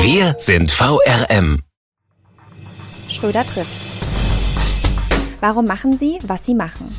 Wir 0.00 0.36
sind 0.38 0.70
VRM. 0.70 1.62
Schröder 3.08 3.44
trifft. 3.44 3.92
Warum 5.40 5.66
machen 5.66 5.98
Sie, 5.98 6.18
was 6.24 6.46
Sie 6.46 6.54
machen? 6.54 6.94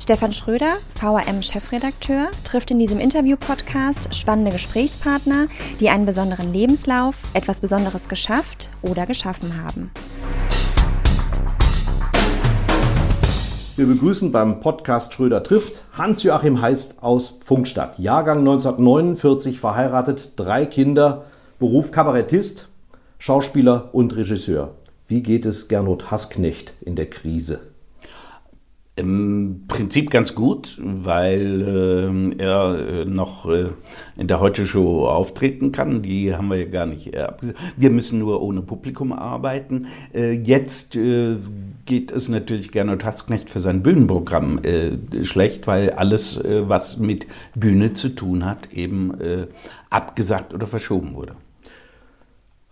Stefan 0.00 0.32
Schröder, 0.32 0.76
VRM-Chefredakteur, 1.00 2.30
trifft 2.44 2.70
in 2.70 2.78
diesem 2.78 3.00
Interview-Podcast 3.00 4.14
spannende 4.14 4.52
Gesprächspartner, 4.52 5.48
die 5.80 5.90
einen 5.90 6.06
besonderen 6.06 6.52
Lebenslauf, 6.52 7.16
etwas 7.32 7.58
Besonderes 7.58 8.08
geschafft 8.08 8.70
oder 8.82 9.06
geschaffen 9.06 9.62
haben. 9.64 9.90
Wir 13.76 13.86
begrüßen 13.86 14.30
beim 14.30 14.60
Podcast 14.60 15.12
Schröder 15.12 15.42
trifft 15.42 15.84
Hans-Joachim 15.94 16.60
Heist 16.60 17.02
aus 17.02 17.38
Funkstadt. 17.44 17.98
Jahrgang 17.98 18.38
1949, 18.38 19.58
verheiratet, 19.58 20.30
drei 20.36 20.64
Kinder, 20.66 21.24
Beruf 21.64 21.92
Kabarettist, 21.92 22.68
Schauspieler 23.18 23.88
und 23.94 24.14
Regisseur. 24.14 24.74
Wie 25.08 25.22
geht 25.22 25.46
es 25.46 25.66
Gernot 25.66 26.10
Hassknecht 26.10 26.74
in 26.82 26.94
der 26.94 27.08
Krise? 27.08 27.60
Im 28.96 29.64
Prinzip 29.66 30.10
ganz 30.10 30.34
gut, 30.34 30.78
weil 30.78 32.34
äh, 32.36 32.42
er 32.42 32.78
äh, 32.78 33.04
noch 33.06 33.48
äh, 33.48 33.70
in 34.18 34.28
der 34.28 34.40
Heute 34.40 34.66
Show 34.66 35.06
auftreten 35.06 35.72
kann. 35.72 36.02
Die 36.02 36.34
haben 36.34 36.48
wir 36.48 36.58
ja 36.58 36.66
gar 36.66 36.84
nicht 36.84 37.14
äh, 37.14 37.20
abgesagt. 37.20 37.58
Wir 37.78 37.88
müssen 37.88 38.18
nur 38.18 38.42
ohne 38.42 38.60
Publikum 38.60 39.14
arbeiten. 39.14 39.86
Äh, 40.12 40.32
jetzt 40.32 40.96
äh, 40.96 41.36
geht 41.86 42.12
es 42.12 42.28
natürlich 42.28 42.72
Gernot 42.72 43.06
Hassknecht 43.06 43.48
für 43.48 43.60
sein 43.60 43.82
Bühnenprogramm 43.82 44.60
schlecht, 45.22 45.66
weil 45.66 45.90
alles, 45.90 46.42
was 46.42 46.98
mit 46.98 47.26
Bühne 47.54 47.92
zu 47.92 48.08
tun 48.08 48.46
hat, 48.46 48.72
eben 48.72 49.12
abgesagt 49.90 50.54
oder 50.54 50.66
verschoben 50.66 51.14
wurde. 51.14 51.36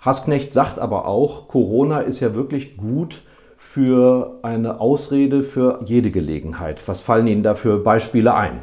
Hassknecht 0.03 0.50
sagt 0.50 0.78
aber 0.78 1.06
auch, 1.06 1.48
Corona 1.48 2.00
ist 2.00 2.20
ja 2.20 2.34
wirklich 2.34 2.77
gut 2.77 3.22
für 3.56 4.41
eine 4.42 4.81
Ausrede 4.81 5.42
für 5.42 5.81
jede 5.86 6.11
Gelegenheit. 6.11 6.83
Was 6.86 7.00
fallen 7.00 7.28
Ihnen 7.28 7.42
da 7.42 7.55
für 7.55 7.78
Beispiele 7.78 8.34
ein? 8.34 8.58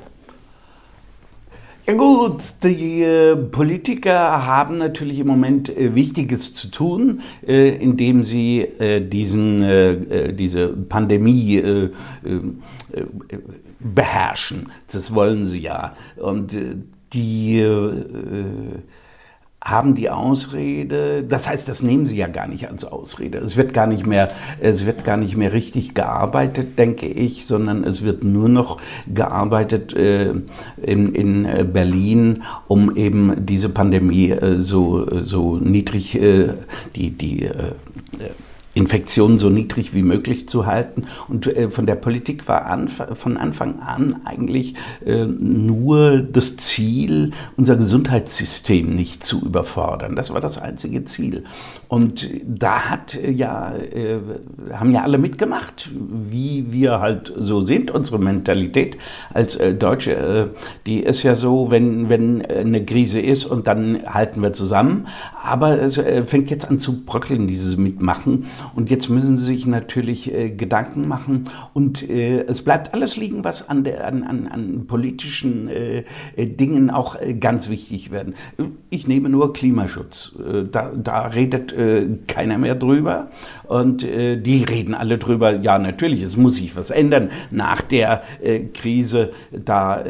Ja 1.90 1.96
gut, 1.96 2.44
die 2.62 3.02
äh, 3.02 3.36
Politiker 3.36 4.46
haben 4.46 4.78
natürlich 4.78 5.18
im 5.18 5.26
Moment 5.26 5.76
äh, 5.76 5.96
Wichtiges 5.96 6.54
zu 6.54 6.70
tun, 6.70 7.22
äh, 7.48 7.70
indem 7.70 8.22
sie 8.22 8.68
diesen, 9.12 10.36
diese 10.38 10.68
Pandemie 10.68 11.90
beherrschen. 13.80 14.72
Das 14.92 15.16
wollen 15.16 15.48
sie 15.48 15.62
ja. 15.62 15.96
Und 16.18 16.56
die 17.14 17.66
haben 19.62 19.94
die 19.94 20.10
Ausrede, 20.10 21.24
das 21.24 21.50
heißt, 21.50 21.68
das 21.68 21.82
nehmen 21.82 22.06
sie 22.06 22.18
ja 22.18 22.28
gar 22.28 22.48
nicht 22.48 22.70
als 22.70 22.86
Ausrede. 22.86 23.40
Es 23.40 23.58
wird 23.58 23.74
gar 23.74 23.88
nicht 23.88 24.06
mehr, 24.06 24.30
es 24.62 24.86
wird 24.86 25.04
gar 25.04 25.18
nicht 25.18 25.36
mehr 25.36 25.52
richtig 25.52 25.94
gearbeitet, 25.94 26.80
denke 26.80 27.08
ich, 27.08 27.46
sondern 27.46 27.84
es 27.84 28.04
wird 28.04 28.24
nur 28.24 28.48
noch 28.48 28.80
gearbeitet 29.14 29.94
äh, 29.94 30.34
in, 30.82 31.14
in 31.14 31.74
Berlin, 31.74 32.44
um 32.68 32.96
eben 32.96 33.46
diese 33.46 33.70
Pandemie 33.70 34.32
äh, 34.32 34.62
so, 34.62 35.06
so 35.24 35.58
niedrig, 35.58 36.16
äh, 36.16 36.54
die, 36.96 37.12
die 37.12 37.44
äh, 37.44 37.74
Infektionen 38.80 39.40
so 39.40 39.50
niedrig 39.50 39.94
wie 39.94 40.04
möglich 40.04 40.48
zu 40.48 40.66
halten. 40.66 41.04
Und 41.28 41.48
äh, 41.48 41.70
von 41.70 41.86
der 41.86 41.96
Politik 41.96 42.48
war 42.48 42.66
anf 42.66 43.04
von 43.14 43.36
Anfang 43.36 43.80
an 43.80 44.22
eigentlich 44.26 44.76
äh, 45.06 45.26
nur 45.26 46.22
das 46.22 46.56
Ziel, 46.56 47.32
unser 47.58 47.76
Gesundheitssystem 47.76 48.90
nicht 48.90 49.24
zu 49.24 49.46
überfordern. 49.46 50.16
Das 50.16 50.34
war 50.34 50.40
das 50.40 50.58
einzige 50.58 51.04
Ziel. 51.04 51.44
Und 51.90 52.30
da 52.46 52.82
hat 52.82 53.16
äh, 53.16 53.32
ja, 53.32 53.76
äh, 53.76 54.20
haben 54.72 54.92
ja 54.92 55.02
alle 55.02 55.18
mitgemacht, 55.18 55.90
wie 55.92 56.68
wir 56.70 57.00
halt 57.00 57.34
so 57.36 57.62
sind. 57.62 57.90
Unsere 57.90 58.20
Mentalität 58.20 58.98
als 59.34 59.56
äh, 59.56 59.74
Deutsche, 59.74 60.16
äh, 60.16 60.48
die 60.86 61.00
ist 61.00 61.24
ja 61.24 61.34
so, 61.34 61.72
wenn, 61.72 62.08
wenn 62.08 62.46
eine 62.46 62.86
Krise 62.86 63.20
ist 63.20 63.46
und 63.46 63.66
dann 63.66 64.04
halten 64.06 64.42
wir 64.44 64.54
zusammen. 64.54 65.08
Aber 65.44 65.82
es 65.82 66.00
fängt 66.26 66.52
jetzt 66.52 66.70
an 66.70 66.78
zu 66.78 67.06
bröckeln, 67.06 67.48
dieses 67.48 67.76
Mitmachen. 67.76 68.46
Und 68.76 68.92
jetzt 68.92 69.10
müssen 69.10 69.36
sie 69.36 69.46
sich 69.46 69.66
natürlich 69.66 70.32
äh, 70.32 70.52
Gedanken 70.52 71.08
machen 71.08 71.50
und 71.74 72.08
äh, 72.08 72.42
es 72.42 72.64
bleibt 72.64 72.94
alles 72.94 73.18
liegen, 73.18 73.44
was 73.44 73.68
an, 73.68 73.84
der, 73.84 74.06
an, 74.06 74.24
an, 74.24 74.48
an 74.48 74.86
politischen 74.86 75.68
äh, 75.70 76.04
äh 76.36 76.46
Dingen 76.46 76.92
auch 76.92 77.20
äh, 77.20 77.34
ganz 77.34 77.70
wichtig 77.70 78.12
werden. 78.12 78.36
Ich 78.92 79.08
nehme 79.08 79.30
nur 79.30 79.54
Klimaschutz. 79.54 80.36
Äh, 80.38 80.66
da, 80.72 80.92
da 80.96 81.26
redet 81.28 81.79
keiner 82.28 82.58
mehr 82.58 82.76
drüber 82.76 83.30
und 83.68 84.02
die 84.02 84.66
reden 84.68 84.94
alle 84.94 85.18
drüber. 85.18 85.56
Ja, 85.56 85.78
natürlich, 85.78 86.22
es 86.22 86.38
muss 86.38 86.56
sich 86.56 86.76
was 86.76 86.90
ändern. 86.90 87.30
Nach 87.52 87.82
der 87.82 88.22
Krise, 88.74 89.32
da 89.52 90.04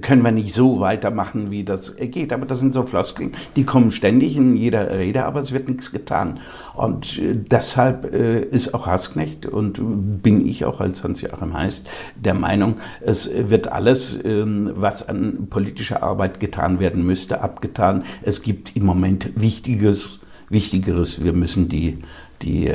können 0.00 0.22
wir 0.22 0.32
nicht 0.32 0.52
so 0.52 0.80
weitermachen, 0.80 1.50
wie 1.50 1.64
das 1.64 1.96
geht. 1.96 2.32
Aber 2.32 2.46
das 2.46 2.58
sind 2.60 2.72
so 2.72 2.82
Floskeln, 2.82 3.32
die 3.56 3.64
kommen 3.64 3.90
ständig 3.90 4.36
in 4.36 4.56
jeder 4.56 4.98
Rede, 4.98 5.24
aber 5.24 5.40
es 5.40 5.52
wird 5.52 5.68
nichts 5.68 5.92
getan. 5.92 6.40
Und 6.74 7.20
deshalb 7.50 8.14
äh, 8.14 8.40
ist 8.40 8.74
auch 8.74 8.86
Hasknecht 8.86 9.46
und 9.46 10.22
bin 10.22 10.46
ich 10.46 10.64
auch 10.64 10.80
als 10.80 11.02
Hans-Joachim 11.02 11.54
Heist 11.54 11.88
der 12.16 12.34
Meinung, 12.34 12.76
es 13.00 13.30
wird 13.34 13.72
alles, 13.72 14.18
ähm, 14.24 14.70
was 14.74 15.08
an 15.08 15.48
politischer 15.50 16.02
Arbeit 16.02 16.40
getan 16.40 16.80
werden 16.80 17.04
müsste, 17.04 17.40
abgetan. 17.40 18.04
Es 18.22 18.42
gibt 18.42 18.76
im 18.76 18.84
Moment 18.84 19.40
Wichtiges, 19.40 20.20
Wichtigeres. 20.50 21.24
Wir 21.24 21.32
müssen 21.32 21.68
die, 21.68 21.98
die 22.42 22.68
äh, 22.68 22.74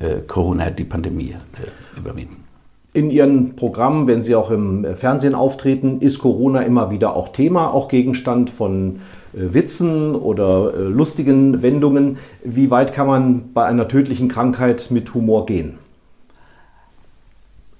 äh 0.00 0.20
Corona, 0.26 0.70
die 0.70 0.84
Pandemie 0.84 1.30
äh, 1.30 1.98
überwinden. 1.98 2.44
In 2.92 3.10
Ihren 3.10 3.56
Programmen, 3.56 4.06
wenn 4.06 4.22
Sie 4.22 4.34
auch 4.34 4.50
im 4.50 4.86
Fernsehen 4.96 5.34
auftreten, 5.34 6.00
ist 6.00 6.18
Corona 6.18 6.62
immer 6.62 6.90
wieder 6.90 7.14
auch 7.14 7.28
Thema, 7.28 7.70
auch 7.70 7.88
Gegenstand 7.88 8.48
von 8.48 9.00
äh, 9.34 9.52
Witzen 9.52 10.14
oder 10.14 10.72
äh, 10.74 10.80
lustigen 10.84 11.62
Wendungen. 11.62 12.16
Wie 12.42 12.70
weit 12.70 12.94
kann 12.94 13.06
man 13.06 13.52
bei 13.52 13.66
einer 13.66 13.86
tödlichen 13.86 14.28
Krankheit 14.28 14.90
mit 14.90 15.12
Humor 15.12 15.44
gehen? 15.44 15.78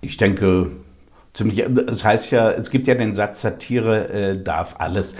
Ich 0.03 0.19
denke, 0.19 0.69
ziemlich. 1.33 1.61
Es 1.61 2.05
heißt 2.05 2.31
ja, 2.31 2.51
es 2.51 2.71
gibt 2.71 2.87
ja 2.87 2.95
den 2.95 3.15
Satz, 3.15 3.41
Satire 3.41 4.09
äh, 4.11 4.43
darf 4.43 4.77
alles. 4.79 5.17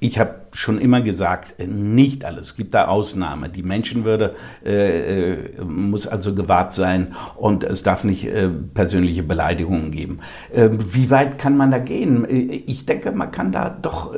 Ich 0.00 0.18
habe 0.18 0.34
schon 0.52 0.78
immer 0.78 1.00
gesagt, 1.00 1.54
äh, 1.58 1.66
nicht 1.66 2.24
alles. 2.24 2.48
Es 2.48 2.56
gibt 2.56 2.74
da 2.74 2.86
Ausnahmen. 2.86 3.52
Die 3.52 3.62
Menschenwürde 3.62 4.34
äh, 4.64 5.32
äh, 5.32 5.64
muss 5.64 6.06
also 6.06 6.34
gewahrt 6.34 6.74
sein 6.74 7.14
und 7.36 7.64
es 7.64 7.82
darf 7.82 8.04
nicht 8.04 8.26
äh, 8.26 8.48
persönliche 8.48 9.22
Beleidigungen 9.22 9.90
geben. 9.90 10.20
Äh, 10.54 10.68
wie 10.70 11.10
weit 11.10 11.38
kann 11.38 11.56
man 11.56 11.70
da 11.70 11.78
gehen? 11.78 12.24
Äh, 12.24 12.62
ich 12.66 12.86
denke, 12.86 13.12
man 13.12 13.30
kann 13.30 13.52
da 13.52 13.70
doch 13.70 14.14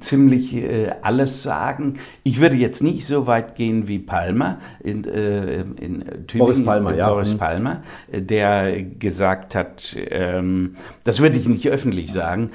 ziemlich 0.00 0.62
alles 1.02 1.42
sagen. 1.42 1.94
Ich 2.22 2.40
würde 2.40 2.56
jetzt 2.56 2.82
nicht 2.82 3.06
so 3.06 3.26
weit 3.26 3.54
gehen 3.54 3.88
wie 3.88 3.98
Palmer 3.98 4.58
in, 4.82 5.04
in 5.04 6.04
Tübingen. 6.26 6.38
Boris 6.38 6.64
Palmer, 6.64 6.94
ja. 6.94 7.08
Boris 7.08 7.34
mhm. 7.34 7.38
Palmer, 7.38 7.82
der 8.12 8.82
gesagt 8.82 9.54
hat, 9.54 9.96
ähm, 10.10 10.76
das 11.04 11.20
würde 11.20 11.36
ich 11.36 11.48
nicht 11.48 11.68
öffentlich 11.68 12.12
sagen, 12.12 12.50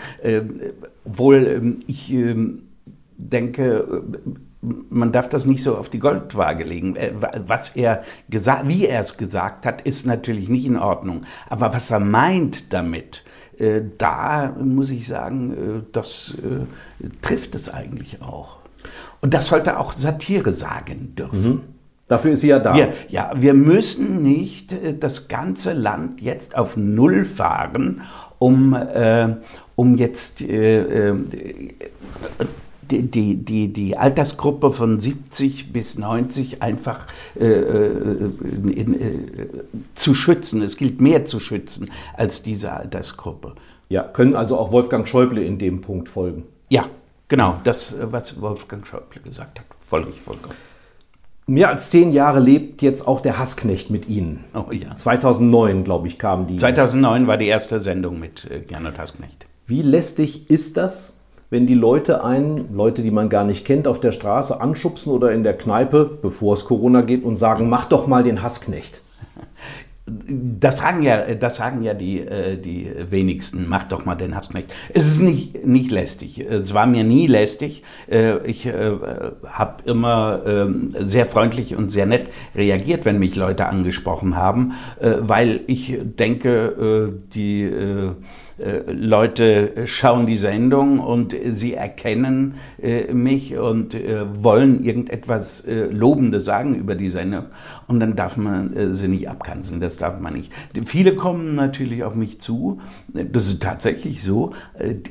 obwohl 1.05 1.47
ähm, 1.47 1.79
ich 1.87 2.13
ähm, 2.13 2.63
denke, 3.29 4.03
man 4.61 5.11
darf 5.11 5.29
das 5.29 5.45
nicht 5.45 5.63
so 5.63 5.75
auf 5.75 5.89
die 5.89 5.99
Goldwaage 5.99 6.63
legen. 6.63 6.95
Äh, 6.95 7.13
was 7.47 7.75
er 7.75 8.03
gesagt, 8.29 8.67
wie 8.67 8.85
er 8.85 9.01
es 9.01 9.17
gesagt 9.17 9.65
hat, 9.65 9.81
ist 9.81 10.05
natürlich 10.05 10.49
nicht 10.49 10.65
in 10.65 10.77
Ordnung. 10.77 11.23
Aber 11.49 11.73
was 11.73 11.89
er 11.91 11.99
meint 11.99 12.73
damit, 12.73 13.23
äh, 13.57 13.81
da 13.97 14.55
muss 14.59 14.91
ich 14.91 15.07
sagen, 15.07 15.51
äh, 15.51 15.83
das 15.91 16.35
trifft 17.21 17.55
es 17.55 17.73
eigentlich 17.73 18.21
auch. 18.21 18.57
Und 19.21 19.33
das 19.33 19.47
sollte 19.47 19.79
auch 19.79 19.93
Satire 19.93 20.51
sagen 20.53 21.13
dürfen. 21.15 21.43
Mhm. 21.43 21.61
Dafür 22.07 22.31
ist 22.31 22.41
sie 22.41 22.49
ja 22.49 22.59
da. 22.59 22.75
Wir, 22.75 22.93
ja, 23.07 23.31
wir 23.35 23.53
müssen 23.53 24.21
nicht 24.21 24.75
das 24.99 25.29
ganze 25.29 25.71
Land 25.71 26.19
jetzt 26.19 26.57
auf 26.57 26.75
Null 26.75 27.23
fahren, 27.23 28.01
um, 28.37 28.73
äh, 28.73 29.35
um 29.77 29.95
jetzt 29.95 30.41
äh, 30.41 31.13
die, 32.91 33.09
die, 33.09 33.37
die, 33.37 33.73
die 33.73 33.97
Altersgruppe 33.97 34.71
von 34.71 34.99
70 34.99 35.71
bis 35.71 35.97
90 35.97 36.61
einfach 36.61 37.07
äh, 37.39 37.45
in, 37.45 38.93
in, 38.93 39.49
zu 39.95 40.13
schützen. 40.13 40.61
Es 40.61 40.77
gilt 40.77 41.01
mehr 41.01 41.25
zu 41.25 41.39
schützen 41.39 41.89
als 42.15 42.43
diese 42.43 42.73
Altersgruppe. 42.73 43.55
Ja, 43.89 44.03
können 44.03 44.35
also 44.35 44.57
auch 44.57 44.71
Wolfgang 44.71 45.07
Schäuble 45.07 45.43
in 45.43 45.57
dem 45.57 45.81
Punkt 45.81 46.09
folgen. 46.09 46.43
Ja, 46.69 46.85
genau, 47.27 47.59
das, 47.63 47.95
was 47.99 48.39
Wolfgang 48.41 48.85
Schäuble 48.85 49.21
gesagt 49.21 49.59
hat, 49.59 49.65
folge 49.81 50.09
ich 50.09 50.21
vollkommen. 50.21 50.55
Mehr 51.47 51.69
als 51.69 51.89
zehn 51.89 52.13
Jahre 52.13 52.39
lebt 52.39 52.81
jetzt 52.81 53.07
auch 53.07 53.19
der 53.19 53.37
Hassknecht 53.37 53.89
mit 53.89 54.07
Ihnen. 54.07 54.45
Oh 54.53 54.71
ja. 54.71 54.95
2009, 54.95 55.83
glaube 55.83 56.07
ich, 56.07 56.17
kam 56.17 56.47
die. 56.47 56.57
2009 56.57 57.27
war 57.27 57.37
die 57.37 57.47
erste 57.47 57.79
Sendung 57.81 58.19
mit 58.19 58.49
äh, 58.49 58.61
Gernot 58.61 58.97
Hassknecht. 58.97 59.47
Wie 59.67 59.81
lästig 59.81 60.49
ist 60.49 60.77
das, 60.77 61.13
wenn 61.51 61.67
die 61.67 61.75
Leute 61.75 62.23
einen, 62.23 62.73
Leute, 62.73 63.03
die 63.03 63.11
man 63.11 63.29
gar 63.29 63.43
nicht 63.43 63.65
kennt, 63.65 63.85
auf 63.85 63.99
der 63.99 64.13
Straße 64.13 64.59
anschubsen 64.59 65.11
oder 65.11 65.33
in 65.33 65.43
der 65.43 65.55
Kneipe, 65.57 66.09
bevor 66.21 66.53
es 66.53 66.65
Corona 66.65 67.01
geht, 67.01 67.23
und 67.23 67.35
sagen, 67.35 67.69
mach 67.69 67.85
doch 67.85 68.07
mal 68.07 68.23
den 68.23 68.41
Hassknecht? 68.41 69.03
Das 70.27 70.79
sagen 70.79 71.03
ja, 71.03 71.35
das 71.35 71.55
sagen 71.55 71.83
ja 71.83 71.93
die, 71.93 72.19
äh, 72.19 72.57
die 72.57 72.91
wenigsten. 73.09 73.69
Mach 73.69 73.83
doch 73.83 74.03
mal 74.03 74.15
den 74.15 74.35
Hassknecht. 74.35 74.73
Es 74.93 75.05
ist 75.05 75.21
nicht, 75.21 75.65
nicht 75.65 75.89
lästig. 75.89 76.39
Es 76.39 76.73
war 76.73 76.85
mir 76.85 77.05
nie 77.05 77.27
lästig. 77.27 77.83
Äh, 78.09 78.45
ich 78.45 78.65
äh, 78.65 78.91
habe 79.45 79.83
immer 79.85 80.41
ähm, 80.45 80.93
sehr 80.99 81.27
freundlich 81.27 81.77
und 81.77 81.91
sehr 81.91 82.07
nett 82.07 82.25
reagiert, 82.55 83.05
wenn 83.05 83.19
mich 83.19 83.35
Leute 83.35 83.67
angesprochen 83.67 84.35
haben, 84.35 84.73
weil 84.99 85.61
ich 85.67 85.97
denke, 86.01 87.13
die 87.33 87.71
Leute 88.87 89.85
schauen 89.85 90.27
die 90.27 90.37
Sendung 90.37 90.99
und 90.99 91.35
sie 91.49 91.73
erkennen 91.73 92.55
äh, 92.81 93.11
mich 93.13 93.57
und 93.57 93.95
äh, 93.95 94.25
wollen 94.43 94.83
irgendetwas 94.83 95.63
Lobendes 95.91 96.45
sagen 96.45 96.75
über 96.75 96.95
die 96.95 97.09
Sendung. 97.09 97.45
Und 97.87 97.99
dann 97.99 98.15
darf 98.15 98.37
man 98.37 98.93
sie 98.93 99.07
nicht 99.07 99.29
abkanzeln, 99.29 99.79
das 99.79 99.97
darf 99.97 100.19
man 100.19 100.33
nicht. 100.33 100.51
Viele 100.85 101.15
kommen 101.15 101.55
natürlich 101.55 102.03
auf 102.03 102.15
mich 102.15 102.39
zu, 102.39 102.79
das 103.07 103.47
ist 103.47 103.61
tatsächlich 103.61 104.23
so, 104.23 104.53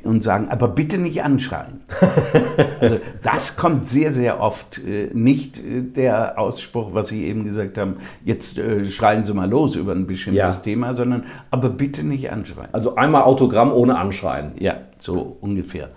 und 0.04 0.22
sagen, 0.22 0.48
aber 0.48 0.69
bitte 0.69 0.98
nicht 0.98 1.22
anschreien. 1.22 1.81
also 2.81 2.98
das 3.22 3.56
kommt 3.56 3.88
sehr, 3.88 4.12
sehr 4.12 4.40
oft. 4.40 4.81
Nicht 5.12 5.60
der 5.96 6.38
Ausspruch, 6.38 6.94
was 6.94 7.08
Sie 7.08 7.25
eben 7.25 7.44
gesagt 7.44 7.78
haben, 7.78 7.96
jetzt 8.25 8.60
schreien 8.84 9.25
Sie 9.25 9.34
mal 9.34 9.48
los 9.48 9.76
über 9.76 9.93
ein 9.93 10.06
bestimmtes 10.06 10.56
ja. 10.58 10.62
Thema, 10.62 10.94
sondern 10.94 11.25
aber 11.50 11.70
bitte 11.70 12.04
nicht 12.04 12.32
anschreien. 12.32 12.69
Also 12.72 12.94
einmal 12.96 13.22
Auto 13.22 13.39
Autogramm 13.40 13.72
ohne 13.72 13.96
Anschreien. 13.98 14.52
Ja, 14.58 14.75
so 14.98 15.38
ungefähr. 15.40 15.88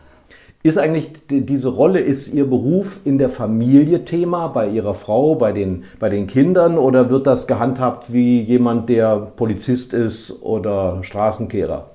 Ist 0.63 0.77
eigentlich 0.77 1.09
diese 1.29 1.67
Rolle, 1.67 1.99
ist 1.99 2.33
Ihr 2.33 2.49
Beruf 2.49 2.99
in 3.03 3.17
der 3.17 3.27
Familie 3.27 4.05
Thema, 4.05 4.47
bei 4.47 4.69
Ihrer 4.69 4.93
Frau, 4.93 5.35
bei 5.35 5.51
den, 5.51 5.83
bei 5.99 6.07
den 6.07 6.25
Kindern 6.25 6.77
oder 6.77 7.09
wird 7.09 7.27
das 7.27 7.47
gehandhabt 7.47 8.13
wie 8.13 8.41
jemand, 8.41 8.87
der 8.87 9.17
Polizist 9.17 9.93
ist 9.93 10.41
oder 10.41 11.03
Straßenkehrer? 11.03 11.91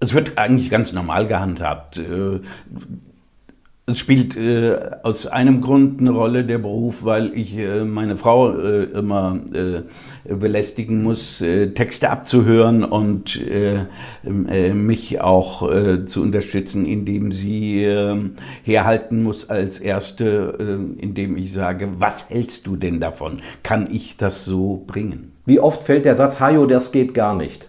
Es 0.00 0.12
wird 0.12 0.38
eigentlich 0.38 0.70
ganz 0.70 0.92
normal 0.92 1.26
gehandhabt. 1.26 2.00
Es 3.86 3.98
spielt 3.98 4.34
äh, 4.38 4.78
aus 5.02 5.26
einem 5.26 5.60
Grund 5.60 6.00
eine 6.00 6.10
Rolle 6.10 6.44
der 6.44 6.56
Beruf, 6.56 7.04
weil 7.04 7.34
ich 7.34 7.58
äh, 7.58 7.84
meine 7.84 8.16
Frau 8.16 8.56
äh, 8.56 8.84
immer 8.84 9.38
äh, 9.52 10.34
belästigen 10.34 11.02
muss, 11.02 11.42
äh, 11.42 11.68
Texte 11.68 12.08
abzuhören 12.08 12.82
und 12.82 13.38
äh, 13.46 13.84
mich 14.72 15.20
auch 15.20 15.68
zu 16.06 16.22
unterstützen, 16.22 16.86
indem 16.86 17.30
sie 17.30 17.86
herhalten 18.62 19.22
muss 19.22 19.50
als 19.50 19.78
Erste, 19.78 20.56
indem 20.98 21.36
ich 21.36 21.52
sage, 21.52 21.88
was 21.98 22.30
hältst 22.30 22.66
du 22.66 22.76
denn 22.76 23.00
davon? 23.00 23.38
Kann 23.62 23.88
ich 23.90 24.16
das 24.16 24.44
so 24.44 24.82
bringen? 24.86 25.32
Wie 25.44 25.60
oft 25.60 25.82
fällt 25.82 26.06
der 26.06 26.14
Satz, 26.14 26.40
Hajo, 26.40 26.66
das 26.66 26.90
geht 26.90 27.12
gar 27.12 27.36
nicht? 27.36 27.68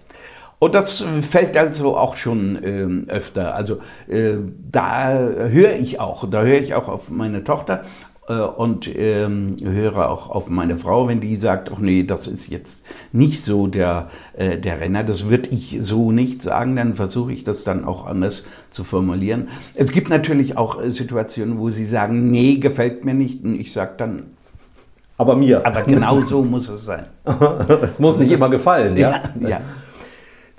Und 0.66 0.74
das 0.74 1.06
fällt 1.22 1.56
also 1.58 1.96
auch 1.96 2.16
schon 2.16 2.56
äh, 2.64 3.12
öfter. 3.12 3.54
Also 3.54 3.78
äh, 4.08 4.34
da 4.72 5.14
höre 5.14 5.76
ich 5.76 6.00
auch, 6.00 6.28
da 6.28 6.42
höre 6.42 6.60
ich 6.60 6.74
auch 6.74 6.88
auf 6.88 7.12
meine 7.12 7.44
Tochter 7.44 7.84
äh, 8.28 8.34
und 8.34 8.90
ähm, 8.98 9.58
höre 9.62 10.10
auch 10.10 10.32
auf 10.32 10.50
meine 10.50 10.78
Frau, 10.78 11.08
wenn 11.08 11.22
die 11.22 11.36
sagt, 11.36 11.70
ach 11.72 11.78
nee, 11.78 12.02
das 12.02 12.26
ist 12.26 12.48
jetzt 12.48 12.84
nicht 13.12 13.44
so 13.44 13.68
der, 13.68 14.10
äh, 14.34 14.58
der 14.58 14.80
Renner, 14.80 15.04
das 15.04 15.30
würde 15.30 15.50
ich 15.50 15.78
so 15.82 16.12
nicht 16.12 16.42
sagen, 16.42 16.76
dann 16.76 16.96
versuche 16.96 17.32
ich 17.32 17.44
das 17.44 17.64
dann 17.64 17.86
auch 17.86 18.08
anders 18.08 18.48
zu 18.72 18.84
formulieren. 18.84 19.50
Es 19.76 19.92
gibt 19.92 20.10
natürlich 20.10 20.58
auch 20.58 20.82
äh, 20.82 20.90
Situationen, 20.90 21.60
wo 21.60 21.70
sie 21.70 21.86
sagen, 21.86 22.32
nee, 22.32 22.56
gefällt 22.56 23.06
mir 23.06 23.14
nicht 23.14 23.44
und 23.44 23.54
ich 23.54 23.72
sage 23.72 23.92
dann, 23.98 24.24
aber 25.16 25.36
mir. 25.36 25.64
Aber 25.64 25.84
genau 25.84 26.22
so 26.22 26.42
muss 26.42 26.68
es 26.70 26.86
sein. 26.86 27.06
es 27.84 28.00
muss 28.00 28.18
nicht 28.18 28.32
immer 28.32 28.50
gefallen, 28.50 28.98
ja? 28.98 29.22
ja. 29.40 29.50
ja. 29.50 29.60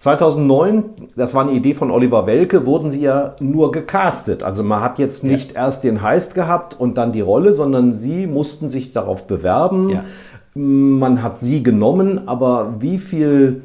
2009, 0.06 0.84
das 1.16 1.34
war 1.34 1.42
eine 1.42 1.50
Idee 1.50 1.74
von 1.74 1.90
Oliver 1.90 2.28
Welke, 2.28 2.64
wurden 2.64 2.90
sie 2.90 3.00
ja 3.00 3.34
nur 3.40 3.72
gecastet. 3.72 4.44
Also 4.44 4.62
man 4.62 4.80
hat 4.80 5.00
jetzt 5.00 5.24
nicht 5.24 5.54
ja. 5.54 5.64
erst 5.64 5.82
den 5.82 6.00
Heist 6.00 6.36
gehabt 6.36 6.78
und 6.78 6.96
dann 6.96 7.10
die 7.10 7.22
Rolle, 7.22 7.52
sondern 7.54 7.90
sie 7.90 8.28
mussten 8.28 8.68
sich 8.68 8.92
darauf 8.92 9.26
bewerben. 9.26 9.88
Ja. 9.88 10.04
Man 10.54 11.24
hat 11.24 11.40
sie 11.40 11.64
genommen, 11.64 12.28
aber 12.28 12.74
wie 12.78 12.98
viel 12.98 13.62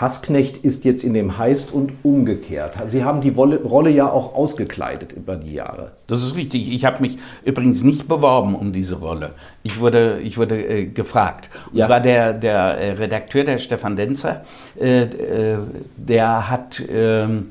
Hassknecht 0.00 0.58
ist 0.58 0.84
jetzt 0.84 1.02
in 1.02 1.12
dem 1.12 1.38
Heist 1.38 1.72
und 1.72 1.92
umgekehrt. 2.04 2.74
Sie 2.84 3.02
haben 3.02 3.20
die 3.20 3.30
Rolle 3.30 3.90
ja 3.90 4.08
auch 4.08 4.32
ausgekleidet 4.32 5.12
über 5.12 5.34
die 5.34 5.52
Jahre. 5.52 5.92
Das 6.06 6.22
ist 6.22 6.36
richtig. 6.36 6.72
Ich 6.72 6.84
habe 6.84 7.00
mich 7.02 7.18
übrigens 7.44 7.82
nicht 7.82 8.06
beworben 8.06 8.54
um 8.54 8.72
diese 8.72 9.00
Rolle. 9.00 9.32
Ich 9.64 9.80
wurde, 9.80 10.20
ich 10.20 10.38
wurde 10.38 10.62
äh, 10.64 10.86
gefragt. 10.86 11.50
Und 11.72 11.78
ja. 11.78 11.86
zwar 11.86 12.00
der, 12.00 12.32
der 12.32 12.78
äh, 12.78 12.90
Redakteur, 12.92 13.42
der 13.42 13.58
Stefan 13.58 13.96
Denzer, 13.96 14.44
äh, 14.78 15.02
äh 15.02 15.58
der 15.96 16.48
hat 16.48 16.80
ähm, 16.88 17.50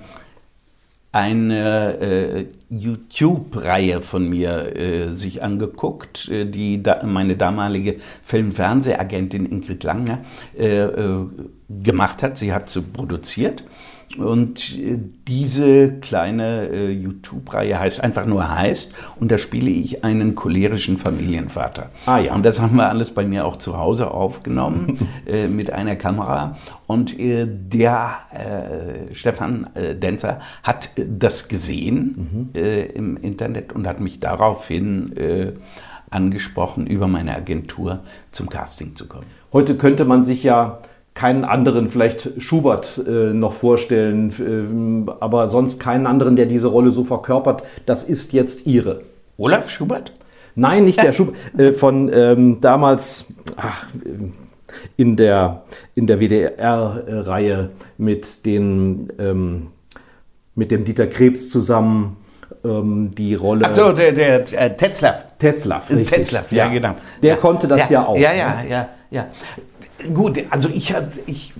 eine 1.17 1.99
äh, 1.99 2.45
YouTube-Reihe 2.69 4.01
von 4.01 4.29
mir 4.29 4.75
äh, 4.75 5.11
sich 5.11 5.41
angeguckt, 5.41 6.29
äh, 6.29 6.45
die 6.45 6.83
da, 6.83 7.03
meine 7.03 7.35
damalige 7.35 7.95
Film-Fernsehagentin 8.21 9.47
Ingrid 9.51 9.83
Langer 9.83 10.19
äh, 10.55 10.83
äh, 10.83 11.25
gemacht 11.69 12.21
hat. 12.21 12.37
Sie 12.37 12.53
hat 12.53 12.69
sie 12.69 12.81
produziert. 12.81 13.63
Und 14.15 14.77
äh, 14.77 14.97
diese 15.27 15.89
kleine 15.99 16.69
äh, 16.69 16.91
YouTube-Reihe 16.91 17.77
heißt 17.77 18.01
einfach 18.01 18.25
nur 18.25 18.49
heißt 18.49 18.93
und 19.19 19.31
da 19.31 19.37
spiele 19.37 19.69
ich 19.69 20.03
einen 20.05 20.33
cholerischen 20.33 20.97
Familienvater. 20.97 21.89
Ah 22.05 22.19
ja. 22.19 22.33
Und 22.33 22.43
das 22.43 22.61
haben 22.61 22.77
wir 22.77 22.87
alles 22.87 23.13
bei 23.13 23.25
mir 23.25 23.45
auch 23.45 23.57
zu 23.57 23.77
Hause 23.77 24.11
aufgenommen 24.11 24.97
äh, 25.25 25.47
mit 25.47 25.71
einer 25.71 25.97
Kamera. 25.97 26.57
Und 26.87 27.19
äh, 27.19 27.45
der 27.47 28.11
äh, 28.31 29.13
Stefan 29.13 29.69
äh, 29.75 29.93
Denzer 29.93 30.39
hat 30.63 30.91
das 30.95 31.49
gesehen 31.49 32.49
mhm. 32.53 32.61
im 32.93 33.17
Internet 33.17 33.73
und 33.73 33.87
hat 33.87 33.99
mich 33.99 34.19
daraufhin 34.19 35.13
angesprochen, 36.09 36.87
über 36.87 37.07
meine 37.07 37.35
Agentur 37.35 37.99
zum 38.31 38.49
Casting 38.49 38.95
zu 38.95 39.07
kommen. 39.07 39.25
Heute 39.51 39.75
könnte 39.75 40.05
man 40.05 40.23
sich 40.23 40.43
ja 40.43 40.79
keinen 41.17 41.43
anderen, 41.45 41.89
vielleicht 41.89 42.41
Schubert 42.41 43.01
äh, 43.07 43.33
noch 43.33 43.53
vorstellen, 43.53 45.07
äh, 45.07 45.11
aber 45.19 45.47
sonst 45.47 45.79
keinen 45.79 46.05
anderen, 46.05 46.35
der 46.35 46.45
diese 46.45 46.67
Rolle 46.67 46.91
so 46.91 47.03
verkörpert. 47.03 47.63
Das 47.87 48.03
ist 48.03 48.33
jetzt 48.33 48.67
Ihre. 48.67 49.01
Olaf 49.37 49.71
Schubert? 49.71 50.13
Nein, 50.53 50.85
nicht 50.85 51.01
der 51.01 51.13
Schubert. 51.13 51.35
Äh, 51.57 51.73
von 51.73 52.11
ähm, 52.13 52.61
damals 52.61 53.25
ach, 53.55 53.87
in 54.95 55.15
der, 55.15 55.63
in 55.95 56.05
der 56.05 56.19
WDR-Reihe 56.19 57.71
mit, 57.97 58.39
ähm, 58.45 59.67
mit 60.53 60.69
dem 60.69 60.85
Dieter 60.85 61.07
Krebs 61.07 61.49
zusammen 61.49 62.17
ähm, 62.63 63.09
die 63.17 63.33
Rolle. 63.33 63.65
Ach 63.65 63.73
so, 63.73 63.91
der, 63.91 64.11
der 64.11 64.53
äh, 64.53 64.75
Tetzlaff. 64.75 65.25
Tetzlaff, 65.39 65.89
richtig. 65.89 66.09
Tetzlaff, 66.09 66.51
ja, 66.51 66.65
ja, 66.65 66.71
genau. 66.71 66.95
Der 67.23 67.35
ja. 67.35 67.35
konnte 67.37 67.67
das 67.67 67.89
ja, 67.89 68.01
ja 68.01 68.05
auch. 68.05 68.17
Ja, 68.17 68.33
ja, 68.33 68.61
ne? 68.61 68.69
ja, 68.69 68.89
ja. 69.09 69.27
Gut, 70.13 70.43
also 70.51 70.69
ich, 70.69 70.93
ich 71.25 71.53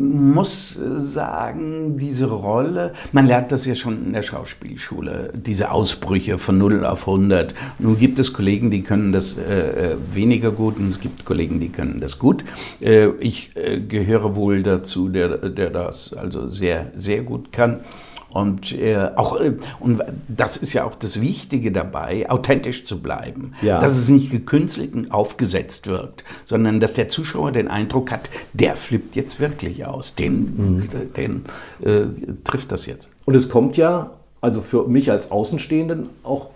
muss 0.00 0.78
sagen, 0.98 1.98
diese 1.98 2.26
Rolle, 2.30 2.94
man 3.12 3.26
lernt 3.26 3.52
das 3.52 3.66
ja 3.66 3.74
schon 3.74 4.06
in 4.06 4.12
der 4.12 4.22
Schauspielschule, 4.22 5.32
diese 5.34 5.70
Ausbrüche 5.72 6.38
von 6.38 6.56
0 6.58 6.86
auf 6.86 7.06
100. 7.06 7.54
Nun 7.78 7.98
gibt 7.98 8.18
es 8.18 8.32
Kollegen, 8.32 8.70
die 8.70 8.82
können 8.82 9.12
das 9.12 9.36
äh, 9.36 9.92
äh, 9.92 9.96
weniger 10.12 10.52
gut 10.52 10.78
und 10.78 10.88
es 10.88 11.00
gibt 11.00 11.24
Kollegen, 11.24 11.60
die 11.60 11.68
können 11.68 12.00
das 12.00 12.18
gut. 12.18 12.44
Äh, 12.80 13.08
ich 13.18 13.54
äh, 13.56 13.80
gehöre 13.80 14.36
wohl 14.36 14.62
dazu, 14.62 15.08
der, 15.08 15.36
der 15.36 15.70
das 15.70 16.14
also 16.14 16.48
sehr, 16.48 16.92
sehr 16.94 17.22
gut 17.22 17.52
kann. 17.52 17.80
Und 18.32 18.72
äh, 18.78 19.10
auch 19.16 19.40
äh, 19.40 19.54
und 19.80 20.02
das 20.28 20.56
ist 20.56 20.72
ja 20.72 20.84
auch 20.84 20.94
das 20.94 21.20
Wichtige 21.20 21.72
dabei, 21.72 22.30
authentisch 22.30 22.84
zu 22.84 23.00
bleiben, 23.00 23.54
ja. 23.60 23.80
dass 23.80 23.96
es 23.96 24.08
nicht 24.08 24.30
gekünstelt 24.30 24.94
und 24.94 25.10
aufgesetzt 25.10 25.88
wirkt, 25.88 26.24
sondern 26.44 26.78
dass 26.78 26.94
der 26.94 27.08
Zuschauer 27.08 27.50
den 27.52 27.68
Eindruck 27.68 28.12
hat, 28.12 28.30
der 28.52 28.76
flippt 28.76 29.16
jetzt 29.16 29.40
wirklich 29.40 29.84
aus, 29.84 30.14
den, 30.14 30.34
mhm. 30.34 30.88
den 31.16 31.44
äh, 31.82 32.06
trifft 32.44 32.70
das 32.70 32.86
jetzt. 32.86 33.08
Und 33.24 33.34
es 33.34 33.48
kommt 33.48 33.76
ja 33.76 34.10
also 34.40 34.60
für 34.60 34.86
mich 34.86 35.10
als 35.10 35.30
Außenstehenden 35.30 36.08
auch 36.22 36.48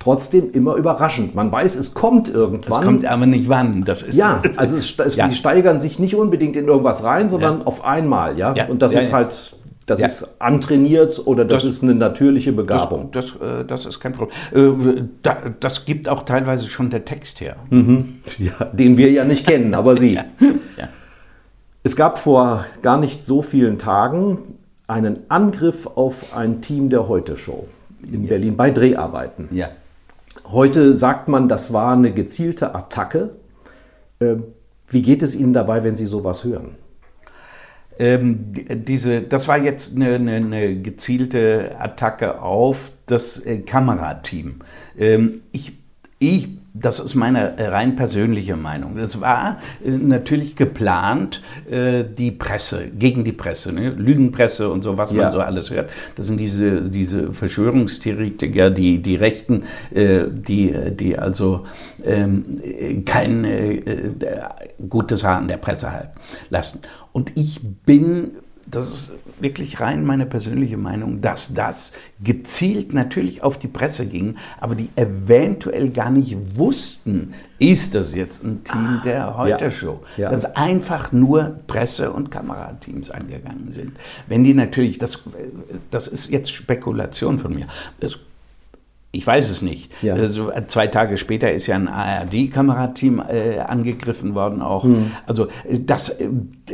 trotzdem 0.00 0.50
immer 0.50 0.74
überraschend. 0.74 1.34
Man 1.34 1.52
weiß, 1.52 1.76
es 1.76 1.94
kommt 1.94 2.28
irgendwann. 2.28 2.80
Es 2.80 2.86
kommt 2.86 3.04
aber 3.04 3.26
nicht 3.26 3.48
wann. 3.48 3.84
Das 3.84 4.02
ist, 4.02 4.16
ja, 4.16 4.42
also 4.56 4.76
es, 4.76 4.98
es, 4.98 5.16
ja. 5.16 5.28
die 5.28 5.36
steigern 5.36 5.80
sich 5.80 5.98
nicht 5.98 6.16
unbedingt 6.16 6.56
in 6.56 6.66
irgendwas 6.66 7.04
rein, 7.04 7.28
sondern 7.28 7.60
ja. 7.60 7.66
auf 7.66 7.84
einmal. 7.84 8.38
Ja? 8.38 8.54
ja. 8.54 8.66
Und 8.66 8.82
das 8.82 8.94
ist 8.94 9.12
halt 9.12 9.56
das 9.90 10.00
ja. 10.00 10.06
ist 10.06 10.28
antrainiert 10.38 11.20
oder 11.26 11.44
das, 11.44 11.62
das, 11.62 11.72
ist 11.72 11.82
eine 11.82 11.94
natürliche 11.94 12.52
Begabung. 12.52 13.10
Das, 13.10 13.38
das, 13.38 13.60
äh, 13.60 13.64
das, 13.64 13.86
ist 13.86 13.98
kein 13.98 14.12
Problem. 14.12 14.30
Äh, 14.54 15.50
das 15.58 15.84
gibt 15.84 16.08
auch 16.08 16.24
teilweise 16.24 16.68
schon 16.68 16.90
der 16.90 17.04
Text 17.04 17.40
her. 17.40 17.56
Mhm. 17.70 18.20
Ja, 18.38 18.66
den 18.66 18.96
wir 18.96 19.10
ja 19.10 19.24
nicht 19.24 19.46
kennen, 19.46 19.74
aber 19.74 19.96
Sie. 19.96 20.14
ja. 20.76 20.88
Es 21.82 21.96
gab 21.96 22.18
vor 22.18 22.64
gar 22.82 22.98
nicht 22.98 23.24
so 23.24 23.42
vielen 23.42 23.78
Tagen 23.78 24.38
einen 24.86 25.20
Angriff 25.28 25.86
auf 25.86 26.36
ein 26.36 26.60
Team 26.60 26.88
der 26.88 27.08
Heute-Show 27.08 27.66
in 28.10 28.28
Berlin 28.28 28.56
bei 28.56 28.70
Dreharbeiten. 28.70 29.48
Ja. 29.50 29.70
Heute 30.44 30.94
sagt 30.94 31.28
man, 31.28 31.48
das 31.48 31.72
war 31.72 31.94
eine 31.94 32.12
gezielte 32.12 32.74
Attacke. 32.74 33.30
Ähm, 34.20 34.44
wie 34.88 35.02
geht 35.02 35.22
es 35.22 35.34
Ihnen 35.34 35.52
dabei, 35.52 35.82
wenn 35.82 35.96
Sie 35.96 36.06
sowas 36.06 36.44
hören? 36.44 36.76
Ähm, 38.00 38.52
diese, 38.86 39.20
das 39.20 39.46
war 39.46 39.58
jetzt 39.58 39.94
eine, 39.94 40.14
eine, 40.14 40.36
eine 40.36 40.80
gezielte 40.80 41.76
Attacke 41.78 42.40
auf 42.40 42.92
das 43.04 43.44
äh, 43.44 43.58
Kamerateam. 43.58 44.60
Ähm, 44.98 45.42
ich, 45.52 45.72
ich 46.18 46.48
das 46.72 47.00
ist 47.00 47.14
meine 47.14 47.56
äh, 47.58 47.66
rein 47.66 47.96
persönliche 47.96 48.56
Meinung. 48.56 48.96
Es 48.96 49.20
war 49.20 49.58
äh, 49.84 49.90
natürlich 49.90 50.54
geplant, 50.54 51.42
äh, 51.68 52.04
die 52.04 52.30
Presse, 52.30 52.88
gegen 52.96 53.24
die 53.24 53.32
Presse, 53.32 53.72
ne? 53.72 53.90
Lügenpresse 53.90 54.70
und 54.70 54.82
so, 54.82 54.96
was 54.96 55.10
ja. 55.10 55.22
man 55.22 55.32
so 55.32 55.40
alles 55.40 55.70
hört. 55.70 55.90
Das 56.16 56.26
sind 56.26 56.38
diese, 56.38 56.82
diese 56.82 57.32
Verschwörungstheoretiker, 57.32 58.70
die, 58.70 59.02
die 59.02 59.16
Rechten, 59.16 59.64
äh, 59.92 60.26
die, 60.30 60.74
die 60.92 61.18
also 61.18 61.64
ähm, 62.04 62.44
kein 63.04 63.46
gutes 64.88 65.24
Haar 65.24 65.38
an 65.38 65.48
der 65.48 65.56
Presse 65.56 65.90
halten 65.90 66.18
lassen. 66.50 66.80
Und 67.12 67.32
ich 67.36 67.60
bin 67.84 68.32
das 68.70 68.88
ist 68.88 69.12
wirklich 69.40 69.80
rein 69.80 70.04
meine 70.04 70.26
persönliche 70.26 70.76
Meinung, 70.76 71.20
dass 71.20 71.54
das 71.54 71.92
gezielt 72.22 72.92
natürlich 72.92 73.42
auf 73.42 73.58
die 73.58 73.68
Presse 73.68 74.06
ging, 74.06 74.36
aber 74.60 74.74
die 74.74 74.90
eventuell 74.96 75.90
gar 75.90 76.10
nicht 76.10 76.56
wussten, 76.56 77.34
ist 77.58 77.94
das 77.94 78.14
jetzt 78.14 78.44
ein 78.44 78.64
Team 78.64 78.98
ah, 78.98 79.02
der 79.04 79.36
Heute-Show, 79.36 80.00
ja, 80.16 80.24
ja. 80.24 80.30
dass 80.30 80.44
einfach 80.56 81.12
nur 81.12 81.60
Presse- 81.66 82.12
und 82.12 82.30
Kamerateams 82.30 83.10
angegangen 83.10 83.72
sind. 83.72 83.92
Wenn 84.26 84.44
die 84.44 84.54
natürlich, 84.54 84.98
das, 84.98 85.22
das 85.90 86.06
ist 86.06 86.30
jetzt 86.30 86.50
Spekulation 86.50 87.38
von 87.38 87.54
mir, 87.54 87.66
das 88.00 88.18
ich 89.12 89.26
weiß 89.26 89.50
es 89.50 89.60
nicht. 89.60 89.90
Ja. 90.02 90.14
Also 90.14 90.52
zwei 90.68 90.86
Tage 90.86 91.16
später 91.16 91.52
ist 91.52 91.66
ja 91.66 91.74
ein 91.74 91.88
ARD-Kamerateam 91.88 93.20
äh, 93.20 93.58
angegriffen 93.58 94.36
worden 94.36 94.62
auch. 94.62 94.84
Mhm. 94.84 95.10
Also 95.26 95.48
äh, 95.68 95.80
das, 95.84 96.10
äh, 96.10 96.28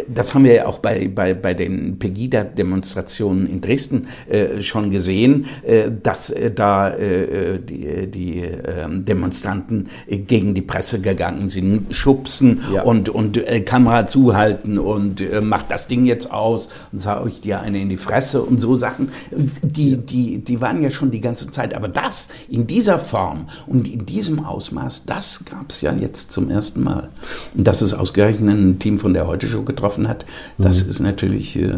das 0.07 0.35
haben 0.35 0.45
wir 0.45 0.52
ja 0.52 0.66
auch 0.66 0.78
bei, 0.78 1.09
bei, 1.09 1.33
bei 1.33 1.55
den 1.55 1.99
Pegida-Demonstrationen 1.99 3.47
in 3.47 3.62
Dresden 3.62 4.09
äh, 4.28 4.61
schon 4.61 4.90
gesehen, 4.90 5.47
äh, 5.62 5.90
dass 6.02 6.28
äh, 6.28 6.50
da 6.50 6.90
die, 6.97 8.07
die 8.07 8.40
ähm, 8.40 9.05
Demonstranten 9.05 9.88
gegen 10.09 10.55
die 10.55 10.62
Presse 10.62 11.00
gegangen 11.00 11.49
sind, 11.49 11.95
schubsen 11.95 12.62
ja. 12.73 12.83
und, 12.83 13.09
und 13.09 13.43
Kamera 13.64 14.07
zuhalten 14.07 14.78
und 14.78 15.23
macht 15.43 15.71
das 15.71 15.88
Ding 15.88 16.07
jetzt 16.07 16.31
aus 16.31 16.69
und 16.93 16.99
sah 16.99 17.21
euch 17.21 17.40
dir 17.40 17.61
eine 17.61 17.81
in 17.81 17.88
die 17.88 17.97
Fresse 17.97 18.43
und 18.43 18.59
so 18.59 18.75
Sachen. 18.75 19.11
Die, 19.31 19.97
die, 19.97 20.38
die 20.38 20.61
waren 20.61 20.83
ja 20.83 20.90
schon 20.90 21.11
die 21.11 21.21
ganze 21.21 21.50
Zeit. 21.50 21.75
Aber 21.75 21.88
das 21.88 22.25
in 22.49 22.66
dieser 22.66 22.99
Form 22.99 23.47
und 23.66 23.88
in 23.88 24.06
diesem 24.06 24.45
Ausmaß, 24.45 25.04
das 25.06 25.45
gab 25.45 25.71
es 25.71 25.80
ja 25.80 25.92
jetzt 25.92 26.33
zum 26.33 26.50
ersten 26.50 26.83
Mal. 26.83 27.09
Und 27.54 27.66
dass 27.66 27.80
es 27.80 27.95
ausgerechnet 27.95 28.56
ein 28.56 28.78
Team 28.78 28.99
von 28.99 29.14
der 29.14 29.26
Heute 29.26 29.47
Show 29.47 29.62
getroffen 29.62 30.09
hat, 30.09 30.26
das 30.59 30.85
mhm. 30.85 30.90
ist 30.90 31.00
natürlich. 31.00 31.56
Äh, 31.56 31.75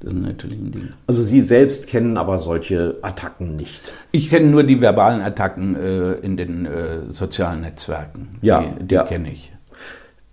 das 0.00 0.12
ist 0.12 0.20
natürlich 0.20 0.58
ein 0.58 0.72
Ding. 0.72 0.88
Also 1.06 1.22
Sie 1.22 1.40
selbst 1.40 1.86
kennen 1.86 2.16
aber 2.16 2.40
solche 2.40 2.96
Attacken 3.02 3.54
nicht? 3.54 3.92
Ich 4.10 4.30
kenne 4.30 4.48
nur 4.48 4.64
die 4.64 4.80
verbalen 4.80 5.20
Attacken 5.20 5.76
äh, 5.76 6.14
in 6.14 6.36
den 6.36 6.66
äh, 6.66 7.08
sozialen 7.08 7.60
Netzwerken. 7.60 8.30
Ja, 8.42 8.62
die, 8.62 8.84
die 8.84 8.94
ja. 8.96 9.04
kenne 9.04 9.32
ich. 9.32 9.52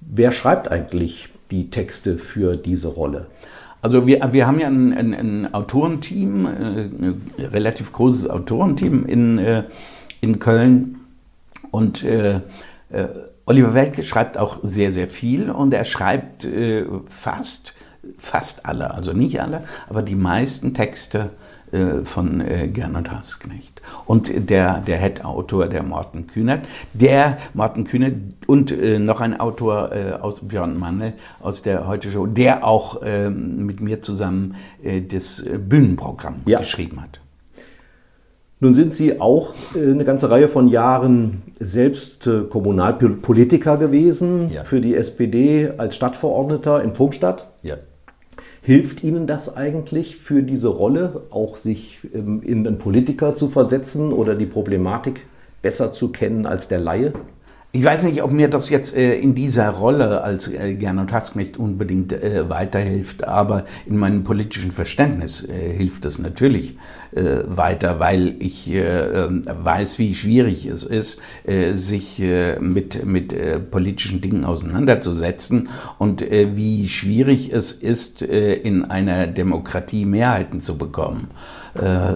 Wer 0.02 0.32
schreibt 0.32 0.72
eigentlich 0.72 1.30
die 1.52 1.70
Texte 1.70 2.18
für 2.18 2.56
diese 2.56 2.88
Rolle? 2.88 3.28
Also 3.82 4.06
wir, 4.08 4.34
wir 4.34 4.48
haben 4.48 4.60
ja 4.60 4.68
ein, 4.68 4.94
ein, 4.94 5.14
ein 5.14 5.54
Autorenteam, 5.54 6.46
äh, 6.46 6.50
ein 6.50 7.22
relativ 7.40 7.94
großes 7.94 8.30
Autorenteam 8.30 9.06
in, 9.06 9.38
äh, 9.38 9.64
in 10.22 10.40
Köln. 10.40 11.00
Und 11.72 12.04
äh, 12.04 12.42
äh, 12.90 13.08
Oliver 13.46 13.74
Welke 13.74 14.04
schreibt 14.04 14.38
auch 14.38 14.60
sehr, 14.64 14.92
sehr 14.92 15.08
viel 15.08 15.50
und 15.50 15.74
er 15.74 15.86
schreibt 15.86 16.46
äh, 16.46 16.86
fast, 17.08 17.74
fast 18.18 18.66
alle, 18.66 18.94
also 18.94 19.14
nicht 19.14 19.42
alle, 19.42 19.64
aber 19.88 20.02
die 20.02 20.16
meisten 20.16 20.74
Texte 20.74 21.32
von 22.04 22.42
äh, 22.42 22.68
Gernot 22.68 23.12
Hasknecht. 23.12 23.82
Und 24.06 24.50
der, 24.50 24.80
der 24.80 24.98
Head-Autor, 24.98 25.68
der 25.68 25.84
Morten 25.84 26.28
Kühnert, 26.28 26.66
der 26.94 27.38
Morten 27.54 27.84
Kühnert 27.84 28.16
und 28.48 28.72
äh, 28.72 29.00
noch 29.00 29.22
ein 29.22 29.40
Autor 29.40 29.92
äh, 29.92 30.14
aus 30.14 30.48
Björn 30.48 30.78
Mandel 30.78 31.14
aus 31.42 31.62
der 31.62 31.88
Heute 31.88 32.12
Show, 32.12 32.26
der 32.26 32.66
auch 32.66 33.02
mit 33.30 33.82
mir 33.82 34.02
zusammen 34.02 34.56
äh, 34.84 35.02
das 35.02 35.40
äh, 35.40 35.58
Bühnenprogramm 35.58 36.42
ja. 36.46 36.60
geschrieben 36.60 37.02
hat. 37.02 37.22
Nun 38.62 38.74
sind 38.74 38.92
Sie 38.92 39.22
auch 39.22 39.54
eine 39.74 40.04
ganze 40.04 40.30
Reihe 40.30 40.50
von 40.50 40.68
Jahren 40.68 41.44
selbst 41.62 42.30
Kommunalpolitiker 42.50 43.78
gewesen 43.78 44.52
ja. 44.52 44.66
für 44.66 44.82
die 44.82 44.96
SPD 44.96 45.72
als 45.78 45.96
Stadtverordneter 45.96 46.84
in 46.84 46.92
Funkstadt. 46.92 47.48
Ja. 47.64 47.78
Hilft 48.62 49.04
Ihnen 49.04 49.26
das 49.26 49.56
eigentlich 49.56 50.18
für 50.18 50.44
diese 50.44 50.68
Rolle, 50.68 51.24
auch 51.30 51.58
sich 51.58 52.00
ähm, 52.14 52.42
in 52.44 52.68
einen 52.68 52.78
Politiker 52.78 53.34
zu 53.34 53.50
versetzen 53.50 54.12
oder 54.12 54.36
die 54.36 54.46
Problematik 54.46 55.26
besser 55.62 55.94
zu 55.94 56.10
kennen 56.10 56.46
als 56.46 56.68
der 56.68 56.80
Laie? 56.80 57.14
Ich 57.72 57.84
weiß 57.84 58.02
nicht, 58.06 58.24
ob 58.24 58.32
mir 58.32 58.48
das 58.48 58.72
jetzt 58.72 58.96
äh, 58.96 59.20
in 59.20 59.36
dieser 59.36 59.70
Rolle 59.70 60.24
als 60.24 60.48
äh, 60.48 60.74
Gernot 60.74 61.14
Hasknecht 61.14 61.58
unbedingt 61.58 62.12
äh, 62.12 62.50
weiterhilft, 62.50 63.28
aber 63.28 63.64
in 63.86 63.96
meinem 63.96 64.24
politischen 64.24 64.72
Verständnis 64.72 65.48
äh, 65.48 65.78
hilft 65.78 66.04
es 66.06 66.18
natürlich 66.18 66.78
äh, 67.12 67.42
weiter, 67.46 68.00
weil 68.00 68.38
ich 68.40 68.74
äh, 68.74 69.28
weiß, 69.30 70.00
wie 70.00 70.16
schwierig 70.16 70.66
es 70.66 70.84
ist, 70.84 71.22
sich 71.74 72.22
mit, 72.60 73.06
mit 73.06 73.72
politischen 73.72 74.22
Dingen 74.22 74.46
auseinanderzusetzen 74.46 75.70
und 75.98 76.22
wie 76.22 76.88
schwierig 76.88 77.52
es 77.52 77.72
ist, 77.72 78.22
in 78.22 78.86
einer 78.86 79.28
Demokratie 79.28 80.06
Mehrheiten 80.06 80.60
zu 80.60 80.78
bekommen. 80.78 81.30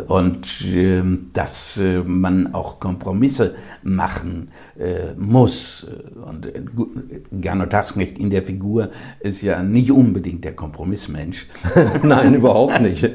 Und 0.08 0.64
ähm, 0.66 1.30
dass 1.34 1.82
man 2.06 2.54
auch 2.54 2.80
Kompromisse 2.80 3.56
machen 3.84 4.50
muss 5.18 5.34
muss. 5.34 5.86
Und 6.26 6.48
äh, 6.48 6.62
Gernot 7.32 7.74
Hasknecht 7.74 8.18
in 8.18 8.30
der 8.30 8.42
Figur 8.42 8.90
ist 9.20 9.42
ja 9.42 9.62
nicht 9.62 9.92
unbedingt 9.92 10.46
der 10.46 10.56
Kompromissmensch. 10.56 11.48
Nein, 12.04 12.36
überhaupt 12.36 12.82
nicht. 12.82 13.10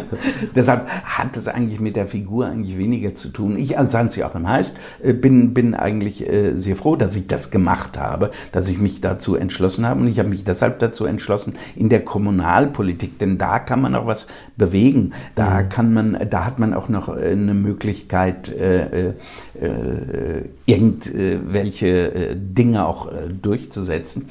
Deshalb 0.54 0.88
hat 0.88 1.36
es 1.36 1.48
eigentlich 1.48 1.80
mit 1.80 1.96
der 1.96 2.06
Figur 2.06 2.46
eigentlich 2.46 2.76
weniger 2.76 3.14
zu 3.14 3.28
tun. 3.30 3.56
Ich 3.56 3.78
als 3.78 3.94
Hans-Joachim 3.94 4.48
Heißt 4.48 4.76
äh, 5.02 5.12
bin, 5.12 5.54
bin 5.54 5.74
eigentlich 5.74 6.28
äh, 6.28 6.56
sehr 6.56 6.76
froh, 6.76 6.96
dass 6.96 7.16
ich 7.16 7.26
das 7.26 7.50
gemacht 7.50 7.98
habe, 7.98 8.30
dass 8.52 8.68
ich 8.68 8.78
mich 8.78 9.00
dazu 9.00 9.36
entschlossen 9.36 9.86
habe. 9.86 10.00
Und 10.00 10.08
ich 10.08 10.18
habe 10.18 10.28
mich 10.28 10.44
deshalb 10.44 10.78
dazu 10.80 11.06
entschlossen, 11.06 11.54
in 11.76 11.88
der 11.88 12.04
Kommunalpolitik, 12.04 13.18
denn 13.18 13.38
da 13.38 13.58
kann 13.58 13.80
man 13.80 13.94
auch 13.94 14.06
was 14.06 14.26
bewegen. 14.56 15.12
Da 15.34 15.62
mhm. 15.62 15.68
Kann 15.94 16.12
man, 16.12 16.30
da 16.30 16.44
hat 16.44 16.58
man 16.58 16.74
auch 16.74 16.88
noch 16.88 17.08
eine 17.08 17.54
Möglichkeit, 17.54 18.48
äh, 18.48 19.08
äh, 19.08 20.44
irgendwelche 20.66 21.80
solche 21.80 22.14
äh, 22.14 22.36
Dinge 22.36 22.86
auch 22.86 23.10
äh, 23.10 23.28
durchzusetzen. 23.28 24.28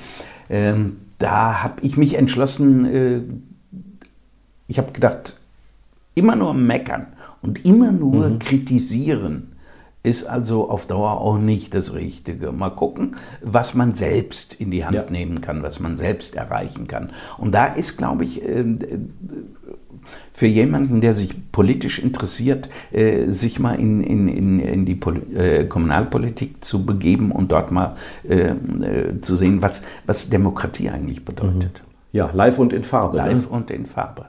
Ähm, 0.50 0.98
da 1.18 1.64
habe 1.64 1.82
ich 1.82 1.98
mich 1.98 2.16
entschlossen, 2.16 2.86
äh, 2.86 3.22
ich 4.68 4.78
habe 4.78 4.92
gedacht, 4.92 5.36
immer 6.16 6.36
nur 6.36 6.54
meckern 6.54 7.08
und 7.42 7.66
immer 7.66 7.92
nur 7.92 8.30
mhm. 8.30 8.40
kritisieren 8.40 9.56
ist 10.02 10.24
also 10.24 10.70
auf 10.70 10.86
Dauer 10.86 11.20
auch 11.20 11.38
nicht 11.38 11.74
das 11.74 11.94
Richtige. 11.94 12.54
Mal 12.54 12.70
gucken, 12.70 13.18
was 13.42 13.74
man 13.74 13.96
selbst 13.96 14.54
in 14.54 14.72
die 14.72 14.86
Hand 14.86 14.96
ja. 14.96 15.10
nehmen 15.10 15.42
kann, 15.42 15.62
was 15.62 15.82
man 15.82 15.98
selbst 15.98 16.36
erreichen 16.36 16.88
kann. 16.88 17.12
Und 17.38 17.54
da 17.54 17.66
ist, 17.66 17.98
glaube 17.98 18.24
ich, 18.24 18.42
äh, 18.42 18.64
für 20.32 20.48
jemanden, 20.48 21.02
der 21.02 21.14
sich 21.14 21.52
politisch 21.52 22.00
interessiert, 22.00 22.70
äh, 22.92 23.30
sich 23.30 23.60
mal 23.60 23.80
in, 23.80 24.04
in, 24.04 24.28
in, 24.28 24.60
in 24.60 24.86
die 24.86 24.96
Pol 24.96 25.22
äh, 25.36 25.66
Kommunalpolitik 25.66 26.64
zu 26.64 26.86
begeben 26.86 27.32
und 27.32 27.52
dort 27.52 27.72
mal 27.72 27.96
äh, 28.28 28.52
äh 28.52 29.22
zu 29.22 29.36
sehen, 29.36 29.62
was, 29.62 29.82
was 30.06 30.30
Demokratie 30.30 30.90
eigentlich 30.90 31.26
bedeutet. 31.26 31.82
Mhm. 31.84 31.90
Ja, 32.12 32.30
live 32.34 32.60
und 32.60 32.74
in 32.74 32.84
Farbe. 32.84 33.18
Ne? 33.18 33.24
Live 33.24 33.50
ne? 33.50 33.56
und 33.56 33.72
in 33.72 33.86
Farbe. 33.86 34.26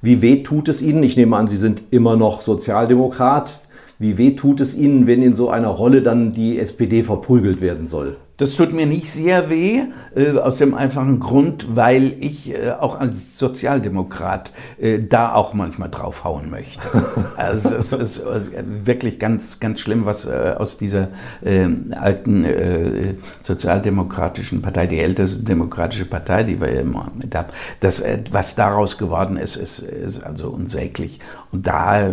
Wie 0.00 0.20
weh 0.22 0.42
tut 0.42 0.68
es 0.68 0.82
Ihnen? 0.82 1.02
Ich 1.02 1.16
nehme 1.16 1.36
an, 1.36 1.48
Sie 1.48 1.56
sind 1.56 1.82
immer 1.90 2.16
noch 2.16 2.40
Sozialdemokrat. 2.40 3.60
Wie 3.98 4.18
weh 4.18 4.32
tut 4.32 4.60
es 4.60 4.74
Ihnen, 4.76 5.06
wenn 5.06 5.22
in 5.22 5.34
so 5.34 5.50
einer 5.50 5.68
Rolle 5.68 6.02
dann 6.02 6.32
die 6.32 6.58
SPD 6.58 7.02
verprügelt 7.02 7.60
werden 7.60 7.86
soll? 7.86 8.16
Das 8.36 8.56
tut 8.56 8.72
mir 8.72 8.86
nicht 8.86 9.08
sehr 9.08 9.48
weh, 9.48 9.82
äh, 10.16 10.36
aus 10.38 10.58
dem 10.58 10.74
einfachen 10.74 11.20
Grund, 11.20 11.76
weil 11.76 12.16
ich 12.18 12.52
äh, 12.52 12.72
auch 12.72 12.98
als 12.98 13.38
Sozialdemokrat 13.38 14.52
äh, 14.80 14.98
da 14.98 15.34
auch 15.34 15.54
manchmal 15.54 15.88
draufhauen 15.88 16.50
möchte. 16.50 16.88
also 17.36 17.76
es 17.76 17.92
ist 17.92 18.24
also 18.24 18.50
wirklich 18.84 19.20
ganz, 19.20 19.60
ganz 19.60 19.78
schlimm, 19.78 20.04
was 20.04 20.26
aus 20.26 20.78
dieser 20.78 21.08
äh, 21.44 21.68
alten 21.92 23.16
sozialdemokratischen 23.42 24.62
Partei, 24.62 24.86
die 24.86 24.98
älteste 24.98 25.44
demokratische 25.44 26.06
Partei, 26.06 26.42
die 26.44 26.60
wir 26.60 26.68
immer 26.68 27.10
mit 27.20 27.34
haben, 27.34 27.48
das, 27.80 28.02
was 28.30 28.54
daraus 28.54 28.98
geworden 28.98 29.36
ist, 29.36 29.56
ist, 29.56 29.80
ist 29.80 30.22
also 30.22 30.50
unsäglich. 30.50 31.20
Und 31.52 31.66
da 31.66 32.10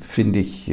finde 0.00 0.38
ich, 0.40 0.72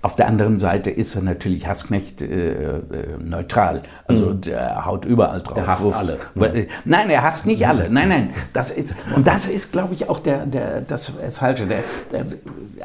auf 0.00 0.14
der 0.14 0.28
anderen 0.28 0.58
Seite 0.58 0.90
ist 0.90 1.16
er 1.16 1.22
natürlich 1.22 1.66
Hassknecht 1.66 2.22
äh, 2.22 2.52
äh, 2.52 2.80
neutral. 3.18 3.82
Also 4.06 4.26
mhm. 4.26 4.40
der 4.42 4.86
haut 4.86 5.04
überall 5.04 5.40
drauf. 5.40 5.54
Der 5.54 5.66
hasst 5.66 5.84
Ups. 5.84 5.96
alle. 5.96 6.18
Ne? 6.34 6.66
Nein, 6.84 7.10
er 7.10 7.24
hasst 7.24 7.46
nicht 7.46 7.66
alle. 7.66 7.90
Nein, 7.90 8.08
nein. 8.08 8.30
Das 8.52 8.70
ist, 8.70 8.94
und 9.16 9.26
das 9.26 9.48
ist, 9.48 9.72
glaube 9.72 9.94
ich, 9.94 10.08
auch 10.08 10.20
der, 10.20 10.46
der, 10.46 10.82
das 10.82 11.12
Falsche. 11.32 11.66
Der, 11.66 11.82
der 12.12 12.26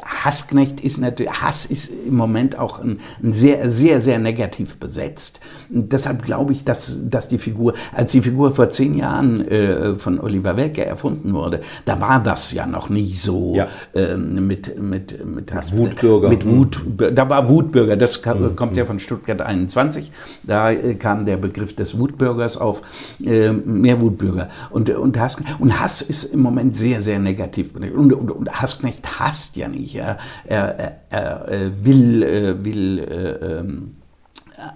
Hassknecht 0.02 0.80
ist 0.80 0.98
natürlich, 0.98 1.32
Hass 1.40 1.66
ist 1.66 1.88
im 1.88 2.16
Moment 2.16 2.58
auch 2.58 2.80
ein, 2.80 2.98
ein 3.22 3.32
sehr, 3.32 3.70
sehr, 3.70 4.00
sehr 4.00 4.18
negativ 4.18 4.78
besetzt. 4.78 5.38
Und 5.72 5.92
deshalb 5.92 6.24
glaube 6.24 6.52
ich, 6.52 6.64
dass, 6.64 6.98
dass 7.04 7.28
die 7.28 7.38
Figur, 7.38 7.74
als 7.94 8.10
die 8.10 8.22
Figur 8.22 8.52
vor 8.52 8.70
zehn 8.70 8.94
Jahren 8.94 9.46
äh, 9.48 9.94
von 9.94 10.18
Oliver 10.18 10.56
Welke 10.56 10.84
erfunden 10.84 11.32
wurde, 11.32 11.60
da 11.84 12.00
war 12.00 12.20
das 12.20 12.52
ja 12.52 12.66
noch 12.66 12.88
nicht 12.88 13.22
so 13.22 13.54
ja. 13.54 13.68
äh, 13.94 14.16
mit, 14.16 14.80
mit, 14.82 15.24
mit 15.24 15.54
Hass. 15.54 15.76
Wutbürger. 15.76 16.28
Mit 16.28 16.44
Wut, 16.44 16.82
da 17.12 17.28
war 17.28 17.48
Wutbürger, 17.48 17.96
das 17.96 18.24
mhm. 18.24 18.56
kommt 18.56 18.76
ja 18.76 18.84
von 18.84 18.98
Stuttgart 18.98 19.40
21. 19.40 20.10
Da 20.42 20.70
äh, 20.70 20.94
kam 20.94 21.24
der 21.24 21.36
Begriff 21.36 21.74
des 21.74 21.98
Wutbürgers 21.98 22.56
auf, 22.56 22.82
äh, 23.24 23.50
mehr 23.52 24.00
Wutbürger. 24.00 24.48
Und, 24.70 24.90
und, 24.90 25.18
Hass, 25.18 25.36
und 25.58 25.80
Hass 25.80 26.02
ist 26.02 26.24
im 26.24 26.40
Moment 26.40 26.76
sehr, 26.76 27.02
sehr 27.02 27.18
negativ. 27.18 27.74
Und, 27.74 28.12
und, 28.12 28.30
und 28.30 28.50
Hassknecht 28.50 29.20
hasst 29.20 29.56
ja 29.56 29.68
nicht. 29.68 29.94
Ja. 29.94 30.18
Er, 30.44 30.78
er, 30.78 31.00
er, 31.10 31.48
er 31.48 31.84
will, 31.84 32.22
äh, 32.22 32.64
will 32.64 32.98
äh, 32.98 33.58
ähm, 33.58 33.96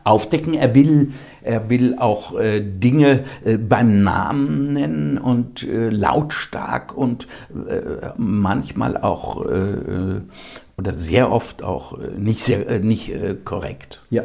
aufdecken. 0.05 0.55
Er 0.55 0.75
will, 0.75 1.13
er 1.43 1.71
will 1.71 1.97
auch 1.99 2.39
äh, 2.39 2.61
Dinge 2.61 3.25
äh, 3.45 3.57
beim 3.57 3.99
Namen 3.99 4.73
nennen 4.73 5.19
und 5.19 5.63
äh, 5.63 5.89
lautstark 5.91 6.97
und 6.97 7.27
äh, 7.69 8.11
manchmal 8.17 8.97
auch 8.97 9.45
äh, 9.47 10.21
oder 10.79 10.95
sehr 10.95 11.31
oft 11.31 11.63
auch 11.63 11.99
äh, 11.99 12.11
nicht, 12.17 12.41
sehr, 12.41 12.67
äh, 12.69 12.79
nicht 12.79 13.11
äh, 13.11 13.35
korrekt. 13.45 14.01
Ja. 14.11 14.23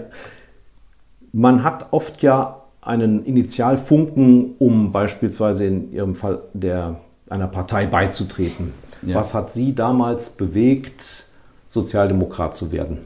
Man 1.34 1.64
hat 1.64 1.92
oft 1.92 2.22
ja 2.22 2.62
einen 2.82 3.26
Initialfunken, 3.26 4.56
um 4.60 4.92
beispielsweise 4.92 5.66
in 5.66 5.92
Ihrem 5.92 6.16
Fall 6.16 6.44
der, 6.54 7.00
einer 7.30 7.48
Partei 7.48 7.88
beizutreten. 7.88 8.74
Ja. 9.02 9.16
Was 9.16 9.34
hat 9.34 9.52
Sie 9.52 9.74
damals 9.74 10.30
bewegt, 10.30 11.28
Sozialdemokrat 11.68 12.56
zu 12.56 12.72
werden? 12.72 13.00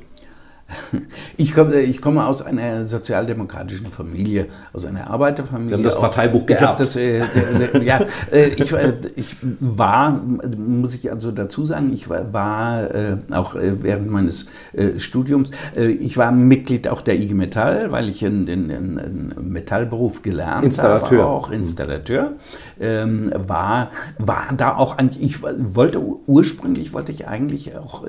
Ich 1.38 1.54
komme, 1.54 1.82
ich 1.82 2.02
komme 2.02 2.26
aus 2.26 2.42
einer 2.42 2.86
sozialdemokratischen 2.86 3.88
Familie, 3.88 4.48
aus 4.74 4.86
einer 4.86 5.10
Arbeiterfamilie. 5.10 5.70
Sie 5.70 5.74
haben 5.76 5.84
das 5.84 5.96
Parteibuch 6.00 6.46
geerbt. 6.46 6.80
Das, 6.80 6.96
äh, 6.96 7.20
äh, 7.20 7.84
ja, 7.84 8.02
äh, 8.32 8.48
ich, 8.50 8.74
ich, 9.16 9.36
war, 9.60 10.20
muss 10.58 10.96
ich 10.96 11.12
also 11.12 11.32
dazu 11.32 11.64
sagen, 11.64 11.92
ich 11.94 12.10
war, 12.10 12.34
war 12.34 12.96
äh, 12.96 13.18
auch 13.32 13.56
äh, 13.56 13.84
während 13.84 14.10
meines 14.10 14.48
äh, 14.74 14.98
Studiums, 14.98 15.52
ich 15.76 16.18
war 16.18 16.32
Mitglied 16.32 16.88
auch 16.88 17.02
der 17.02 17.20
IG 17.20 17.34
Metall, 17.34 17.92
weil 17.92 18.10
ich 18.10 18.26
einen, 18.26 18.48
einen 18.50 19.34
Metallberuf 19.40 20.22
gelernt 20.22 20.66
Installateur. 20.66 21.24
habe, 21.24 21.32
auch 21.32 21.52
Installateur. 21.52 22.34
Ähm, 22.80 23.32
war, 23.36 23.90
war 24.18 24.48
da 24.56 24.76
auch, 24.76 24.98
ich 25.20 25.42
wollte 25.42 26.02
ursprünglich 26.26 26.94
wollte 26.94 27.12
ich 27.12 27.28
eigentlich 27.28 27.76
auch 27.76 28.06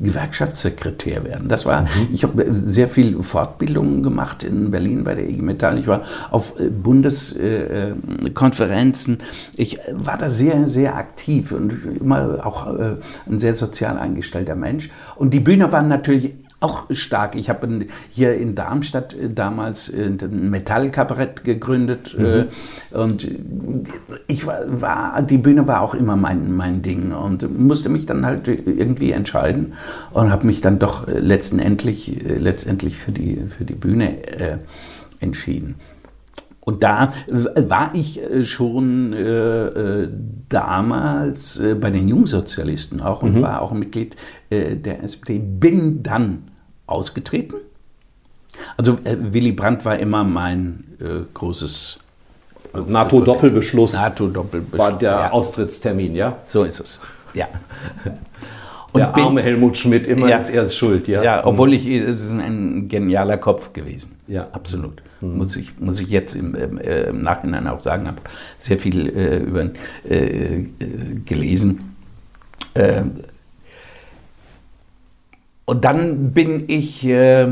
Gewerkschaftssekretär 0.00 1.24
werden. 1.24 1.48
Das 1.48 1.66
war 1.66 1.73
war, 1.74 1.82
mhm. 1.82 2.08
ich 2.12 2.22
habe 2.22 2.46
sehr 2.52 2.88
viel 2.88 3.22
Fortbildungen 3.22 4.02
gemacht 4.02 4.44
in 4.44 4.70
Berlin 4.70 5.04
bei 5.04 5.14
der 5.14 5.28
IG 5.28 5.42
Metall. 5.42 5.78
Ich 5.78 5.86
war 5.86 6.00
auf 6.30 6.58
äh, 6.58 6.70
Bundeskonferenzen. 6.70 9.18
Ich 9.56 9.78
war 9.92 10.16
da 10.18 10.28
sehr, 10.30 10.68
sehr 10.68 10.96
aktiv 10.96 11.52
und 11.52 11.78
immer 12.00 12.44
auch 12.44 12.66
äh, 12.78 12.96
ein 13.28 13.38
sehr 13.38 13.54
sozial 13.54 13.98
eingestellter 13.98 14.56
Mensch. 14.56 14.90
Und 15.16 15.34
die 15.34 15.40
Bühne 15.40 15.72
war 15.72 15.82
natürlich 15.82 16.32
auch 16.64 16.86
stark. 16.90 17.36
Ich 17.36 17.50
habe 17.50 17.86
hier 18.08 18.34
in 18.34 18.54
Darmstadt 18.54 19.14
äh, 19.14 19.28
damals 19.28 19.90
äh, 19.90 20.06
ein 20.06 20.50
Metallkabarett 20.50 21.44
gegründet 21.44 22.16
mhm. 22.18 22.24
Äh, 22.24 22.44
und 22.96 23.28
ich 24.26 24.46
war, 24.46 24.60
war, 24.66 25.22
die 25.22 25.38
Bühne 25.38 25.68
war 25.68 25.82
auch 25.82 25.94
immer 25.94 26.16
mein, 26.16 26.54
mein 26.56 26.80
Ding 26.82 27.12
und 27.12 27.58
musste 27.58 27.88
mich 27.88 28.06
dann 28.06 28.24
halt 28.24 28.48
irgendwie 28.48 29.12
entscheiden 29.12 29.74
und 30.12 30.30
habe 30.30 30.46
mich 30.46 30.60
dann 30.62 30.78
doch 30.78 31.06
letztendlich, 31.06 32.22
letztendlich 32.38 32.96
für, 32.96 33.12
die, 33.12 33.42
für 33.48 33.64
die 33.64 33.74
Bühne 33.74 34.26
äh, 34.26 34.58
entschieden. 35.20 35.74
Und 36.60 36.82
da 36.82 37.12
war 37.28 37.92
ich 37.94 38.20
schon 38.42 39.12
äh, 39.12 40.08
damals 40.48 41.62
bei 41.78 41.90
den 41.90 42.08
Jungsozialisten 42.08 43.02
auch 43.02 43.22
und 43.22 43.34
mhm. 43.34 43.42
war 43.42 43.60
auch 43.60 43.72
Mitglied 43.72 44.16
der 44.50 45.02
SPD. 45.02 45.38
Bin 45.38 46.02
dann 46.02 46.44
ausgetreten. 46.86 47.56
Also 48.76 48.98
äh, 49.04 49.16
Willy 49.18 49.52
Brandt 49.52 49.84
war 49.84 49.98
immer 49.98 50.24
mein 50.24 50.84
äh, 51.00 51.24
großes 51.32 51.98
äh, 52.72 52.78
NATO-Doppelbeschluss. 52.78 53.94
NATO-Doppelbeschluss. 53.94 54.78
War 54.78 54.98
der 54.98 55.10
ja. 55.10 55.30
Austrittstermin, 55.32 56.14
ja? 56.14 56.38
So 56.44 56.64
ist 56.64 56.80
es. 56.80 57.00
Ja. 57.32 57.46
Und 58.92 59.00
der 59.00 59.16
arme 59.16 59.42
Helmut 59.42 59.76
Schmidt 59.76 60.06
immer 60.06 60.28
ja, 60.28 60.36
ist 60.36 60.50
erst 60.50 60.76
schuld, 60.76 61.08
ja. 61.08 61.20
Ja, 61.20 61.44
obwohl 61.44 61.74
ich, 61.74 61.84
es 61.84 62.22
ist 62.22 62.30
ein 62.30 62.88
genialer 62.88 63.38
Kopf 63.38 63.72
gewesen. 63.72 64.16
Ja. 64.28 64.46
Absolut. 64.52 65.02
Mhm. 65.20 65.36
Muss, 65.36 65.56
ich, 65.56 65.80
muss 65.80 65.98
ich 66.00 66.10
jetzt 66.10 66.36
im, 66.36 66.54
äh, 66.54 67.08
im 67.08 67.20
Nachhinein 67.20 67.66
auch 67.66 67.80
sagen, 67.80 68.06
habe 68.06 68.18
sehr 68.56 68.78
viel 68.78 69.08
äh, 69.08 69.38
über 69.38 69.62
ihn 69.62 69.72
äh, 70.08 70.66
gelesen. 71.24 71.96
Ähm, 75.66 75.74
und 75.74 75.84
dann 75.84 76.32
bin 76.32 76.64
ich 76.68 77.04
äh, 77.06 77.48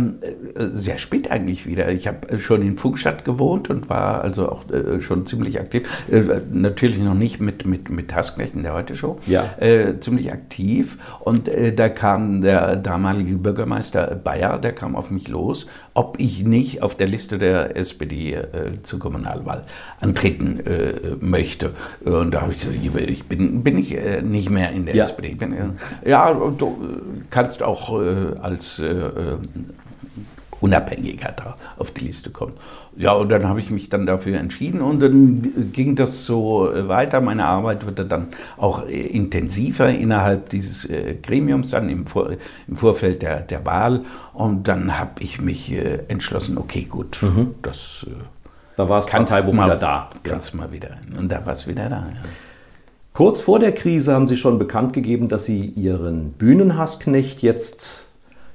sehr 0.56 0.98
spät 0.98 1.30
eigentlich 1.30 1.66
wieder. 1.66 1.90
Ich 1.90 2.06
habe 2.06 2.38
schon 2.38 2.62
in 2.62 2.76
Funkstadt 2.78 3.24
gewohnt 3.24 3.70
und 3.70 3.88
war 3.88 4.22
also 4.22 4.48
auch 4.48 4.68
äh, 4.70 5.00
schon 5.00 5.26
ziemlich 5.26 5.58
aktiv. 5.58 5.88
Äh, 6.10 6.22
natürlich 6.52 6.98
noch 6.98 7.14
nicht 7.14 7.40
mit, 7.40 7.66
mit, 7.66 7.90
mit 7.90 8.14
Hassknecht 8.14 8.54
in 8.54 8.62
der 8.62 8.74
Heute-Show. 8.74 9.18
Ja. 9.26 9.54
Äh, 9.58 9.98
ziemlich 10.00 10.32
aktiv. 10.32 10.98
Und 11.20 11.48
äh, 11.48 11.74
da 11.74 11.88
kam 11.88 12.42
der 12.42 12.76
damalige 12.76 13.36
Bürgermeister 13.36 14.14
Bayer, 14.14 14.58
der 14.58 14.72
kam 14.72 14.94
auf 14.94 15.10
mich 15.10 15.28
los, 15.28 15.68
ob 15.94 16.20
ich 16.20 16.44
nicht 16.44 16.82
auf 16.82 16.96
der 16.96 17.06
Liste 17.06 17.38
der 17.38 17.76
SPD 17.76 18.34
äh, 18.34 18.82
zur 18.82 18.98
Kommunalwahl 18.98 19.64
antreten 20.00 20.60
möchte. 21.20 21.70
Und 22.04 22.32
da 22.32 22.42
habe 22.42 22.52
ich 22.52 22.58
gesagt, 22.58 22.76
ich 22.82 23.24
bin, 23.24 23.62
bin 23.62 23.78
ich 23.78 23.96
nicht 24.22 24.50
mehr 24.50 24.72
in 24.72 24.86
der 24.86 24.96
ja. 24.96 25.04
SPD. 25.04 25.34
Bin, 25.34 25.54
ja, 26.04 26.32
du 26.32 26.76
kannst 27.30 27.62
auch 27.62 28.01
äh, 28.02 28.38
als 28.40 28.78
äh, 28.78 28.86
äh, 28.86 29.38
Unabhängiger 30.60 31.32
da 31.32 31.56
auf 31.76 31.90
die 31.90 32.04
Liste 32.04 32.30
kommen. 32.30 32.52
Ja, 32.96 33.12
und 33.12 33.30
dann 33.30 33.48
habe 33.48 33.58
ich 33.58 33.70
mich 33.70 33.88
dann 33.88 34.06
dafür 34.06 34.38
entschieden 34.38 34.80
und 34.80 35.00
dann 35.00 35.72
ging 35.72 35.96
das 35.96 36.24
so 36.24 36.70
weiter. 36.72 37.20
Meine 37.20 37.46
Arbeit 37.46 37.84
wurde 37.84 38.04
dann 38.04 38.28
auch 38.56 38.86
intensiver 38.86 39.88
innerhalb 39.88 40.50
dieses 40.50 40.88
Gremiums, 41.20 41.70
dann 41.70 41.88
im, 41.88 42.06
Vor 42.06 42.30
im 42.68 42.76
Vorfeld 42.76 43.22
der, 43.22 43.40
der 43.40 43.64
Wahl. 43.64 44.02
Und 44.34 44.68
dann 44.68 45.00
habe 45.00 45.20
ich 45.20 45.40
mich 45.40 45.74
entschlossen, 46.06 46.56
okay, 46.58 46.84
gut, 46.84 47.18
mhm. 47.22 47.56
das 47.62 48.06
da 48.76 48.88
war 48.88 48.98
das 48.98 49.06
Parteibuch 49.06 49.52
mal, 49.52 49.66
wieder 49.66 49.76
da. 49.76 50.10
Kannst 50.22 50.52
ja. 50.52 50.60
mal 50.60 50.72
wieder. 50.72 50.90
Und 51.18 51.30
da 51.30 51.44
war 51.44 51.52
es 51.54 51.66
wieder 51.66 51.88
da. 51.88 51.96
Ja. 51.96 52.20
Kurz 53.12 53.42
vor 53.42 53.58
der 53.58 53.72
Krise 53.72 54.14
haben 54.14 54.26
Sie 54.26 54.38
schon 54.38 54.58
bekannt 54.58 54.94
gegeben, 54.94 55.28
dass 55.28 55.44
Sie 55.44 55.66
Ihren 55.66 56.32
Bühnenhassknecht 56.32 57.42
jetzt 57.42 58.08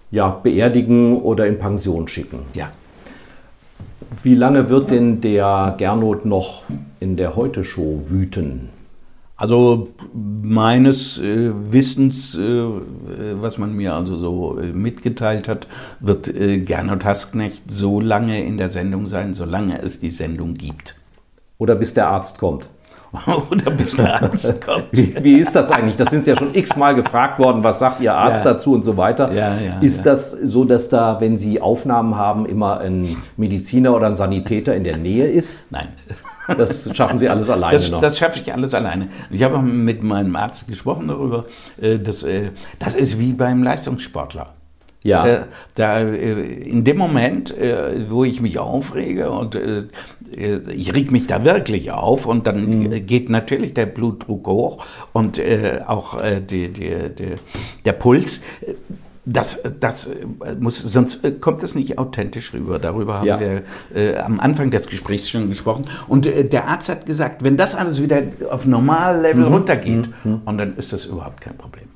ja, 0.09 0.29
beerdigen 0.29 1.21
oder 1.21 1.45
in 1.45 1.59
Pension 1.59 2.07
schicken. 2.07 2.39
Ja. 2.53 2.71
Wie 4.23 4.33
lange 4.33 4.69
wird 4.69 4.89
denn 4.89 5.21
der 5.21 5.75
Gernot 5.77 6.25
noch 6.25 6.63
in 6.99 7.17
der 7.17 7.35
Heute-Show 7.35 8.09
wüten? 8.09 8.69
Also 9.35 9.89
meines 10.13 11.19
äh, 11.19 11.51
Wissens, 11.71 12.35
äh, 12.35 12.67
was 13.39 13.59
man 13.59 13.75
mir 13.75 13.93
also 13.93 14.15
so 14.15 14.59
äh, 14.59 14.71
mitgeteilt 14.71 15.47
hat, 15.47 15.67
wird 15.99 16.27
äh, 16.29 16.57
Gernot 16.61 17.05
Hassknecht 17.05 17.69
so 17.69 17.99
lange 17.99 18.43
in 18.43 18.57
der 18.57 18.71
Sendung 18.71 19.05
sein, 19.05 19.35
solange 19.35 19.79
es 19.83 19.99
die 19.99 20.09
Sendung 20.09 20.55
gibt. 20.55 20.99
Oder 21.59 21.75
bis 21.75 21.93
der 21.93 22.07
Arzt 22.07 22.39
kommt? 22.39 22.67
oder 23.51 23.71
bis 23.71 23.95
der 23.95 24.21
Arzt 24.21 24.61
kommt. 24.65 24.87
Wie, 24.91 25.15
wie, 25.23 25.37
ist 25.37 25.55
das 25.55 25.71
eigentlich? 25.71 25.97
Das 25.97 26.09
sind 26.09 26.23
Sie 26.23 26.31
ja 26.31 26.37
schon 26.37 26.53
x-mal 26.53 26.95
gefragt 26.95 27.39
worden, 27.39 27.63
was 27.63 27.79
sagt 27.79 28.01
Ihr 28.01 28.15
Arzt 28.15 28.45
ja. 28.45 28.53
dazu 28.53 28.73
und 28.73 28.83
so 28.83 28.97
weiter. 28.97 29.31
Ja, 29.33 29.55
ja, 29.55 29.79
ist 29.79 30.05
das 30.05 30.31
so, 30.31 30.65
dass 30.65 30.89
da, 30.89 31.19
wenn 31.21 31.37
Sie 31.37 31.61
Aufnahmen 31.61 32.15
haben, 32.15 32.45
immer 32.45 32.79
ein 32.79 33.17
Mediziner 33.37 33.95
oder 33.95 34.07
ein 34.07 34.15
Sanitäter 34.15 34.75
in 34.75 34.83
der 34.83 34.97
Nähe 34.97 35.27
ist? 35.27 35.71
Nein. 35.71 35.89
Das 36.55 36.89
schaffen 36.95 37.19
Sie 37.19 37.27
alles 37.27 37.49
alleine 37.49 37.73
das, 37.73 37.91
noch? 37.91 37.99
Das 37.99 38.17
schaffe 38.17 38.39
ich 38.39 38.53
alles 38.53 38.73
alleine. 38.73 39.09
Ich 39.29 39.43
habe 39.43 39.61
mit 39.61 40.01
meinem 40.03 40.35
Arzt 40.35 40.67
gesprochen 40.67 41.07
darüber. 41.07 41.45
Äh, 41.79 41.99
dass, 41.99 42.23
äh, 42.23 42.51
das 42.79 42.95
ist 42.95 43.19
wie 43.19 43.33
beim 43.33 43.63
Leistungssportler. 43.63 44.53
Ja. 45.07 45.25
Äh, 45.25 45.39
da, 45.75 45.99
in 45.99 46.83
dem 46.83 46.97
Moment, 46.97 47.53
wo 48.07 48.23
ich 48.23 48.41
mich 48.41 48.59
aufrege 48.59 49.31
und 49.31 49.57
ich 50.69 50.93
reg 50.93 51.11
mich 51.11 51.27
da 51.27 51.45
wirklich 51.45 51.91
auf 51.91 52.25
und 52.25 52.45
dann 52.45 52.81
mhm. 52.81 53.05
geht 53.05 53.29
natürlich 53.29 53.73
der 53.73 53.85
Blutdruck 53.85 54.47
hoch 54.47 54.85
und 55.13 55.39
auch 55.87 56.19
die, 56.49 56.67
die, 56.69 56.95
die, 57.17 57.35
der 57.85 57.93
Puls. 57.93 58.41
Das, 59.29 59.61
das 59.81 60.09
muss, 60.57 60.77
sonst 60.77 61.41
kommt 61.41 61.61
es 61.61 61.75
nicht 61.75 61.97
authentisch 61.97 62.53
rüber. 62.53 62.79
Darüber 62.79 63.17
haben 63.17 63.25
ja. 63.25 63.39
wir 63.39 63.63
äh, 63.93 64.17
am 64.17 64.39
Anfang 64.39 64.71
des 64.71 64.87
Gesprächs 64.87 65.29
schon 65.29 65.49
gesprochen. 65.49 65.85
Und 66.07 66.25
äh, 66.25 66.45
der 66.45 66.69
Arzt 66.69 66.87
hat 66.87 67.05
gesagt, 67.05 67.43
wenn 67.43 67.57
das 67.57 67.75
alles 67.75 68.01
wieder 68.01 68.23
auf 68.49 68.65
Normallevel 68.65 69.45
mhm. 69.45 69.53
runtergeht, 69.53 70.09
mhm. 70.23 70.41
und 70.45 70.57
dann 70.57 70.77
ist 70.77 70.93
das 70.93 71.05
überhaupt 71.05 71.41
kein 71.41 71.57
Problem. 71.57 71.86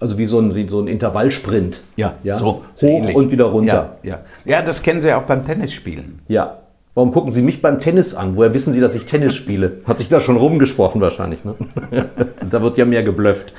Also 0.00 0.16
wie 0.16 0.24
so 0.24 0.40
ein, 0.40 0.54
wie 0.54 0.66
so 0.66 0.80
ein 0.80 0.88
Intervallsprint. 0.88 1.82
Ja, 1.96 2.14
ja? 2.22 2.38
so. 2.38 2.62
so 2.74 2.86
Hoch 2.86 3.00
ähnlich. 3.00 3.14
und 3.14 3.30
wieder 3.30 3.44
runter. 3.44 3.96
Ja, 4.02 4.10
ja. 4.10 4.18
ja, 4.46 4.62
das 4.62 4.82
kennen 4.82 5.02
Sie 5.02 5.12
auch 5.12 5.24
beim 5.24 5.44
Tennisspielen. 5.44 6.20
Ja. 6.26 6.56
Warum 6.94 7.12
gucken 7.12 7.30
Sie 7.30 7.42
mich 7.42 7.60
beim 7.60 7.80
Tennis 7.80 8.14
an? 8.14 8.34
Woher 8.34 8.54
wissen 8.54 8.72
Sie, 8.72 8.80
dass 8.80 8.94
ich 8.94 9.04
Tennis 9.04 9.34
spiele? 9.34 9.82
Hat 9.84 9.98
sich 9.98 10.08
da 10.08 10.18
schon 10.18 10.38
rumgesprochen 10.38 11.02
wahrscheinlich. 11.02 11.44
Ne? 11.44 11.54
da 12.50 12.62
wird 12.62 12.78
ja 12.78 12.86
mehr 12.86 13.02
geblufft. 13.02 13.52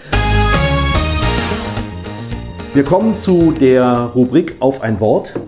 Wir 2.73 2.83
kommen 2.83 3.13
zu 3.13 3.51
der 3.51 4.09
Rubrik 4.15 4.55
auf 4.61 4.81
ein 4.81 4.99
Wort. 4.99 5.39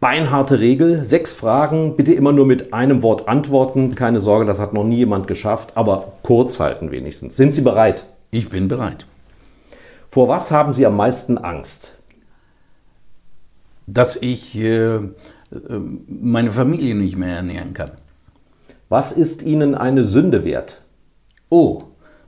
Beinharte 0.00 0.60
Regel, 0.60 1.04
sechs 1.06 1.32
Fragen, 1.32 1.96
bitte 1.96 2.12
immer 2.12 2.32
nur 2.32 2.44
mit 2.44 2.74
einem 2.74 3.02
Wort 3.02 3.26
antworten. 3.26 3.94
Keine 3.94 4.20
Sorge, 4.20 4.44
das 4.44 4.60
hat 4.60 4.74
noch 4.74 4.84
nie 4.84 4.96
jemand 4.96 5.28
geschafft, 5.28 5.76
aber 5.76 6.12
kurz 6.22 6.60
halten 6.60 6.90
wenigstens. 6.90 7.36
Sind 7.36 7.54
Sie 7.54 7.62
bereit? 7.62 8.04
Ich 8.32 8.50
bin 8.50 8.68
bereit. 8.68 9.06
Vor 10.12 10.28
was 10.28 10.50
haben 10.50 10.74
Sie 10.74 10.84
am 10.84 10.94
meisten 10.94 11.38
Angst? 11.38 11.96
Dass 13.86 14.14
ich 14.16 14.54
äh, 14.58 14.98
meine 16.06 16.52
Familie 16.52 16.94
nicht 16.94 17.16
mehr 17.16 17.36
ernähren 17.36 17.72
kann. 17.72 17.92
Was 18.90 19.12
ist 19.12 19.40
Ihnen 19.40 19.74
eine 19.74 20.04
Sünde 20.04 20.44
wert? 20.44 20.82
Oh, 21.48 21.84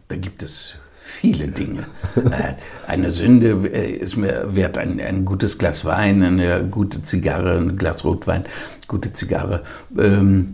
da 0.09 0.17
gibt 0.17 0.43
es 0.43 0.77
viele 0.95 1.49
Dinge. 1.49 1.85
Äh, 2.17 2.55
eine 2.87 3.11
Sünde 3.11 3.69
äh, 3.69 3.93
ist 3.93 4.17
mir 4.17 4.57
wert, 4.57 4.79
ein, 4.79 4.99
ein, 4.99 5.27
gutes 5.27 5.59
Glas 5.59 5.85
Wein, 5.85 6.23
eine 6.23 6.67
gute 6.67 7.03
Zigarre, 7.03 7.59
ein 7.59 7.77
Glas 7.77 8.03
Rotwein, 8.05 8.45
gute 8.89 9.13
Zigarre. 9.13 9.63
Ähm, 9.99 10.53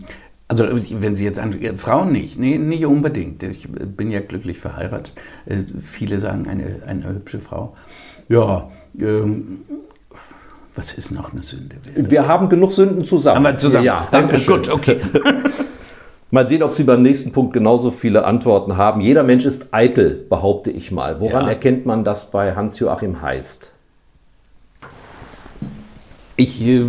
also 0.51 0.65
wenn 1.01 1.15
Sie 1.15 1.23
jetzt 1.23 1.39
an 1.39 1.53
Frauen 1.77 2.11
nicht, 2.11 2.37
nee, 2.37 2.57
nicht 2.57 2.85
unbedingt. 2.85 3.41
Ich 3.43 3.69
bin 3.71 4.11
ja 4.11 4.19
glücklich 4.19 4.59
verheiratet. 4.59 5.13
Äh, 5.45 5.59
viele 5.81 6.19
sagen 6.19 6.45
eine, 6.49 6.81
eine 6.85 7.07
hübsche 7.07 7.39
Frau. 7.39 7.73
Ja, 8.27 8.69
ähm, 8.99 9.61
was 10.75 10.91
ist 10.91 11.11
noch 11.11 11.31
eine 11.31 11.41
Sünde? 11.41 11.77
Wir 11.95 12.27
haben 12.27 12.49
genug 12.49 12.73
Sünden 12.73 13.05
zusammen. 13.05 13.37
Haben 13.37 13.53
wir 13.53 13.57
zusammen. 13.57 13.85
Ja, 13.85 14.05
danke 14.11 14.37
schön. 14.37 14.57
Gut, 14.57 14.69
okay. 14.69 14.99
Mal 16.31 16.45
sehen, 16.47 16.63
ob 16.63 16.73
Sie 16.73 16.83
beim 16.83 17.01
nächsten 17.01 17.31
Punkt 17.31 17.53
genauso 17.53 17.89
viele 17.89 18.25
Antworten 18.25 18.75
haben. 18.75 18.99
Jeder 18.99 19.23
Mensch 19.23 19.45
ist 19.45 19.73
eitel, 19.73 20.25
behaupte 20.29 20.69
ich 20.69 20.91
mal. 20.91 21.21
Woran 21.21 21.43
ja. 21.43 21.49
erkennt 21.51 21.85
man 21.85 22.03
das 22.03 22.29
bei 22.29 22.55
Hans-Joachim 22.55 23.21
Heist? 23.21 23.71
Ich 26.35 26.65
äh, 26.65 26.87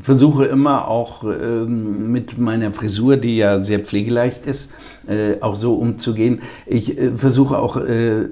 versuche 0.00 0.46
immer 0.46 0.88
auch 0.88 1.24
äh, 1.24 1.64
mit 1.64 2.38
meiner 2.38 2.72
Frisur, 2.72 3.16
die 3.16 3.36
ja 3.36 3.60
sehr 3.60 3.80
pflegeleicht 3.80 4.46
ist, 4.46 4.72
äh, 5.06 5.40
auch 5.40 5.54
so 5.54 5.74
umzugehen. 5.74 6.40
Ich 6.66 6.98
äh, 6.98 7.12
versuche 7.12 7.58
auch 7.58 7.76
äh, 7.76 8.22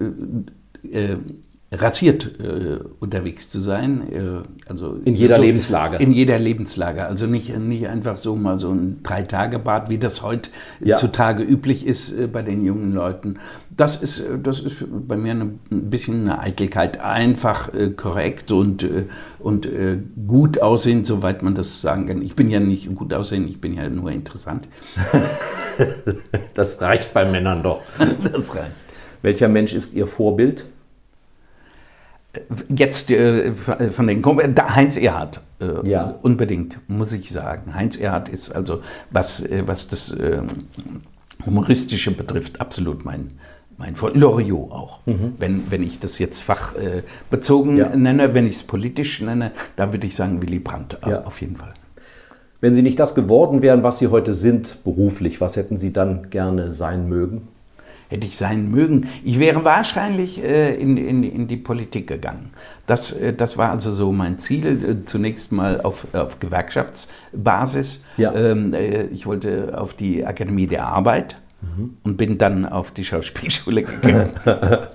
äh, 0.91 1.17
rasiert 1.71 2.41
äh, 2.41 2.79
unterwegs 2.99 3.51
zu 3.51 3.61
sein. 3.61 4.11
Äh, 4.11 4.71
also 4.71 4.97
in 5.05 5.15
jeder 5.15 5.37
so, 5.37 5.43
Lebenslage. 5.43 5.97
In 5.99 6.13
jeder 6.13 6.39
Lebenslage. 6.39 7.05
Also 7.05 7.27
nicht, 7.27 7.57
nicht 7.59 7.89
einfach 7.89 8.17
so 8.17 8.37
mal 8.37 8.59
so 8.59 8.71
ein 8.71 9.03
Drei-Tage-Bad, 9.03 9.91
wie 9.91 9.99
das 9.99 10.23
heutzutage 10.23 11.43
ja. 11.43 11.49
üblich 11.49 11.87
ist 11.87 12.13
äh, 12.13 12.27
bei 12.27 12.41
den 12.43 12.65
jungen 12.65 12.95
Leuten. 12.95 13.37
Das 13.69 13.97
ist, 13.97 14.21
äh, 14.21 14.39
das 14.43 14.61
ist 14.61 14.87
bei 14.89 15.19
mir 15.19 15.33
eine, 15.33 15.45
ein 15.71 15.91
bisschen 15.91 16.23
eine 16.23 16.39
Eitelkeit. 16.39 17.01
Einfach 17.01 17.75
äh, 17.75 17.91
korrekt 17.91 18.51
und, 18.51 18.83
äh, 18.85 19.05
und 19.39 19.69
gut 20.27 20.63
aussehen, 20.63 21.05
soweit 21.05 21.43
man 21.43 21.55
das 21.55 21.83
sagen 21.83 22.07
kann. 22.07 22.23
Ich 22.23 22.35
bin 22.35 22.49
ja 22.49 22.61
nicht 22.61 22.95
gut 22.95 23.13
aussehen, 23.13 23.47
ich 23.47 23.61
bin 23.61 23.75
ja 23.75 23.89
nur 23.89 24.11
interessant. 24.11 24.69
das 26.55 26.81
reicht 26.81 27.13
bei 27.13 27.31
Männern 27.31 27.63
doch. 27.63 27.83
das 28.33 28.55
reicht. 28.55 28.73
Welcher 29.21 29.49
Mensch 29.49 29.75
ist 29.75 29.95
Ihr 29.95 30.07
Vorbild? 30.07 30.67
Jetzt 32.69 33.11
äh, 33.11 33.53
von 33.55 34.07
den 34.07 34.23
Heinz 34.25 34.97
Erhardt, 34.97 35.41
äh, 35.61 35.89
ja. 35.89 36.15
unbedingt, 36.23 36.79
muss 36.87 37.13
ich 37.13 37.31
sagen. 37.31 37.75
Heinz 37.75 37.97
Erhardt 37.97 38.29
ist 38.29 38.51
also, 38.51 38.81
was, 39.11 39.41
äh, 39.41 39.63
was 39.67 39.89
das 39.89 40.13
äh, 40.13 40.43
Humoristische 41.47 42.11
betrifft, 42.11 42.61
absolut 42.61 43.05
mein, 43.05 43.33
mein 43.79 43.97
Vor 43.97 44.11
Loriot 44.15 44.71
auch. 44.71 45.01
Mhm. 45.07 45.35
Wenn, 45.39 45.71
wenn 45.71 45.83
ich 45.83 46.01
das 46.01 46.19
jetzt 46.19 46.41
fachbezogen 46.41 47.77
ja. 47.77 47.97
nenne, 47.97 48.35
wenn 48.35 48.47
ich 48.47 48.57
es 48.57 48.63
politisch 48.63 49.23
nenne, 49.23 49.53
da 49.77 49.93
würde 49.93 50.07
ich 50.07 50.15
sagen 50.15 50.43
Willy 50.43 50.59
Brandt, 50.59 50.99
ja. 51.07 51.25
auf 51.25 51.41
jeden 51.41 51.57
Fall. 51.57 51.73
Wenn 52.61 52.75
Sie 52.75 52.83
nicht 52.83 52.99
das 52.99 53.15
geworden 53.15 53.63
wären, 53.63 53.85
was 53.85 53.99
Sie 53.99 54.09
heute 54.09 54.33
sind, 54.33 54.83
beruflich, 54.83 55.41
was 55.41 55.57
hätten 55.57 55.77
Sie 55.77 55.93
dann 55.93 56.29
gerne 56.29 56.73
sein 56.73 57.09
mögen? 57.09 57.49
Hätte 58.09 58.27
ich 58.27 58.37
sein 58.37 58.71
mögen. 58.71 59.09
Ich 59.23 59.39
wäre 59.39 59.65
wahrscheinlich 59.65 60.43
äh, 60.43 60.75
in, 60.75 60.97
in, 60.97 61.23
in 61.23 61.49
die 61.49 61.57
Politik 61.57 62.07
gegangen. 62.07 62.51
Das, 62.87 63.13
äh, 63.13 63.33
das 63.33 63.59
war 63.59 63.71
also 63.71 63.93
so 63.93 64.13
mein 64.13 64.39
Ziel, 64.39 64.67
äh, 64.67 65.05
zunächst 65.05 65.53
mal 65.53 65.81
auf, 65.81 66.07
auf 66.15 66.39
Gewerkschaftsbasis. 66.41 68.05
Ja. 68.17 68.35
Ähm, 68.35 68.75
äh, 68.75 69.05
ich 69.05 69.27
wollte 69.27 69.79
auf 69.79 69.95
die 69.95 70.25
Akademie 70.25 70.67
der 70.67 70.87
Arbeit 70.87 71.39
mhm. 71.61 71.97
und 72.03 72.17
bin 72.17 72.39
dann 72.39 72.67
auf 72.67 72.91
die 72.91 73.05
Schauspielschule 73.05 73.83
gegangen. 73.83 74.31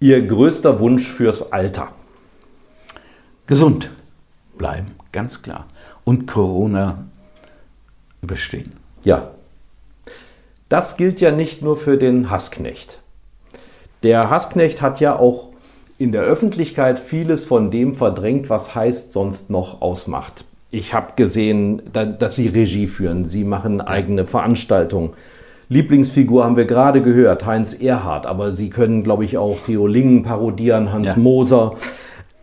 Ihr 0.00 0.26
größter 0.26 0.80
Wunsch 0.80 1.08
fürs 1.08 1.52
Alter? 1.52 1.88
Gesund 3.46 3.90
bleiben, 4.56 4.92
ganz 5.12 5.42
klar. 5.42 5.66
Und 6.04 6.26
Corona 6.26 7.06
überstehen. 8.22 8.72
Ja, 9.04 9.30
das 10.68 10.96
gilt 10.96 11.20
ja 11.20 11.30
nicht 11.30 11.62
nur 11.62 11.76
für 11.76 11.96
den 11.96 12.30
Hassknecht. 12.30 13.00
Der 14.02 14.30
Hassknecht 14.30 14.82
hat 14.82 15.00
ja 15.00 15.18
auch 15.18 15.48
in 15.98 16.12
der 16.12 16.22
Öffentlichkeit 16.22 17.00
vieles 17.00 17.44
von 17.44 17.70
dem 17.70 17.94
verdrängt, 17.94 18.50
was 18.50 18.74
heißt 18.74 19.12
sonst 19.12 19.50
noch 19.50 19.80
ausmacht. 19.80 20.44
Ich 20.70 20.94
habe 20.94 21.14
gesehen, 21.16 21.82
dass 21.92 22.36
Sie 22.36 22.46
Regie 22.48 22.86
führen, 22.86 23.24
Sie 23.24 23.44
machen 23.44 23.80
eigene 23.80 24.26
Veranstaltungen. 24.26 25.10
Lieblingsfigur 25.70 26.44
haben 26.44 26.56
wir 26.56 26.66
gerade 26.66 27.02
gehört, 27.02 27.44
Heinz 27.44 27.74
Erhardt, 27.74 28.26
aber 28.26 28.52
Sie 28.52 28.70
können, 28.70 29.02
glaube 29.02 29.24
ich, 29.24 29.36
auch 29.38 29.58
Theo 29.64 29.86
Lingen 29.86 30.22
parodieren, 30.22 30.92
Hans 30.92 31.10
ja. 31.10 31.16
Moser. 31.16 31.74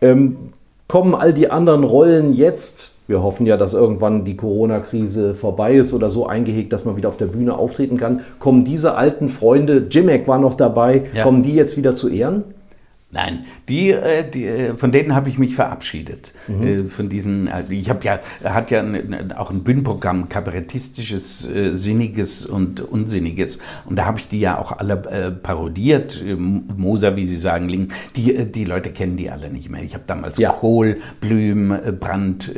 Ähm, 0.00 0.52
kommen 0.88 1.14
all 1.14 1.32
die 1.32 1.50
anderen 1.50 1.84
Rollen 1.84 2.32
jetzt 2.32 2.95
wir 3.06 3.22
hoffen 3.22 3.46
ja, 3.46 3.56
dass 3.56 3.74
irgendwann 3.74 4.24
die 4.24 4.36
Corona-Krise 4.36 5.34
vorbei 5.34 5.74
ist 5.76 5.92
oder 5.92 6.10
so 6.10 6.26
eingehegt, 6.26 6.72
dass 6.72 6.84
man 6.84 6.96
wieder 6.96 7.08
auf 7.08 7.16
der 7.16 7.26
Bühne 7.26 7.56
auftreten 7.56 7.96
kann. 7.96 8.20
Kommen 8.38 8.64
diese 8.64 8.96
alten 8.96 9.28
Freunde, 9.28 9.86
Jimek 9.90 10.26
war 10.26 10.38
noch 10.38 10.54
dabei, 10.54 11.04
ja. 11.14 11.22
kommen 11.22 11.42
die 11.42 11.54
jetzt 11.54 11.76
wieder 11.76 11.94
zu 11.94 12.08
Ehren? 12.08 12.44
Nein, 13.12 13.46
die, 13.68 13.92
äh, 13.92 14.28
die, 14.28 14.44
äh, 14.44 14.74
von 14.74 14.90
denen 14.90 15.14
habe 15.14 15.28
ich 15.28 15.38
mich 15.38 15.54
verabschiedet. 15.54 16.32
Mhm. 16.48 16.66
Äh, 16.66 16.84
von 16.84 17.08
diesen, 17.08 17.48
ich 17.70 17.88
habe 17.88 18.04
ja, 18.04 18.18
er 18.42 18.52
hat 18.52 18.72
ja 18.72 18.84
auch 19.36 19.50
ein 19.50 19.62
Bühnenprogramm, 19.62 20.28
kabarettisches, 20.28 21.48
sinniges 21.72 22.44
und 22.44 22.80
unsinniges. 22.80 23.60
Und 23.84 23.96
da 23.96 24.06
habe 24.06 24.18
ich 24.18 24.28
die 24.28 24.40
ja 24.40 24.58
auch 24.58 24.72
alle 24.72 24.96
parodiert. 25.42 26.22
Moser, 26.36 27.16
wie 27.16 27.26
Sie 27.26 27.36
sagen. 27.36 27.88
Die, 28.16 28.44
die 28.46 28.64
Leute 28.64 28.90
kennen 28.90 29.16
die 29.16 29.30
alle 29.30 29.50
nicht 29.50 29.70
mehr. 29.70 29.82
Ich 29.82 29.94
habe 29.94 30.04
damals 30.06 30.38
ja. 30.38 30.50
Kohl, 30.50 30.98
Blüm, 31.20 31.74
Brandt, 31.98 32.52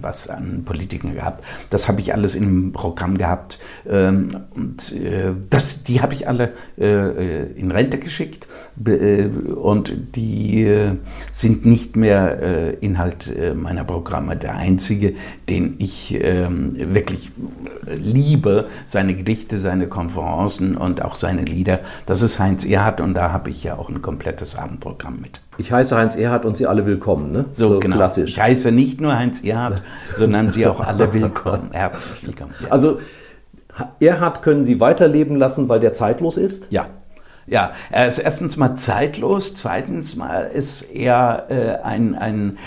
was 0.00 0.28
an 0.28 0.64
Politikern 0.64 1.14
gehabt. 1.14 1.44
Das 1.70 1.88
habe 1.88 2.00
ich 2.00 2.14
alles 2.14 2.34
im 2.34 2.72
Programm 2.72 3.16
gehabt. 3.16 3.58
Ähm, 3.88 4.28
und 4.54 4.94
das, 5.50 5.84
die 5.84 6.00
habe 6.00 6.14
ich 6.14 6.26
alle 6.26 6.52
in 6.76 7.70
Rente 7.70 7.98
geschickt 7.98 8.48
und 9.52 10.16
die 10.16 10.64
äh, 10.64 10.92
sind 11.30 11.64
nicht 11.64 11.96
mehr 11.96 12.42
äh, 12.42 12.70
Inhalt 12.74 13.34
äh, 13.34 13.54
meiner 13.54 13.84
Programme. 13.84 14.36
Der 14.36 14.56
einzige, 14.56 15.14
den 15.48 15.76
ich 15.78 16.18
ähm, 16.20 16.74
wirklich 16.94 17.30
liebe, 17.86 18.66
seine 18.84 19.14
Gedichte, 19.14 19.58
seine 19.58 19.86
Konferenzen 19.86 20.76
und 20.76 21.02
auch 21.02 21.16
seine 21.16 21.42
Lieder, 21.42 21.80
das 22.06 22.22
ist 22.22 22.38
Heinz 22.38 22.64
Erhardt 22.64 23.00
und 23.00 23.14
da 23.14 23.32
habe 23.32 23.50
ich 23.50 23.64
ja 23.64 23.76
auch 23.76 23.88
ein 23.88 24.02
komplettes 24.02 24.56
Abendprogramm 24.56 25.20
mit. 25.20 25.40
Ich 25.58 25.70
heiße 25.72 25.96
Heinz 25.96 26.16
Erhardt 26.16 26.44
und 26.44 26.56
Sie 26.56 26.66
alle 26.66 26.86
willkommen, 26.86 27.32
ne? 27.32 27.44
So, 27.52 27.74
so 27.74 27.80
genau. 27.80 27.96
klassisch. 27.96 28.30
Ich 28.30 28.40
heiße 28.40 28.72
nicht 28.72 29.00
nur 29.00 29.16
Heinz 29.16 29.44
Erhardt, 29.44 29.82
sondern 30.16 30.48
Sie 30.50 30.66
auch 30.66 30.80
alle 30.80 31.12
willkommen. 31.12 31.70
Herzlich 31.72 32.26
willkommen. 32.26 32.54
Ja. 32.60 32.70
Also 32.70 32.98
Erhard 34.00 34.42
können 34.42 34.64
Sie 34.64 34.80
weiterleben 34.80 35.36
lassen, 35.36 35.68
weil 35.68 35.80
der 35.80 35.92
zeitlos 35.92 36.36
ist? 36.36 36.70
Ja. 36.70 36.86
Ja, 37.46 37.72
er 37.90 38.06
ist 38.06 38.18
erstens 38.18 38.56
mal 38.56 38.76
zeitlos, 38.76 39.54
zweitens 39.54 40.14
mal 40.14 40.50
ist 40.54 40.82
er 40.82 41.46
äh, 41.50 41.84
ein, 41.84 42.14
ein, 42.14 42.58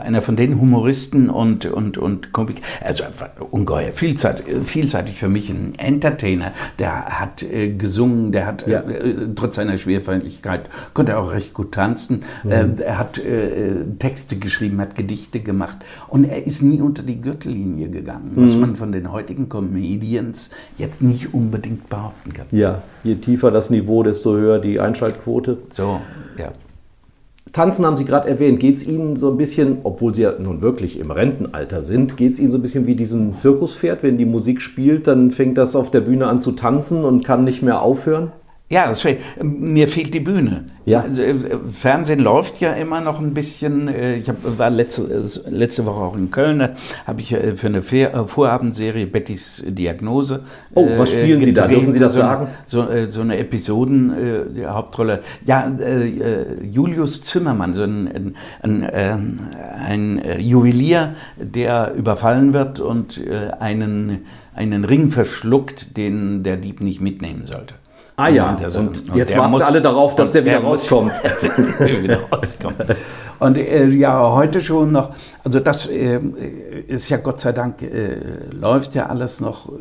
einer 0.00 0.20
von 0.20 0.36
den 0.36 0.60
Humoristen 0.60 1.30
und, 1.30 1.66
und, 1.66 1.96
und 1.96 2.32
Komik, 2.32 2.60
also 2.82 3.04
einfach 3.04 3.30
ungeheuer 3.50 3.92
vielseitig, 3.92 4.44
vielseitig 4.64 5.18
für 5.18 5.28
mich 5.28 5.48
ein 5.48 5.74
Entertainer. 5.78 6.52
Der 6.78 7.20
hat 7.20 7.42
äh, 7.42 7.72
gesungen, 7.72 8.30
der 8.32 8.46
hat 8.46 8.66
ja. 8.66 8.80
äh, 8.80 9.28
trotz 9.34 9.54
seiner 9.56 9.78
Schwerfälligkeit, 9.78 10.68
konnte 10.92 11.12
er 11.12 11.20
auch 11.20 11.32
recht 11.32 11.54
gut 11.54 11.72
tanzen. 11.72 12.24
Mhm. 12.42 12.50
Äh, 12.50 12.82
er 12.82 12.98
hat 12.98 13.18
äh, 13.18 13.72
Texte 13.98 14.36
geschrieben, 14.36 14.80
hat 14.80 14.96
Gedichte 14.96 15.40
gemacht 15.40 15.78
und 16.08 16.24
er 16.24 16.46
ist 16.46 16.62
nie 16.62 16.82
unter 16.82 17.02
die 17.02 17.20
Gürtellinie 17.20 17.88
gegangen, 17.88 18.32
mhm. 18.34 18.44
was 18.44 18.56
man 18.56 18.76
von 18.76 18.92
den 18.92 19.12
heutigen 19.12 19.48
Comedians 19.48 20.50
jetzt 20.76 21.00
nicht 21.00 21.32
unbedingt 21.32 21.88
behaupten 21.88 22.32
kann. 22.34 22.46
Ja, 22.50 22.82
je 23.02 23.14
tiefer 23.14 23.50
das 23.50 23.70
Niveau 23.70 23.93
Niveau, 23.94 24.02
desto 24.02 24.32
höher 24.32 24.58
die 24.58 24.80
Einschaltquote. 24.80 25.58
So, 25.70 26.00
ja. 26.38 26.52
Tanzen 27.52 27.86
haben 27.86 27.96
Sie 27.96 28.04
gerade 28.04 28.28
erwähnt. 28.28 28.58
Geht 28.58 28.76
es 28.76 28.86
Ihnen 28.86 29.14
so 29.14 29.30
ein 29.30 29.36
bisschen, 29.36 29.78
obwohl 29.84 30.12
Sie 30.14 30.22
ja 30.22 30.34
nun 30.38 30.60
wirklich 30.60 30.98
im 30.98 31.12
Rentenalter 31.12 31.82
sind, 31.82 32.16
geht 32.16 32.32
es 32.32 32.40
Ihnen 32.40 32.50
so 32.50 32.58
ein 32.58 32.62
bisschen 32.62 32.86
wie 32.86 32.96
diesen 32.96 33.36
Zirkuspferd? 33.36 34.02
Wenn 34.02 34.18
die 34.18 34.24
Musik 34.24 34.60
spielt, 34.60 35.06
dann 35.06 35.30
fängt 35.30 35.56
das 35.56 35.76
auf 35.76 35.90
der 35.90 36.00
Bühne 36.00 36.26
an 36.26 36.40
zu 36.40 36.52
tanzen 36.52 37.04
und 37.04 37.24
kann 37.24 37.44
nicht 37.44 37.62
mehr 37.62 37.80
aufhören? 37.80 38.32
Ja, 38.70 38.88
das, 38.88 39.06
mir 39.42 39.88
fehlt 39.88 40.14
die 40.14 40.20
Bühne. 40.20 40.64
Ja. 40.86 41.04
Äh, 41.04 41.34
Fernsehen 41.70 42.18
läuft 42.18 42.60
ja 42.60 42.72
immer 42.72 43.02
noch 43.02 43.20
ein 43.20 43.34
bisschen. 43.34 43.88
Äh, 43.88 44.16
ich 44.16 44.28
hab, 44.30 44.36
war 44.58 44.70
letzte, 44.70 45.02
äh, 45.02 45.50
letzte 45.50 45.84
Woche 45.84 46.02
auch 46.02 46.16
in 46.16 46.30
Köln, 46.30 46.70
habe 47.06 47.20
ich 47.20 47.36
für 47.56 47.66
eine 47.66 47.82
Vorabendserie 47.82 49.06
Bettys 49.06 49.62
Diagnose. 49.66 50.44
Oh, 50.74 50.88
was 50.96 51.12
spielen 51.12 51.42
Sie 51.42 51.52
da? 51.52 51.68
Dürfen 51.68 51.92
Sie 51.92 51.98
das 51.98 52.14
sagen? 52.14 52.48
So, 52.64 52.86
so 53.08 53.20
eine 53.20 53.36
Episoden, 53.36 54.12
die 54.54 54.66
Hauptrolle. 54.66 55.20
Ja, 55.44 55.70
Julius 56.62 57.22
Zimmermann, 57.22 57.74
so 57.74 57.82
ein, 57.82 58.34
ein, 58.62 58.84
ein, 58.84 59.40
ein 59.86 60.40
Juwelier, 60.40 61.14
der 61.36 61.94
überfallen 61.94 62.52
wird 62.52 62.80
und 62.80 63.20
einen, 63.60 64.24
einen 64.54 64.84
Ring 64.84 65.10
verschluckt, 65.10 65.96
den 65.96 66.42
der 66.42 66.56
Dieb 66.56 66.80
nicht 66.80 67.00
mitnehmen 67.00 67.44
sollte. 67.44 67.74
Ah 68.16 68.28
ja, 68.28 68.50
und, 68.50 68.62
also, 68.62 68.78
und 68.78 69.14
jetzt 69.14 69.36
warten 69.36 69.50
muss, 69.50 69.64
alle 69.64 69.82
darauf, 69.82 70.14
dass 70.14 70.30
der 70.30 70.44
wieder 70.44 70.60
rauskommt. 70.60 71.12
wieder 71.80 72.20
rauskommt. 72.30 72.76
Und 73.40 73.58
äh, 73.58 73.88
ja, 73.88 74.32
heute 74.32 74.60
schon 74.60 74.92
noch, 74.92 75.12
also 75.42 75.58
das 75.58 75.86
äh, 75.86 76.20
ist 76.86 77.08
ja 77.08 77.16
Gott 77.16 77.40
sei 77.40 77.52
Dank, 77.52 77.82
äh, 77.82 78.16
läuft 78.52 78.94
ja 78.94 79.06
alles 79.06 79.40
noch, 79.40 79.72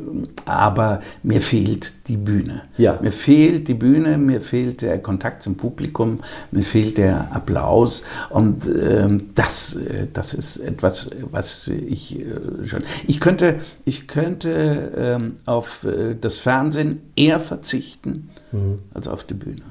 aber 0.45 0.99
mir 1.21 1.41
fehlt 1.41 2.07
die 2.07 2.17
Bühne. 2.17 2.63
Ja. 2.77 2.97
Mir 3.01 3.11
fehlt 3.11 3.67
die 3.67 3.75
Bühne, 3.75 4.17
mir 4.17 4.41
fehlt 4.41 4.81
der 4.81 4.99
Kontakt 4.99 5.43
zum 5.43 5.55
Publikum, 5.55 6.19
mir 6.51 6.63
fehlt 6.63 6.97
der 6.97 7.27
Applaus 7.31 8.03
und 8.29 8.65
ähm, 8.67 9.29
das, 9.35 9.75
äh, 9.75 10.07
das 10.11 10.33
ist 10.33 10.57
etwas, 10.57 11.11
was 11.31 11.67
ich 11.67 12.19
äh, 12.19 12.65
schon, 12.65 12.83
ich 13.05 13.19
könnte, 13.19 13.59
ich 13.85 14.07
könnte 14.07 14.91
ähm, 14.97 15.35
auf 15.45 15.85
äh, 15.85 16.15
das 16.19 16.39
Fernsehen 16.39 17.01
eher 17.15 17.39
verzichten 17.39 18.22
mhm. 18.53 18.79
als 18.93 19.07
auf 19.07 19.25
die 19.25 19.33
Bühne. 19.33 19.61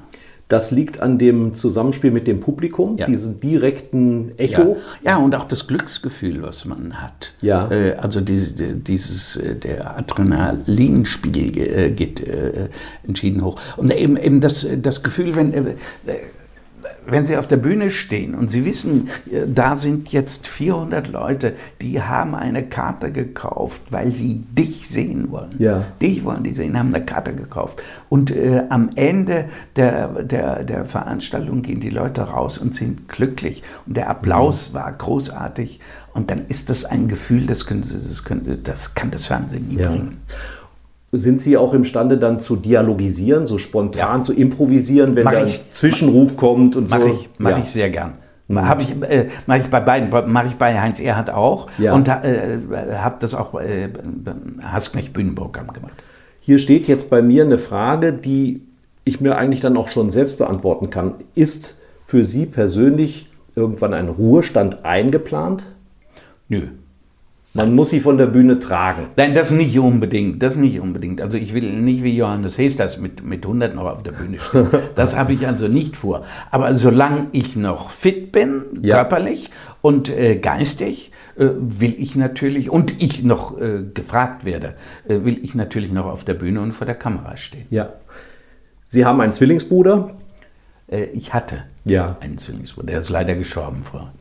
Das 0.49 0.69
liegt 0.71 0.99
an 0.99 1.17
dem 1.17 1.55
Zusammenspiel 1.55 2.11
mit 2.11 2.27
dem 2.27 2.39
Publikum, 2.39 2.97
ja. 2.97 3.07
diesen 3.07 3.39
direkten 3.39 4.37
Echo. 4.37 4.77
Ja. 5.01 5.11
ja. 5.11 5.17
und 5.17 5.33
auch 5.33 5.45
das 5.45 5.67
Glücksgefühl, 5.67 6.43
was 6.43 6.65
man 6.65 7.01
hat. 7.01 7.33
Ja. 7.41 7.71
Äh, 7.71 7.93
also 7.93 8.21
diese, 8.21 8.75
dieses, 8.75 9.37
äh, 9.37 9.55
der 9.55 9.97
Adrenalinspiegel 9.97 11.57
äh, 11.57 11.89
geht 11.91 12.21
äh, 12.21 12.69
entschieden 13.07 13.43
hoch. 13.43 13.59
Und 13.77 13.91
eben, 13.95 14.17
eben 14.17 14.41
das, 14.41 14.67
das 14.81 15.01
Gefühl, 15.01 15.35
wenn 15.35 15.53
äh, 15.53 15.75
wenn 17.05 17.25
Sie 17.25 17.37
auf 17.37 17.47
der 17.47 17.57
Bühne 17.57 17.89
stehen 17.89 18.35
und 18.35 18.49
Sie 18.49 18.65
wissen, 18.65 19.09
äh, 19.31 19.47
da 19.47 19.75
sind 19.75 20.11
jetzt 20.11 20.47
400 20.47 21.07
Leute, 21.07 21.53
die 21.81 22.01
haben 22.01 22.35
eine 22.35 22.63
Karte 22.63 23.11
gekauft, 23.11 23.81
weil 23.89 24.11
sie 24.11 24.43
dich 24.51 24.87
sehen 24.87 25.31
wollen. 25.31 25.55
Ja. 25.59 25.83
Dich 26.01 26.23
wollen 26.23 26.43
die 26.43 26.53
sehen, 26.53 26.77
haben 26.77 26.93
eine 26.93 27.05
Karte 27.05 27.33
gekauft. 27.33 27.81
Und 28.09 28.31
äh, 28.31 28.63
am 28.69 28.91
Ende 28.95 29.45
der, 29.75 30.23
der, 30.23 30.63
der 30.63 30.85
Veranstaltung 30.85 31.61
gehen 31.61 31.79
die 31.79 31.89
Leute 31.89 32.21
raus 32.21 32.57
und 32.57 32.75
sind 32.75 33.07
glücklich. 33.09 33.63
Und 33.85 33.97
der 33.97 34.09
Applaus 34.09 34.69
mhm. 34.69 34.75
war 34.75 34.91
großartig. 34.91 35.79
Und 36.13 36.29
dann 36.29 36.39
ist 36.47 36.69
das 36.69 36.85
ein 36.85 37.07
Gefühl, 37.07 37.47
das, 37.47 37.65
können, 37.65 37.83
das, 38.07 38.23
können, 38.23 38.59
das 38.63 38.95
kann 38.95 39.11
das 39.11 39.27
Fernsehen 39.27 39.67
nie 39.67 39.79
ja. 39.79 39.89
bringen. 39.89 40.17
Sind 41.15 41.39
Sie 41.39 41.57
auch 41.57 41.75
imstande 41.75 42.17
dann 42.17 42.39
zu 42.39 42.55
dialogisieren, 42.55 43.45
so 43.45 43.59
spontan 43.59 44.17
ja. 44.17 44.23
zu 44.23 44.33
improvisieren, 44.33 45.15
wenn 45.15 45.27
ein 45.27 45.47
Zwischenruf 45.71 46.37
kommt 46.37 46.75
und 46.75 46.89
mach 46.89 47.01
so? 47.01 47.07
Ich, 47.07 47.29
mache 47.37 47.53
ja. 47.53 47.59
ich 47.59 47.69
sehr 47.69 47.91
gern. 47.91 48.13
Mhm. 48.47 48.67
Habe 48.67 48.81
ich, 48.81 49.01
äh, 49.03 49.27
mache 49.45 49.59
ich 49.59 49.67
bei 49.67 49.79
beiden, 49.79 50.09
mache 50.31 50.47
ich 50.47 50.55
bei 50.55 50.79
Heinz 50.79 50.99
Erhardt 50.99 51.29
auch 51.29 51.67
ja. 51.77 51.93
und 51.93 52.07
äh, 52.07 52.57
habe 52.95 53.17
das 53.19 53.35
auch 53.35 53.59
äh, 53.61 53.89
Hasknecht 54.63 55.13
Bühnenprogramm 55.13 55.71
gemacht. 55.71 55.93
Hier 56.39 56.57
steht 56.57 56.87
jetzt 56.87 57.11
bei 57.11 57.21
mir 57.21 57.43
eine 57.43 57.59
Frage, 57.59 58.11
die 58.11 58.63
ich 59.05 59.21
mir 59.21 59.37
eigentlich 59.37 59.61
dann 59.61 59.77
auch 59.77 59.89
schon 59.89 60.09
selbst 60.09 60.39
beantworten 60.39 60.89
kann. 60.89 61.13
Ist 61.35 61.75
für 62.01 62.25
Sie 62.25 62.47
persönlich 62.47 63.29
irgendwann 63.55 63.93
ein 63.93 64.09
Ruhestand 64.09 64.83
eingeplant? 64.83 65.67
Nö. 66.49 66.69
Man 67.55 67.75
muss 67.75 67.91
sie 67.91 67.99
von 67.99 68.17
der 68.17 68.25
Bühne 68.25 68.57
tragen. 68.57 69.09
Nein, 69.15 69.35
das 69.35 69.51
nicht 69.51 69.77
unbedingt. 69.77 70.41
Das 70.41 70.55
nicht 70.55 70.79
unbedingt. 70.79 71.21
Also 71.21 71.37
ich 71.37 71.53
will 71.53 71.71
nicht 71.71 72.03
wie 72.03 72.17
Johannes 72.17 72.57
Hesters 72.57 72.97
mit, 72.97 73.23
mit 73.23 73.45
100 73.45 73.75
noch 73.75 73.85
auf 73.85 74.01
der 74.01 74.11
Bühne 74.11 74.39
stehen. 74.39 74.67
Das 74.95 75.15
habe 75.15 75.33
ich 75.33 75.45
also 75.45 75.67
nicht 75.67 75.95
vor. 75.95 76.23
Aber 76.49 76.73
solange 76.73 77.27
ich 77.31 77.55
noch 77.55 77.91
fit 77.91 78.31
bin, 78.31 78.63
ja. 78.81 78.95
körperlich 78.95 79.51
und 79.81 80.09
äh, 80.09 80.37
geistig, 80.37 81.11
äh, 81.37 81.49
will 81.59 81.93
ich 81.99 82.15
natürlich, 82.15 82.71
und 82.71 82.99
ich 83.01 83.23
noch 83.23 83.59
äh, 83.61 83.83
gefragt 83.93 84.45
werde, 84.45 84.73
äh, 85.07 85.23
will 85.23 85.39
ich 85.43 85.53
natürlich 85.53 85.91
noch 85.91 86.05
auf 86.05 86.23
der 86.23 86.33
Bühne 86.33 86.59
und 86.59 86.71
vor 86.71 86.85
der 86.85 86.95
Kamera 86.95 87.37
stehen. 87.37 87.67
Ja. 87.69 87.93
Sie 88.83 89.05
haben 89.05 89.21
einen 89.21 89.33
Zwillingsbruder? 89.33 90.07
Äh, 90.87 91.03
ich 91.13 91.35
hatte 91.35 91.65
ja. 91.85 92.17
einen 92.19 92.39
Zwillingsbruder. 92.39 92.87
Der 92.87 92.97
ist 92.97 93.09
leider 93.09 93.35
gestorben 93.35 93.83
vor 93.83 94.11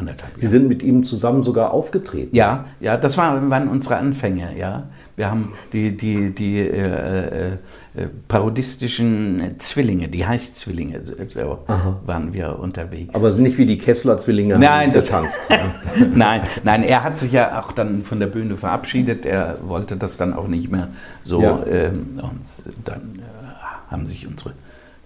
anderthalb 0.00 0.32
Sie 0.36 0.48
sind 0.48 0.68
mit 0.68 0.82
ihm 0.82 1.04
zusammen 1.04 1.42
sogar 1.42 1.72
aufgetreten. 1.72 2.34
Ja, 2.34 2.64
ja, 2.80 2.96
das 2.96 3.16
war, 3.16 3.48
waren 3.50 3.68
unsere 3.68 3.96
Anfänge. 3.96 4.48
Ja, 4.58 4.84
wir 5.16 5.30
haben 5.30 5.52
die 5.72 5.96
die 5.96 6.34
die 6.34 6.58
äh, 6.58 7.52
äh, 7.94 8.06
parodistischen 8.28 9.56
Zwillinge, 9.58 10.08
die 10.08 10.26
Heißzwillinge, 10.26 11.02
so 11.28 11.58
waren 12.06 12.32
wir 12.32 12.58
unterwegs. 12.58 13.14
Aber 13.14 13.30
sind 13.30 13.42
nicht 13.42 13.58
wie 13.58 13.66
die 13.66 13.78
Kessler-Zwillinge 13.78 14.58
nein, 14.58 14.92
getanzt. 14.92 15.48
nein, 16.14 16.42
nein, 16.62 16.82
er 16.84 17.02
hat 17.02 17.18
sich 17.18 17.32
ja 17.32 17.60
auch 17.60 17.72
dann 17.72 18.04
von 18.04 18.20
der 18.20 18.28
Bühne 18.28 18.56
verabschiedet. 18.56 19.26
Er 19.26 19.58
wollte 19.62 19.96
das 19.96 20.16
dann 20.16 20.34
auch 20.34 20.48
nicht 20.48 20.70
mehr 20.70 20.88
so. 21.22 21.42
Ja. 21.42 21.64
Ähm, 21.66 22.20
und 22.22 22.40
dann 22.84 23.18
äh, 23.18 23.92
haben 23.92 24.06
sich 24.06 24.26
unsere 24.26 24.52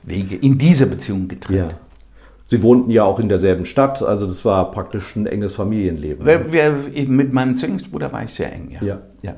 Wege 0.03 0.37
in 0.37 0.59
dieser 0.59 0.87
Beziehung 0.87 1.29
getrennt. 1.29 1.59
Ja. 1.59 1.79
Sie 2.55 2.63
wohnten 2.63 2.93
ja 2.93 3.03
auch 3.03 3.19
in 3.19 3.29
derselben 3.29 3.65
Stadt, 3.65 4.01
also 4.01 4.29
das 4.29 4.45
war 4.45 4.71
praktisch 4.71 5.17
ein 5.17 5.27
enges 5.27 5.55
Familienleben. 5.55 6.25
Wir, 6.25 6.53
wir, 6.53 7.05
mit 7.09 7.33
meinem 7.33 7.57
Zwillingsbruder 7.57 8.13
war 8.13 8.23
ich 8.23 8.33
sehr 8.33 8.53
eng, 8.53 8.71
ja. 8.71 8.87
ja. 8.87 8.99
ja. 9.23 9.35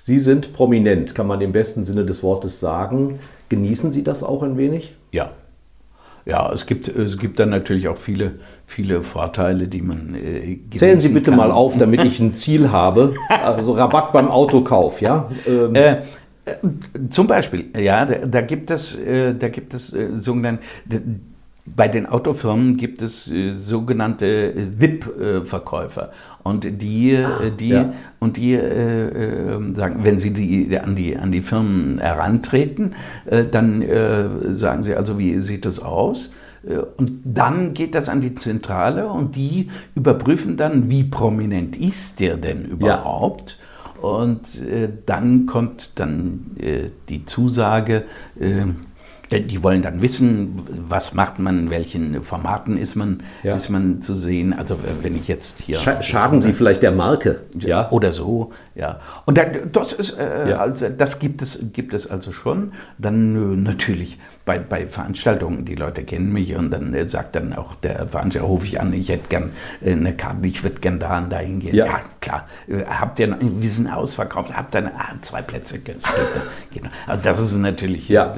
Sie 0.00 0.18
sind 0.18 0.54
prominent, 0.54 1.14
kann 1.14 1.26
man 1.26 1.42
im 1.42 1.52
besten 1.52 1.82
Sinne 1.82 2.06
des 2.06 2.22
Wortes 2.22 2.58
sagen. 2.58 3.18
Genießen 3.50 3.92
Sie 3.92 4.02
das 4.02 4.22
auch 4.22 4.42
ein 4.42 4.56
wenig? 4.56 4.94
Ja. 5.10 5.32
Ja, 6.24 6.50
es 6.50 6.64
gibt, 6.64 6.88
es 6.88 7.18
gibt 7.18 7.38
dann 7.38 7.50
natürlich 7.50 7.86
auch 7.88 7.98
viele, 7.98 8.36
viele 8.64 9.02
Vorteile, 9.02 9.68
die 9.68 9.82
man 9.82 10.14
äh, 10.14 10.58
Zählen 10.74 11.00
Sie 11.00 11.10
bitte 11.10 11.32
kann. 11.32 11.38
mal 11.38 11.50
auf, 11.50 11.76
damit 11.76 12.02
ich 12.04 12.18
ein 12.18 12.32
Ziel 12.32 12.72
habe. 12.72 13.12
Also 13.28 13.72
Rabatt 13.72 14.14
beim 14.14 14.28
Autokauf, 14.30 15.02
ja? 15.02 15.30
Ähm. 15.46 15.74
Äh, 15.74 15.96
zum 17.10 17.26
Beispiel, 17.26 17.66
ja, 17.78 18.06
da, 18.06 18.26
da 18.26 18.40
gibt 18.40 18.70
es, 18.70 18.96
äh, 18.96 19.34
da 19.34 19.48
gibt 19.48 19.74
es 19.74 19.92
äh, 19.92 20.08
sogenannte 20.16 20.62
bei 21.64 21.86
den 21.86 22.06
Autofirmen 22.06 22.76
gibt 22.76 23.02
es 23.02 23.30
äh, 23.30 23.54
sogenannte 23.54 24.26
äh, 24.26 24.80
VIP-Verkäufer 24.80 26.10
und 26.42 26.82
die, 26.82 27.12
äh, 27.12 27.24
ah, 27.24 27.50
die 27.58 27.68
ja. 27.68 27.92
und 28.18 28.36
die 28.36 28.54
äh, 28.54 29.54
äh, 29.54 29.74
sagen, 29.74 30.00
wenn 30.02 30.18
sie 30.18 30.32
die, 30.32 30.76
an 30.78 30.96
die 30.96 31.16
an 31.16 31.30
die 31.30 31.42
Firmen 31.42 31.98
herantreten, 31.98 32.94
äh, 33.26 33.44
dann 33.46 33.84
sagen 34.52 34.82
sie 34.82 34.94
also, 34.94 35.18
wie 35.18 35.40
sieht 35.40 35.64
das 35.64 35.78
aus? 35.80 36.32
Und 36.96 37.12
dann 37.24 37.74
geht 37.74 37.94
das 37.94 38.08
an 38.08 38.20
die 38.20 38.36
Zentrale 38.36 39.08
und 39.08 39.34
die 39.34 39.68
überprüfen 39.96 40.56
dann, 40.56 40.88
wie 40.88 41.02
prominent 41.02 41.76
ist 41.76 42.20
der 42.20 42.36
denn 42.36 42.64
überhaupt. 42.64 43.58
Ja. 44.00 44.08
Und 44.08 44.62
dann 45.06 45.46
kommt 45.46 45.98
dann 45.98 46.50
die 47.08 47.24
Zusage, 47.24 48.04
äh, 49.32 49.40
die 49.40 49.62
wollen 49.62 49.82
dann 49.82 50.02
wissen, 50.02 50.62
was 50.88 51.14
macht 51.14 51.38
man, 51.38 51.58
in 51.58 51.70
welchen 51.70 52.22
Formaten 52.22 52.76
ist 52.76 52.94
man, 52.94 53.22
ja. 53.42 53.54
ist 53.54 53.68
man 53.68 54.02
zu 54.02 54.14
sehen. 54.14 54.52
Also 54.52 54.78
wenn 55.02 55.16
ich 55.16 55.28
jetzt 55.28 55.60
hier... 55.62 55.76
Sch 55.76 56.02
schaden 56.02 56.40
Sie 56.40 56.52
vielleicht 56.52 56.82
der 56.82 56.92
Marke. 56.92 57.40
Ja. 57.58 57.90
Oder 57.90 58.12
so, 58.12 58.52
ja. 58.74 59.00
Und 59.24 59.38
dann, 59.38 59.72
das, 59.72 59.92
ist, 59.92 60.18
äh, 60.18 60.50
ja. 60.50 60.58
also, 60.58 60.88
das 60.88 61.18
gibt 61.18 61.42
es, 61.42 61.72
gibt 61.72 61.94
es 61.94 62.06
also 62.06 62.32
schon. 62.32 62.72
Dann 62.98 63.36
äh, 63.36 63.56
natürlich 63.56 64.18
bei, 64.44 64.58
bei 64.58 64.86
Veranstaltungen, 64.86 65.64
die 65.64 65.74
Leute 65.74 66.02
kennen 66.02 66.32
mich 66.32 66.54
und 66.56 66.70
dann 66.70 66.94
äh, 66.94 67.06
sagt 67.06 67.36
dann 67.36 67.52
auch 67.52 67.74
der 67.74 68.06
Veranstalter, 68.06 68.48
rufe 68.48 68.66
ich 68.66 68.80
an, 68.80 68.92
ich 68.92 69.08
hätte 69.08 69.28
gern 69.28 69.50
äh, 69.84 69.92
eine 69.92 70.14
Karte, 70.14 70.46
ich 70.46 70.62
würde 70.62 70.80
gern 70.80 70.98
da 70.98 71.18
und 71.18 71.30
da 71.30 71.38
hingehen. 71.38 71.74
Ja, 71.74 71.86
ja 71.86 72.00
klar. 72.22 72.46
Äh, 72.66 72.84
habt 72.84 73.18
ihr 73.18 73.26
noch, 73.26 73.36
wir 73.40 73.70
sind 73.70 73.88
ausverkauft, 73.88 74.56
habt 74.56 74.74
ihr 74.74 74.90
ah, 74.96 75.14
zwei 75.20 75.42
Plätze? 75.42 75.78
genau. 75.78 76.88
Also 77.06 77.22
das 77.22 77.40
ist 77.40 77.54
natürlich 77.56 78.08
ja. 78.08 78.32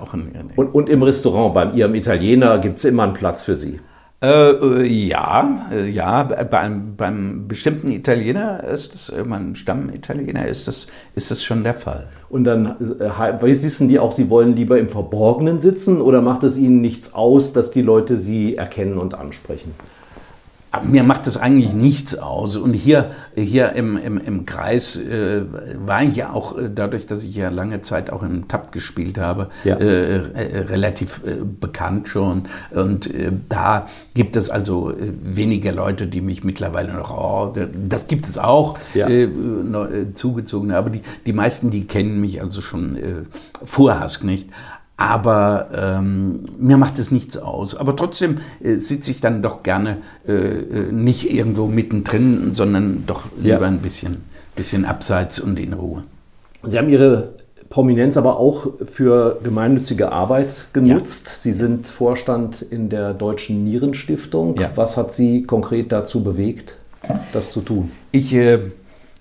auch 0.00 0.12
ein, 0.12 0.50
und, 0.56 0.74
und 0.74 0.88
im 0.90 1.02
Restaurant, 1.02 1.54
bei 1.54 1.64
Ihrem 1.72 1.94
Italiener, 1.94 2.58
gibt 2.58 2.78
es 2.78 2.84
immer 2.84 3.04
einen 3.04 3.14
Platz 3.14 3.44
für 3.44 3.56
Sie? 3.56 3.80
Äh, 4.20 4.50
äh, 4.50 4.84
ja, 4.84 5.68
äh, 5.70 5.88
ja, 5.90 6.24
beim, 6.24 6.96
beim 6.96 7.46
bestimmten 7.46 7.92
Italiener 7.92 8.64
ist 8.64 8.92
das, 8.92 9.10
äh, 9.10 9.22
beim 9.22 9.54
Stammitaliener 9.54 10.48
ist 10.48 10.66
das, 10.66 10.88
ist 11.14 11.30
das 11.30 11.44
schon 11.44 11.62
der 11.62 11.74
Fall. 11.74 12.08
Und 12.28 12.42
dann 12.42 12.66
äh, 12.98 13.62
wissen 13.62 13.86
die 13.86 14.00
auch, 14.00 14.10
sie 14.10 14.28
wollen 14.28 14.56
lieber 14.56 14.76
im 14.76 14.88
Verborgenen 14.88 15.60
sitzen 15.60 16.00
oder 16.00 16.20
macht 16.20 16.42
es 16.42 16.56
ihnen 16.56 16.80
nichts 16.80 17.14
aus, 17.14 17.52
dass 17.52 17.70
die 17.70 17.82
Leute 17.82 18.18
sie 18.18 18.56
erkennen 18.56 18.98
und 18.98 19.14
ansprechen? 19.14 19.72
Mir 20.84 21.02
macht 21.02 21.26
das 21.26 21.36
eigentlich 21.36 21.72
nichts 21.72 22.16
aus. 22.16 22.56
Und 22.56 22.74
hier, 22.74 23.10
hier 23.34 23.72
im, 23.72 23.96
im, 23.96 24.18
im 24.18 24.46
Kreis 24.46 24.96
äh, 24.96 25.42
war 25.86 26.02
ich 26.02 26.16
ja 26.16 26.32
auch, 26.32 26.58
äh, 26.58 26.70
dadurch, 26.74 27.06
dass 27.06 27.24
ich 27.24 27.34
ja 27.34 27.48
lange 27.48 27.80
Zeit 27.80 28.10
auch 28.10 28.22
im 28.22 28.48
Tab 28.48 28.72
gespielt 28.72 29.18
habe, 29.18 29.48
ja. 29.64 29.76
äh, 29.76 30.16
äh, 30.16 30.58
relativ 30.60 31.22
äh, 31.24 31.36
bekannt 31.42 32.08
schon. 32.08 32.44
Und 32.70 33.12
äh, 33.12 33.32
da 33.48 33.88
gibt 34.14 34.36
es 34.36 34.50
also 34.50 34.92
weniger 34.98 35.72
Leute, 35.72 36.06
die 36.06 36.20
mich 36.20 36.44
mittlerweile 36.44 36.92
noch, 36.92 37.10
oh, 37.10 37.52
das 37.88 38.06
gibt 38.06 38.28
es 38.28 38.36
auch, 38.36 38.78
ja. 38.94 39.08
zugezogene. 40.14 40.76
Aber 40.76 40.90
die, 40.90 41.02
die 41.24 41.32
meisten, 41.32 41.70
die 41.70 41.86
kennen 41.86 42.20
mich 42.20 42.40
also 42.42 42.60
schon 42.60 42.96
äh, 42.96 43.02
vorhask 43.62 44.24
nicht. 44.24 44.48
Aber 44.98 45.68
ähm, 45.74 46.40
mir 46.58 46.76
macht 46.76 46.98
es 46.98 47.12
nichts 47.12 47.38
aus. 47.38 47.76
Aber 47.76 47.94
trotzdem 47.94 48.38
äh, 48.60 48.74
sitze 48.74 49.12
ich 49.12 49.20
dann 49.20 49.42
doch 49.42 49.62
gerne 49.62 49.98
äh, 50.26 50.32
äh, 50.32 50.92
nicht 50.92 51.32
irgendwo 51.32 51.66
mittendrin, 51.68 52.52
sondern 52.52 53.04
doch 53.06 53.22
lieber 53.36 53.60
ja. 53.60 53.68
ein 53.68 53.78
bisschen, 53.78 54.24
bisschen 54.56 54.84
abseits 54.84 55.38
und 55.38 55.56
in 55.58 55.72
Ruhe. 55.72 56.02
Sie 56.64 56.76
haben 56.76 56.88
Ihre 56.88 57.28
Prominenz 57.70 58.16
aber 58.16 58.40
auch 58.40 58.72
für 58.84 59.38
gemeinnützige 59.44 60.10
Arbeit 60.10 60.66
genutzt. 60.72 61.26
Ja. 61.26 61.32
Sie 61.42 61.52
sind 61.52 61.86
Vorstand 61.86 62.62
in 62.62 62.88
der 62.88 63.14
Deutschen 63.14 63.62
Nierenstiftung. 63.62 64.58
Ja. 64.58 64.72
Was 64.74 64.96
hat 64.96 65.12
Sie 65.12 65.44
konkret 65.44 65.92
dazu 65.92 66.24
bewegt, 66.24 66.74
das 67.32 67.52
zu 67.52 67.60
tun? 67.60 67.92
Ich 68.10 68.34
äh, 68.34 68.58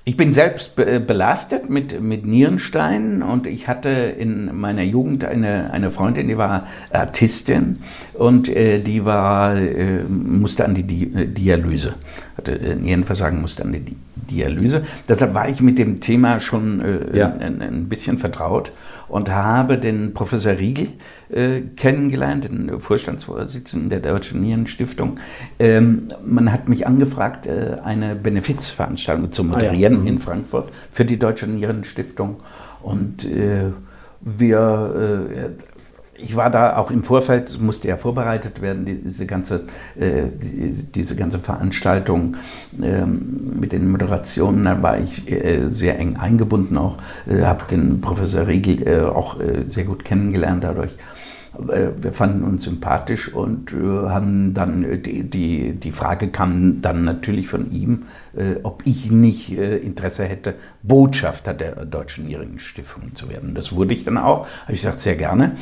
ich 0.08 0.15
bin 0.15 0.34
selbst 0.34 0.78
belastet 0.78 1.70
mit, 1.70 2.02
mit 2.02 2.26
Nierensteinen 2.26 3.22
und 3.22 3.46
ich 3.46 3.67
hatte 3.67 3.89
in 3.89 4.58
meiner 4.58 4.84
Jugend 4.84 5.26
eine, 5.26 5.74
eine 5.74 5.91
Freundin, 5.91 6.30
die 6.30 6.38
war 6.38 6.65
Artistin 6.93 7.80
und 8.13 8.48
äh, 8.48 8.80
die 8.80 9.04
war, 9.04 9.58
äh, 9.58 10.04
musste 10.08 10.63
an 10.63 10.76
die 10.76 10.84
Di 10.84 11.12
äh, 11.13 11.28
Dialyse, 11.28 11.96
hatte 12.38 12.54
äh, 12.54 12.76
Nierenversagen, 12.76 13.41
musste 13.41 13.63
an 13.65 13.74
die 13.74 13.98
Dialyse. 14.15 14.84
Deshalb 15.10 15.34
war 15.34 15.50
ich 15.50 15.60
mit 15.60 15.78
dem 15.78 16.00
Thema 16.00 16.39
schon 16.39 16.80
äh, 16.80 17.17
ja. 17.17 17.34
ein, 17.34 17.62
ein 17.62 17.89
bisschen 17.89 18.17
vertraut 18.17 18.72
und 19.10 19.30
habe 19.30 19.78
den 19.78 20.13
Professor 20.13 20.58
Riegel 20.58 20.89
äh, 21.30 21.62
kennengelernt, 21.76 22.46
den 22.46 22.80
Vorstandsvorsitzenden 22.80 23.89
der 23.89 24.00
Deutschen 24.00 24.41
Nierenstiftung. 24.41 25.20
Ähm, 25.60 26.08
man 26.26 26.52
hat 26.52 26.67
mich 26.67 26.86
angefragt, 26.86 27.46
äh, 27.46 27.78
eine 27.84 28.15
Benefizveranstaltung 28.15 29.32
zu 29.32 29.43
moderieren 29.43 29.96
ah, 29.96 30.04
ja. 30.04 30.08
in 30.08 30.13
mhm. 30.15 30.20
Frankfurt 30.20 30.72
für 30.91 31.06
die 31.06 31.17
Deutsche 31.17 31.48
Nierenstiftung. 31.48 32.38
Und 32.82 33.26
äh, 33.26 33.72
wir, 34.22 35.28
äh, 35.30 35.76
ich 36.17 36.36
war 36.36 36.49
da 36.49 36.77
auch 36.77 36.91
im 36.91 37.03
Vorfeld, 37.03 37.60
musste 37.62 37.88
ja 37.88 37.97
vorbereitet 37.97 38.62
werden, 38.62 38.86
diese 38.86 39.25
ganze, 39.25 39.65
äh, 39.99 40.23
diese 40.34 41.15
ganze 41.15 41.39
Veranstaltung 41.39 42.38
ähm, 42.82 43.60
mit 43.60 43.71
den 43.71 43.89
Moderationen, 43.89 44.63
da 44.63 44.82
war 44.82 44.99
ich 44.99 45.32
äh, 45.32 45.69
sehr 45.69 45.99
eng 45.99 46.17
eingebunden 46.17 46.77
auch, 46.77 46.97
äh, 47.27 47.43
habe 47.43 47.63
den 47.69 48.01
Professor 48.01 48.47
Riegel 48.47 48.88
äh, 48.88 49.01
auch 49.01 49.39
äh, 49.39 49.63
sehr 49.67 49.86
gut 49.86 50.03
kennengelernt 50.03 50.63
dadurch. 50.63 50.91
Äh, 51.69 51.89
wir 51.97 52.13
fanden 52.13 52.43
uns 52.43 52.63
sympathisch 52.63 53.34
und 53.34 53.71
haben 53.71 54.53
dann, 54.53 55.01
die, 55.03 55.23
die, 55.23 55.73
die 55.73 55.91
Frage 55.91 56.30
kam 56.30 56.82
dann 56.82 57.03
natürlich 57.03 57.47
von 57.47 57.71
ihm, 57.71 58.03
ob 58.63 58.84
ich 58.86 59.12
nicht 59.12 59.58
Interesse 59.58 60.25
hätte, 60.25 60.56
Botschafter 60.84 61.53
der 61.53 61.86
Deutschen 61.86 62.60
Stiftung 62.60 63.15
zu 63.15 63.30
werden. 63.30 63.56
Das 63.56 63.73
wurde 63.73 63.93
ich 63.93 64.06
dann 64.06 64.17
auch, 64.17 64.47
habe 64.63 64.73
ich 64.73 64.82
gesagt, 64.82 64.99
sehr 64.99 65.15
gerne. 65.15 65.53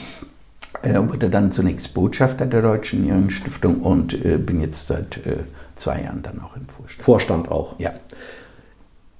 Er 0.84 1.10
wurde 1.10 1.30
dann 1.30 1.52
zunächst 1.52 1.94
Botschafter 1.94 2.46
der 2.46 2.62
Deutschen 2.62 3.04
Nierenstiftung 3.04 3.82
und 3.82 4.14
äh, 4.26 4.38
bin 4.38 4.62
jetzt 4.62 4.88
seit 4.88 5.18
äh, 5.26 5.38
zwei 5.76 6.02
Jahren 6.04 6.22
dann 6.24 6.42
auch 6.42 6.56
im 6.56 6.68
Vorstand. 6.68 7.04
Vorstand 7.04 7.52
auch? 7.52 7.80
Ja. 7.80 7.92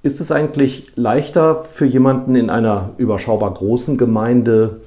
Ist 0.02 0.20
es 0.20 0.30
eigentlich 0.30 0.92
leichter 0.94 1.64
für 1.64 1.86
jemanden 1.86 2.36
in 2.36 2.50
einer 2.50 2.90
überschaubar 2.96 3.52
großen 3.52 3.98
Gemeinde, 3.98 4.80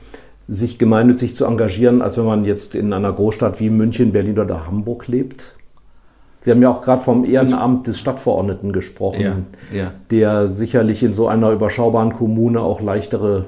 sich 0.48 0.80
gemeinnützig 0.80 1.36
zu 1.36 1.46
engagieren, 1.46 2.02
als 2.02 2.18
wenn 2.18 2.26
man 2.26 2.46
jetzt 2.46 2.74
in 2.74 2.94
einer 2.94 3.12
Großstadt 3.12 3.60
wie 3.60 3.70
München, 3.70 4.12
Berlin 4.12 4.40
oder 4.40 4.66
Hamburg 4.66 5.08
lebt? 5.08 5.56
Sie 6.42 6.52
haben 6.52 6.62
ja 6.62 6.70
auch 6.70 6.82
gerade 6.82 7.02
vom 7.02 7.26
Ehrenamt 7.26 7.86
des 7.88 8.00
Stadtverordneten 8.00 8.72
gesprochen, 8.72 9.22
ja, 9.74 9.78
ja. 9.78 9.92
der 10.10 10.48
sicherlich 10.48 11.04
in 11.04 11.12
so 11.12 11.28
einer 11.28 11.52
überschaubaren 11.52 12.14
Kommune 12.14 12.62
auch 12.62 12.82
leichtere 12.82 13.46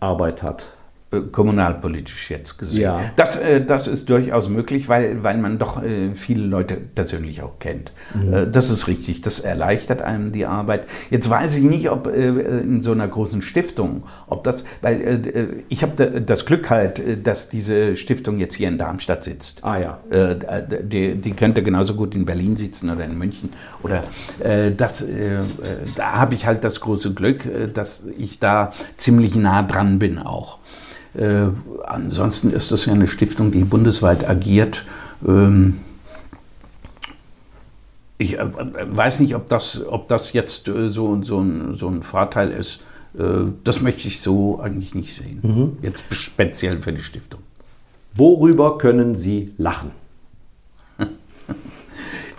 Arbeit 0.00 0.42
hat. 0.42 0.68
Äh, 1.12 1.20
kommunalpolitisch 1.30 2.30
jetzt 2.30 2.58
gesehen. 2.58 2.82
Ja. 2.82 3.00
Das, 3.16 3.36
äh, 3.36 3.64
das 3.64 3.86
ist 3.86 4.08
durchaus 4.08 4.48
möglich, 4.48 4.88
weil, 4.88 5.22
weil 5.22 5.36
man 5.36 5.58
doch 5.58 5.82
äh, 5.82 6.14
viele 6.14 6.44
Leute 6.44 6.76
persönlich 6.76 7.42
auch 7.42 7.58
kennt. 7.58 7.92
Mhm. 8.14 8.32
Äh, 8.32 8.46
das 8.50 8.70
ist 8.70 8.88
richtig, 8.88 9.20
das 9.20 9.40
erleichtert 9.40 10.00
einem 10.00 10.32
die 10.32 10.46
Arbeit. 10.46 10.86
Jetzt 11.10 11.28
weiß 11.28 11.56
ich 11.56 11.64
nicht, 11.64 11.90
ob 11.90 12.06
äh, 12.06 12.28
in 12.28 12.80
so 12.80 12.92
einer 12.92 13.06
großen 13.06 13.42
Stiftung, 13.42 14.04
ob 14.26 14.44
das, 14.44 14.64
weil 14.80 15.00
äh, 15.02 15.46
ich 15.68 15.82
habe 15.82 16.22
das 16.22 16.46
Glück 16.46 16.70
halt, 16.70 17.26
dass 17.26 17.48
diese 17.50 17.94
Stiftung 17.96 18.38
jetzt 18.38 18.54
hier 18.54 18.68
in 18.68 18.78
Darmstadt 18.78 19.22
sitzt. 19.22 19.62
Ah 19.64 19.78
ja. 19.78 19.98
Die, 20.82 21.16
die, 21.16 21.32
könnte 21.32 21.62
genauso 21.62 21.94
gut 21.94 22.14
in 22.14 22.24
Berlin 22.24 22.56
sitzen 22.56 22.90
oder 22.90 23.04
in 23.04 23.16
München. 23.16 23.50
Oder 23.82 24.04
das, 24.76 25.04
da 25.96 26.12
habe 26.12 26.34
ich 26.34 26.46
halt 26.46 26.64
das 26.64 26.80
große 26.80 27.14
Glück, 27.14 27.48
dass 27.74 28.04
ich 28.16 28.38
da 28.38 28.72
ziemlich 28.96 29.34
nah 29.36 29.62
dran 29.62 29.98
bin 29.98 30.18
auch. 30.18 30.58
Äh, 31.14 31.48
ansonsten 31.84 32.52
ist 32.52 32.72
das 32.72 32.86
ja 32.86 32.92
eine 32.92 33.06
Stiftung, 33.06 33.50
die 33.52 33.64
bundesweit 33.64 34.28
agiert. 34.28 34.84
Ähm, 35.26 35.78
ich 38.18 38.38
äh, 38.38 38.46
weiß 38.52 39.20
nicht, 39.20 39.34
ob 39.34 39.46
das, 39.48 39.84
ob 39.86 40.08
das 40.08 40.32
jetzt 40.32 40.68
äh, 40.68 40.88
so, 40.88 41.22
so, 41.22 41.40
ein, 41.40 41.74
so 41.74 41.88
ein 41.88 42.02
Vorteil 42.02 42.50
ist. 42.50 42.80
Äh, 43.18 43.50
das 43.64 43.82
möchte 43.82 44.08
ich 44.08 44.20
so 44.20 44.60
eigentlich 44.60 44.94
nicht 44.94 45.14
sehen. 45.14 45.40
Mhm. 45.42 45.76
Jetzt 45.82 46.04
speziell 46.14 46.80
für 46.80 46.92
die 46.92 47.02
Stiftung. 47.02 47.40
Worüber 48.14 48.78
können 48.78 49.14
Sie 49.14 49.52
lachen? 49.58 49.90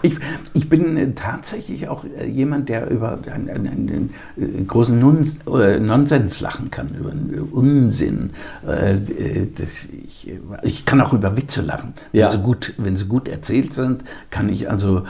Ich, 0.04 0.18
ich 0.54 0.70
bin 0.70 0.98
äh, 0.98 1.14
tatsächlich 1.16 1.88
auch 1.88 2.04
äh, 2.04 2.28
jemand, 2.28 2.68
der 2.68 2.92
über 2.92 3.20
einen, 3.32 3.50
einen, 3.50 3.68
einen 3.68 4.10
äh, 4.38 4.64
großen 4.64 5.00
Nonsens 5.00 6.42
lachen 6.42 6.70
kann, 6.70 6.90
über 6.94 7.14
Unsinn. 7.52 8.32
Das, 8.64 9.86
ich, 9.86 10.34
ich, 10.64 10.86
kann 10.86 11.00
auch 11.02 11.14
über 11.14 11.38
Witze 11.38 11.62
lachen. 11.62 11.94
Ja. 12.12 12.24
Wenn, 12.24 12.30
sie 12.30 12.44
gut, 12.44 12.74
wenn 12.78 12.98
sie 12.98 13.06
gut 13.06 13.28
erzählt 13.30 13.74
sind, 13.74 14.04
kann 14.30 14.50
ich 14.50 14.70
also 14.70 15.04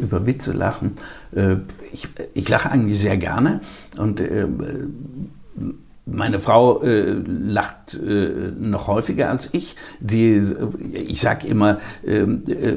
über 0.00 0.26
Witze 0.26 0.52
lachen. 0.52 0.92
Ich, 1.92 2.08
ich 2.34 2.48
lache 2.48 2.70
eigentlich 2.70 2.98
sehr 2.98 3.16
gerne 3.16 3.60
und 3.96 4.20
meine 6.06 6.38
Frau 6.38 6.82
äh, 6.82 7.12
lacht 7.12 7.94
äh, 7.94 8.52
noch 8.58 8.88
häufiger 8.88 9.30
als 9.30 9.48
ich. 9.52 9.76
Die, 10.00 10.42
ich 10.92 11.20
sage 11.20 11.48
immer, 11.48 11.78
ähm, 12.06 12.44
äh, 12.46 12.76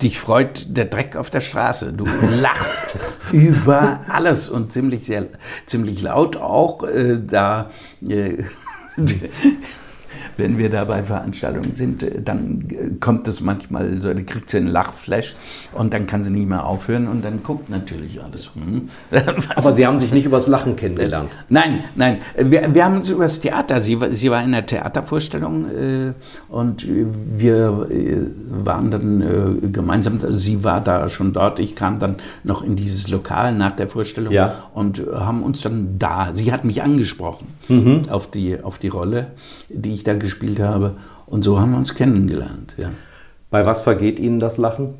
dich 0.00 0.20
freut 0.20 0.76
der 0.76 0.84
Dreck 0.84 1.16
auf 1.16 1.30
der 1.30 1.40
Straße. 1.40 1.92
Du 1.92 2.06
lachst 2.40 2.96
über 3.32 4.00
alles 4.08 4.48
und 4.48 4.72
ziemlich, 4.72 5.06
sehr, 5.06 5.26
ziemlich 5.66 6.02
laut 6.02 6.36
auch. 6.36 6.84
Äh, 6.84 7.20
da 7.26 7.70
äh, 8.06 8.44
wenn 10.36 10.58
wir 10.58 10.70
da 10.70 10.84
bei 10.84 11.02
Veranstaltungen 11.04 11.74
sind, 11.74 12.02
äh, 12.02 12.20
dann 12.22 12.64
äh, 12.70 12.90
kommt 13.00 13.28
es 13.28 13.40
manchmal 13.40 14.00
so, 14.00 14.12
da 14.12 14.20
kriegt 14.22 14.50
sie 14.50 14.58
einen 14.58 14.68
Lachflash 14.68 15.34
und 15.72 15.92
dann 15.92 16.06
kann 16.06 16.22
sie 16.22 16.30
nicht 16.30 16.48
mehr 16.48 16.64
aufhören 16.66 17.08
und 17.08 17.24
dann 17.24 17.42
guckt 17.42 17.70
natürlich 17.70 18.22
alles. 18.22 18.50
Hm. 18.54 18.88
Aber 19.56 19.72
Sie 19.72 19.86
haben 19.86 19.98
sich 19.98 20.12
nicht 20.12 20.24
übers 20.26 20.46
Lachen 20.46 20.76
kennengelernt? 20.76 21.30
Nein, 21.48 21.84
nein. 21.94 22.18
Wir, 22.36 22.74
wir 22.74 22.84
haben 22.84 22.96
uns 22.96 23.08
übers 23.08 23.40
Theater. 23.40 23.80
Sie, 23.80 23.98
sie 24.12 24.30
war 24.30 24.42
in 24.42 24.52
der 24.52 24.66
Theatervorstellung 24.66 25.64
äh, 25.70 26.12
und 26.48 26.86
wir 26.88 27.88
äh, 27.90 28.16
waren 28.48 28.90
dann 28.90 29.20
äh, 29.20 29.66
gemeinsam. 29.68 30.18
Sie 30.34 30.64
war 30.64 30.80
da 30.80 31.08
schon 31.08 31.32
dort. 31.32 31.58
Ich 31.58 31.74
kam 31.74 31.98
dann 31.98 32.16
noch 32.44 32.62
in 32.62 32.76
dieses 32.76 33.08
Lokal 33.08 33.54
nach 33.54 33.72
der 33.72 33.88
Vorstellung 33.88 34.32
Ja. 34.32 34.64
und 34.74 35.02
haben 35.14 35.42
uns 35.42 35.62
dann 35.62 35.98
da. 35.98 36.32
Sie 36.32 36.52
hat 36.52 36.64
mich 36.64 36.82
angesprochen 36.82 37.46
auf, 38.10 38.30
die, 38.30 38.60
auf 38.62 38.78
die 38.78 38.88
Rolle, 38.88 39.28
die 39.74 39.92
ich 39.92 40.04
da 40.04 40.14
gespielt 40.14 40.60
habe. 40.60 40.96
Und 41.26 41.42
so 41.42 41.60
haben 41.60 41.72
wir 41.72 41.78
uns 41.78 41.94
kennengelernt. 41.94 42.74
Ja. 42.78 42.90
Bei 43.50 43.66
was 43.66 43.82
vergeht 43.82 44.18
Ihnen 44.18 44.40
das 44.40 44.58
Lachen? 44.58 44.94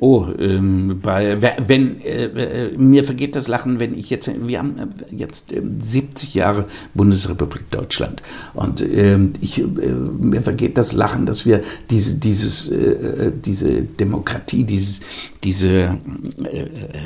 Oh, 0.00 0.28
ähm, 0.38 1.00
bei, 1.02 1.42
wenn, 1.42 2.00
äh, 2.02 2.26
äh, 2.26 2.76
mir 2.76 3.02
vergeht 3.02 3.34
das 3.34 3.48
Lachen, 3.48 3.80
wenn 3.80 3.98
ich 3.98 4.10
jetzt, 4.10 4.30
wir 4.46 4.60
haben 4.60 4.78
äh, 4.78 4.86
jetzt 5.12 5.50
äh, 5.50 5.60
70 5.60 6.34
Jahre 6.34 6.66
Bundesrepublik 6.94 7.68
Deutschland. 7.72 8.22
Und 8.54 8.80
ähm, 8.80 9.32
ich, 9.40 9.58
äh, 9.58 9.64
mir 9.64 10.40
vergeht 10.40 10.78
das 10.78 10.92
Lachen, 10.92 11.26
dass 11.26 11.46
wir 11.46 11.62
diese, 11.90 12.14
dieses, 12.14 12.68
äh, 12.68 13.32
diese 13.44 13.82
Demokratie, 13.82 14.62
dieses, 14.62 15.00
diese 15.42 15.98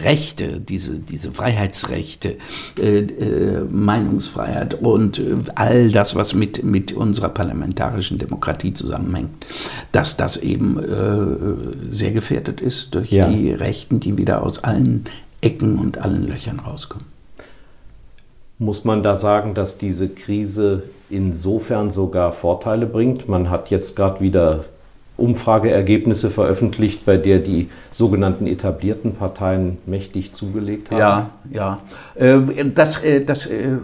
Rechte, 0.03 0.61
diese, 0.61 0.99
diese 0.99 1.32
Freiheitsrechte, 1.32 2.36
Meinungsfreiheit 3.70 4.74
und 4.80 5.20
all 5.55 5.90
das, 5.90 6.16
was 6.16 6.32
mit, 6.32 6.64
mit 6.64 6.93
unserer 6.93 7.28
parlamentarischen 7.28 8.18
Demokratie 8.18 8.72
zusammenhängt, 8.72 9.30
dass 9.93 10.16
das 10.16 10.38
eben 10.38 10.80
sehr 11.90 12.12
gefährdet 12.12 12.62
ist 12.62 12.82
durch 12.91 13.11
Ja. 13.12 13.28
die 13.28 13.51
Rechten, 13.53 14.01
die 14.01 14.18
wieder 14.18 14.43
aus 14.43 14.64
allen 14.64 15.05
Ecken 15.41 15.78
und 15.78 15.99
allen 15.99 16.26
Löchern 16.26 16.61
rauskommen. 16.61 17.07
Muss 18.59 18.85
man 18.85 19.03
da 19.03 19.16
sagen, 19.16 19.55
dass 19.55 19.76
diese 19.78 20.09
Krise 20.09 20.85
insofern 21.11 21.91
sogar 21.91 22.33
Vorteile 22.33 22.87
bringt? 22.87 23.28
Man 23.28 23.51
hat 23.51 23.70
jetzt 23.70 23.97
gerade 23.97 24.20
wieder 24.20 24.64
Umfrageergebnisse 25.16 26.30
veröffentlicht, 26.30 27.05
bei 27.05 27.16
der 27.16 27.39
die 27.39 27.68
sogenannten 27.91 28.47
etablierten 28.47 29.14
Parteien 29.14 29.78
mächtig 29.87 30.33
zugelegt 30.33 30.91
haben. 30.91 30.99
Ja, 31.01 31.30
ja. 31.51 31.78
Äh, 32.14 32.39
Das, 32.74 33.03
äh, 33.03 33.24
das 33.24 33.47
äh, 33.47 33.76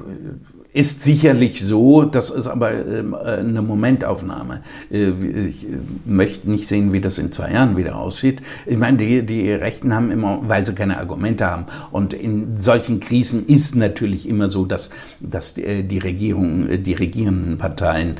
ist 0.72 1.00
sicherlich 1.02 1.64
so, 1.64 2.04
das 2.04 2.30
ist 2.30 2.46
aber 2.46 2.72
ähm, 2.72 3.14
äh, 3.14 3.38
eine 3.38 3.62
Momentaufnahme. 3.62 4.60
Äh, 4.90 5.08
Ich 5.48 5.64
äh, 5.64 5.78
möchte 6.04 6.50
nicht 6.50 6.66
sehen, 6.66 6.92
wie 6.92 7.00
das 7.00 7.18
in 7.18 7.32
zwei 7.32 7.52
Jahren 7.52 7.76
wieder 7.76 7.96
aussieht. 7.96 8.42
Ich 8.66 8.76
meine, 8.76 8.98
die, 8.98 9.24
die 9.24 9.50
Rechten 9.50 9.94
haben 9.94 10.10
immer, 10.10 10.40
weil 10.42 10.64
sie 10.66 10.74
keine 10.74 10.98
Argumente 10.98 11.46
haben. 11.46 11.66
Und 11.90 12.12
in 12.12 12.56
solchen 12.56 13.00
Krisen 13.00 13.46
ist 13.46 13.76
natürlich 13.76 14.28
immer 14.28 14.48
so, 14.48 14.66
dass, 14.66 14.90
dass 15.20 15.54
die 15.54 15.98
Regierung, 15.98 16.82
die 16.82 16.92
regierenden 16.92 17.58
Parteien 17.58 18.16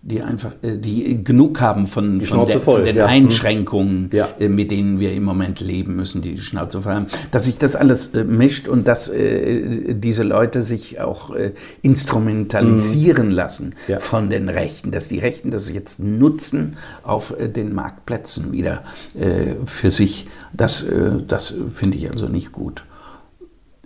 die 0.06 0.20
einfach, 0.20 0.52
äh, 0.62 0.76
die 0.76 1.24
genug 1.24 1.62
haben 1.62 1.86
von, 1.86 2.18
von, 2.18 2.26
Schnauze 2.26 2.52
der, 2.52 2.60
voll, 2.60 2.74
von 2.76 2.84
den 2.84 2.96
ja. 2.96 3.06
Einschränkungen, 3.06 4.10
Ja. 4.12 4.28
äh, 4.38 4.48
mit 4.50 4.70
denen 4.70 5.00
wir 5.00 5.12
im 5.14 5.24
Moment 5.24 5.60
leben 5.60 5.96
müssen, 5.96 6.20
die 6.20 6.34
die 6.34 6.42
Schnauze 6.42 6.82
voll 6.82 6.92
haben, 6.92 7.06
dass 7.30 7.44
sich 7.44 7.56
das 7.56 7.74
alles 7.74 8.08
äh, 8.14 8.22
mischt 8.24 8.68
und 8.68 8.86
dass 8.86 9.08
äh, 9.08 9.94
diese 9.94 10.22
Leute 10.22 10.60
sich 10.60 11.00
auch 11.00 11.34
äh, 11.34 11.52
instrumentalisieren 11.82 13.30
lassen 13.30 13.64
Mhm. 13.68 13.72
Ja. 13.88 13.98
von 13.98 14.30
den 14.30 14.48
Rechten, 14.48 14.90
dass 14.90 15.08
die 15.08 15.18
Rechten 15.18 15.50
das 15.50 15.72
jetzt 15.72 16.00
nutzen 16.00 16.76
auf 17.02 17.34
den 17.38 17.72
Marktplätzen 17.74 18.52
wieder 18.52 18.82
äh, 19.18 19.54
für 19.64 19.90
sich. 19.90 20.26
Das, 20.52 20.82
äh, 20.82 21.12
das 21.26 21.54
finde 21.72 21.96
ich 21.96 22.10
also 22.10 22.28
nicht 22.28 22.52
gut. 22.52 22.84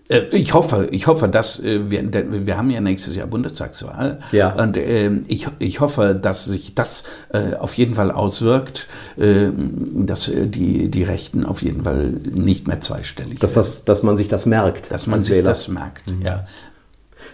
Äh, 0.08 0.22
Ich 0.32 0.54
hoffe, 0.54 0.88
ich 0.90 1.06
hoffe, 1.06 1.28
dass 1.28 1.60
äh, 1.60 1.90
wir, 1.90 2.02
wir 2.46 2.56
haben 2.56 2.70
ja 2.70 2.80
nächstes 2.80 3.14
Jahr 3.16 3.26
Bundestagswahl 3.26 4.20
Ja. 4.32 4.50
und 4.54 4.76
ähm, 4.76 5.24
ich, 5.28 5.46
ich 5.58 5.80
hoffe, 5.80 6.18
dass 6.20 6.44
sich 6.46 6.74
das 6.74 7.04
äh, 7.32 7.54
auf 7.56 7.74
jeden 7.74 7.94
Fall 7.94 8.10
auswirkt, 8.10 8.86
äh, 9.16 9.48
dass 9.92 10.28
äh, 10.28 10.46
die, 10.46 10.88
die 10.90 11.02
Rechten 11.02 11.44
auf 11.44 11.62
jeden 11.62 11.84
Fall 11.84 12.08
nicht 12.34 12.66
mehr 12.66 12.80
zweistellig 12.80 13.38
Dass, 13.40 13.52
das, 13.54 13.84
dass 13.84 14.02
man 14.02 14.16
sich 14.16 14.28
das 14.28 14.46
merkt. 14.46 14.90
dass 14.90 15.06
man 15.06 15.20
sich 15.22 15.32
Wähler. 15.34 15.44
das 15.48 15.68
merkt. 15.68 16.04
Ja. 16.24 16.44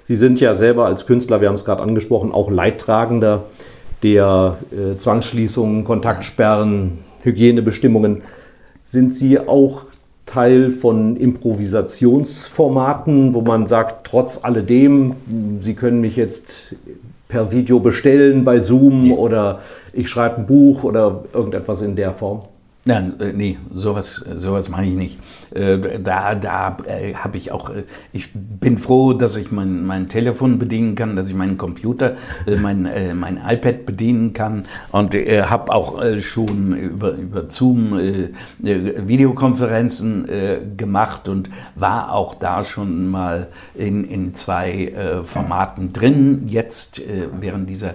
Sie 0.03 0.17
sind 0.17 0.41
ja 0.41 0.55
selber 0.55 0.87
als 0.87 1.07
Künstler, 1.07 1.41
wir 1.41 1.49
haben 1.49 1.55
es 1.55 1.65
gerade 1.65 1.83
angesprochen, 1.83 2.33
auch 2.33 2.51
Leidtragender 2.51 3.45
der 4.03 4.59
äh, 4.73 4.99
Zwangsschließungen, 4.99 5.85
Kontaktsperren, 5.85 6.99
Hygienebestimmungen. 7.23 8.23
Sind 8.83 9.15
Sie 9.15 9.39
auch 9.39 9.85
Teil 10.27 10.71
von 10.71 11.17
Improvisationsformaten, 11.17 13.35
wo 13.35 13.41
man 13.41 13.67
sagt, 13.67 14.07
trotz 14.07 14.39
alledem, 14.43 15.15
Sie 15.61 15.75
können 15.75 16.01
mich 16.01 16.17
jetzt 16.17 16.75
per 17.29 17.53
Video 17.53 17.81
bestellen 17.81 18.45
bei 18.45 18.59
Zoom 18.59 19.13
oder 19.13 19.61
ich 19.93 20.09
schreibe 20.09 20.39
ein 20.39 20.47
Buch 20.47 20.85
oder 20.85 21.25
irgendetwas 21.33 21.83
in 21.83 21.97
der 21.97 22.13
Form? 22.13 22.41
Nein, 22.87 23.19
äh, 23.19 23.33
nee, 23.33 23.57
sowas, 23.73 24.23
sowas 24.37 24.69
mache 24.69 24.85
ich 24.85 24.95
nicht. 24.95 25.19
Äh, 25.55 26.01
da 26.01 26.35
da 26.35 26.77
äh, 26.87 27.15
habe 27.15 27.39
ich 27.39 27.51
auch, 27.51 27.71
ich 28.13 28.29
bin 28.35 28.77
froh, 28.77 29.15
dass 29.15 29.37
ich 29.37 29.51
mein, 29.51 29.87
mein 29.87 30.11
Telefon 30.11 30.59
bedienen 30.59 30.95
kann, 30.95 31.17
dass 31.17 31.31
ich 31.31 31.35
meinen 31.35 31.57
Computer, 31.57 32.15
mein, 32.61 32.87
mein 33.19 33.41
iPad 33.43 33.87
bedienen 33.87 34.35
kann 34.35 34.65
und 34.93 35.15
habe 35.15 35.73
auch 35.73 36.03
schon 36.19 36.77
über, 36.77 37.13
über 37.13 37.49
Zoom 37.49 37.99
Videokonferenzen 38.59 40.29
gemacht 40.77 41.29
und 41.29 41.49
war 41.75 42.13
auch 42.13 42.35
da 42.35 42.63
schon 42.65 43.09
mal 43.11 43.49
in, 43.75 44.05
in 44.05 44.35
zwei 44.35 45.23
Formaten 45.25 45.93
drin, 45.93 46.45
jetzt 46.49 46.99
äh, 46.99 47.29
während 47.41 47.69
dieser 47.71 47.95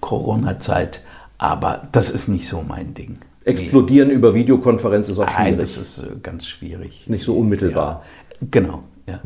Corona-Zeit. 0.00 1.02
Aber 1.42 1.82
das 1.90 2.08
ist 2.08 2.28
nicht 2.28 2.46
so 2.46 2.62
mein 2.66 2.94
Ding. 2.94 3.18
Explodieren 3.44 4.10
über 4.10 4.32
Videokonferenz 4.32 5.08
ist 5.08 5.18
auch 5.18 5.26
Nein, 5.26 5.54
schwierig. 5.54 5.58
das 5.58 5.76
ist 5.76 5.98
äh, 5.98 6.02
ganz 6.22 6.46
schwierig. 6.46 7.10
nicht 7.10 7.24
so 7.24 7.34
unmittelbar. 7.34 8.04
Ja, 8.40 8.46
genau, 8.48 8.84
ja. 9.08 9.20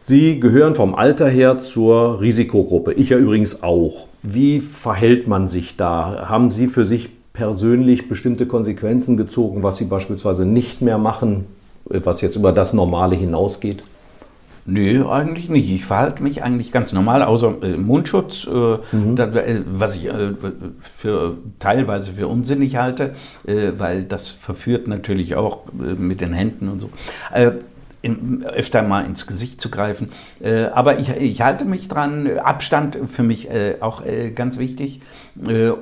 Sie 0.00 0.40
gehören 0.40 0.74
vom 0.74 0.96
Alter 0.96 1.28
her 1.28 1.60
zur 1.60 2.20
Risikogruppe. 2.20 2.92
Ich 2.94 3.10
ja 3.10 3.18
übrigens 3.18 3.62
auch. 3.62 4.08
Wie 4.22 4.58
verhält 4.58 5.28
man 5.28 5.46
sich 5.46 5.76
da? 5.76 6.26
Haben 6.28 6.50
Sie 6.50 6.66
für 6.66 6.84
sich 6.84 7.10
persönlich 7.32 8.08
bestimmte 8.08 8.46
Konsequenzen 8.46 9.16
gezogen, 9.16 9.62
was 9.62 9.76
Sie 9.76 9.84
beispielsweise 9.84 10.44
nicht 10.44 10.82
mehr 10.82 10.98
machen, 10.98 11.46
was 11.84 12.20
jetzt 12.20 12.34
über 12.34 12.50
das 12.50 12.72
Normale 12.72 13.14
hinausgeht? 13.14 13.84
Nö, 14.70 15.08
eigentlich 15.08 15.48
nicht. 15.48 15.70
Ich 15.70 15.86
verhalte 15.86 16.22
mich 16.22 16.42
eigentlich 16.42 16.72
ganz 16.72 16.92
normal, 16.92 17.22
außer 17.22 17.54
äh, 17.62 17.78
Mundschutz, 17.78 18.46
äh, 18.46 18.76
da, 19.14 19.24
äh, 19.24 19.62
was 19.64 19.96
ich 19.96 20.08
äh, 20.08 20.34
für 20.82 21.38
teilweise 21.58 22.12
für 22.12 22.28
unsinnig 22.28 22.76
halte, 22.76 23.14
äh, 23.46 23.72
weil 23.78 24.04
das 24.04 24.28
verführt 24.28 24.86
natürlich 24.86 25.36
auch 25.36 25.60
äh, 25.68 25.94
mit 25.94 26.20
den 26.20 26.34
Händen 26.34 26.68
und 26.68 26.80
so. 26.80 26.90
In, 28.02 28.44
öfter 28.44 28.82
mal 28.82 29.04
ins 29.04 29.26
Gesicht 29.26 29.60
zu 29.60 29.70
greifen. 29.70 30.10
Aber 30.72 31.00
ich, 31.00 31.10
ich 31.16 31.40
halte 31.40 31.64
mich 31.64 31.88
dran. 31.88 32.38
Abstand 32.38 32.96
für 33.06 33.24
mich 33.24 33.48
auch 33.80 34.02
ganz 34.36 34.58
wichtig. 34.58 35.00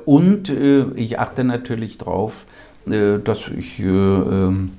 Und 0.07 0.51
ich 0.97 1.18
achte 1.18 1.45
natürlich 1.45 1.99
darauf, 1.99 2.47
dass 2.87 3.49
ich, 3.49 3.80
äh, 3.80 3.84
ähm, 3.84 4.70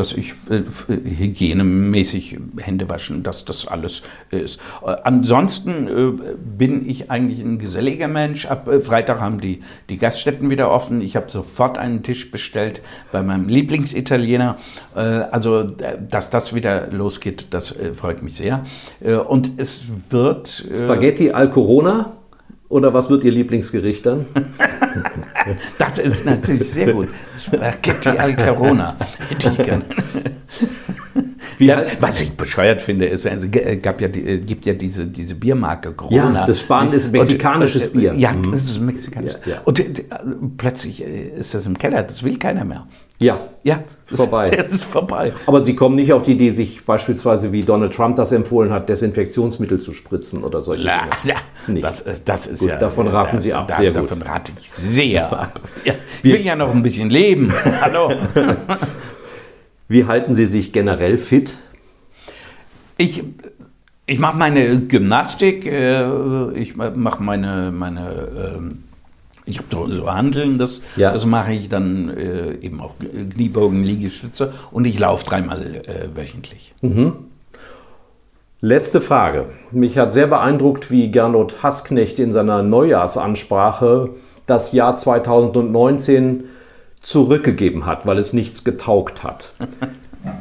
dass 0.00 0.12
ich 0.14 0.32
äh, 0.48 0.60
f- 0.60 0.86
hygienemäßig 0.88 2.38
Hände 2.58 2.88
waschen, 2.88 3.22
dass 3.22 3.44
das 3.44 3.66
alles 3.68 4.02
ist. 4.30 4.58
Äh, 4.84 4.96
ansonsten 5.04 5.86
äh, 5.88 6.12
bin 6.58 6.88
ich 6.88 7.10
eigentlich 7.10 7.40
ein 7.42 7.58
geselliger 7.58 8.08
Mensch. 8.08 8.46
Ab 8.46 8.66
äh, 8.68 8.80
Freitag 8.80 9.20
haben 9.20 9.40
die, 9.40 9.60
die 9.88 9.98
Gaststätten 9.98 10.48
wieder 10.50 10.70
offen. 10.70 11.00
Ich 11.02 11.16
habe 11.16 11.30
sofort 11.30 11.76
einen 11.76 12.02
Tisch 12.02 12.30
bestellt 12.30 12.80
bei 13.12 13.22
meinem 13.22 13.48
Lieblingsitaliener. 13.48 14.56
Äh, 14.94 15.00
also, 15.00 15.60
äh, 15.60 15.98
dass 16.10 16.30
das 16.30 16.54
wieder 16.54 16.86
losgeht, 16.88 17.48
das 17.50 17.76
äh, 17.78 17.92
freut 17.92 18.22
mich 18.22 18.34
sehr. 18.36 18.64
Äh, 19.00 19.14
und 19.14 19.50
es 19.58 19.84
wird. 20.08 20.64
äh, 20.70 20.78
Spaghetti 20.78 21.30
al 21.32 21.50
Corona? 21.50 22.16
Oder 22.70 22.94
was 22.94 23.10
wird 23.10 23.24
Ihr 23.24 23.32
Lieblingsgericht 23.32 24.06
dann? 24.06 24.24
Das 25.78 25.98
ist 25.98 26.26
natürlich 26.26 26.70
sehr 26.70 26.92
gut. 26.92 27.08
Spaghetti 27.38 28.10
al 28.10 28.36
Corona. 28.36 28.94
Ja, 31.58 31.84
was 31.98 32.20
ich 32.20 32.30
bescheuert 32.32 32.80
finde, 32.80 33.06
ist, 33.06 33.24
es 33.24 33.32
also, 33.32 33.48
gab 33.82 34.00
ja, 34.00 34.08
gibt 34.08 34.66
ja 34.66 34.74
diese, 34.74 35.06
diese 35.06 35.34
Biermarke 35.34 35.92
Corona. 35.92 36.40
Ja, 36.40 36.46
das 36.46 36.60
Spanien 36.60 36.92
ist 36.92 37.10
mexikanisches 37.10 37.86
und, 37.86 37.92
Bier. 37.94 38.14
Ja, 38.14 38.32
mhm. 38.32 38.52
das 38.52 38.62
ist 38.62 38.80
mexikanisches. 38.80 39.40
Ja, 39.46 39.54
ja. 39.54 39.60
Und 39.64 39.80
äh, 39.80 40.02
plötzlich 40.56 41.04
äh, 41.04 41.38
ist 41.38 41.54
das 41.54 41.66
im 41.66 41.76
Keller, 41.76 42.02
das 42.02 42.22
will 42.22 42.38
keiner 42.38 42.64
mehr. 42.64 42.86
Ja, 43.20 43.38
ja, 43.62 43.82
ist 44.06 44.16
vorbei. 44.16 44.50
Das 44.56 44.72
ist 44.72 44.84
vorbei. 44.84 45.34
Aber 45.46 45.60
Sie 45.60 45.76
kommen 45.76 45.94
nicht 45.94 46.10
auf 46.12 46.22
die 46.22 46.32
Idee, 46.32 46.48
sich 46.48 46.86
beispielsweise, 46.86 47.52
wie 47.52 47.60
Donald 47.60 47.92
Trump 47.92 48.16
das 48.16 48.32
empfohlen 48.32 48.72
hat, 48.72 48.88
Desinfektionsmittel 48.88 49.78
zu 49.78 49.92
spritzen 49.92 50.42
oder 50.42 50.62
solche 50.62 50.84
ja, 50.84 51.02
Dinge. 51.02 51.12
Ja, 51.24 51.36
nicht. 51.66 51.84
Das 51.84 52.00
ist, 52.00 52.26
das 52.26 52.46
ist 52.46 52.60
gut, 52.60 52.70
ja. 52.70 52.78
Davon 52.78 53.08
raten 53.08 53.36
da, 53.36 53.40
Sie 53.40 53.52
ab. 53.52 53.68
Da, 53.68 53.76
sehr 53.76 53.90
davon 53.92 54.22
rate 54.22 54.52
ich 54.58 54.70
sehr 54.70 55.30
ab. 55.38 55.60
Ja, 55.84 55.92
ich 56.22 56.32
will 56.32 56.40
ja 56.40 56.56
noch 56.56 56.74
ein 56.74 56.82
bisschen 56.82 57.10
leben. 57.10 57.52
Hallo. 57.82 58.10
Wie 59.86 60.06
halten 60.06 60.34
Sie 60.34 60.46
sich 60.46 60.72
generell 60.72 61.18
fit? 61.18 61.58
Ich, 62.96 63.22
ich 64.06 64.18
mache 64.18 64.38
meine 64.38 64.80
Gymnastik, 64.80 65.66
äh, 65.66 66.52
ich 66.52 66.74
mache 66.74 67.22
meine, 67.22 67.70
meine 67.70 68.54
ähm, 68.56 68.84
ich 69.50 69.58
habe 69.58 69.68
so, 69.70 69.86
so 69.90 70.12
Handeln, 70.12 70.58
das, 70.58 70.80
ja. 70.96 71.12
das 71.12 71.26
mache 71.26 71.52
ich 71.52 71.68
dann 71.68 72.08
äh, 72.08 72.54
eben 72.54 72.80
auch 72.80 72.94
Kniebogen, 72.98 73.82
Liegestütze 73.82 74.52
und 74.70 74.84
ich 74.84 74.98
laufe 74.98 75.24
dreimal 75.24 75.60
äh, 75.62 76.08
wöchentlich. 76.14 76.74
Mhm. 76.80 77.12
Letzte 78.62 79.00
Frage. 79.00 79.46
Mich 79.70 79.96
hat 79.96 80.12
sehr 80.12 80.26
beeindruckt, 80.26 80.90
wie 80.90 81.10
Gernot 81.10 81.62
Hassknecht 81.62 82.18
in 82.18 82.30
seiner 82.30 82.62
Neujahrsansprache 82.62 84.10
das 84.46 84.72
Jahr 84.72 84.96
2019 84.96 86.44
zurückgegeben 87.00 87.86
hat, 87.86 88.04
weil 88.06 88.18
es 88.18 88.32
nichts 88.32 88.62
getaugt 88.64 89.22
hat. 89.22 89.52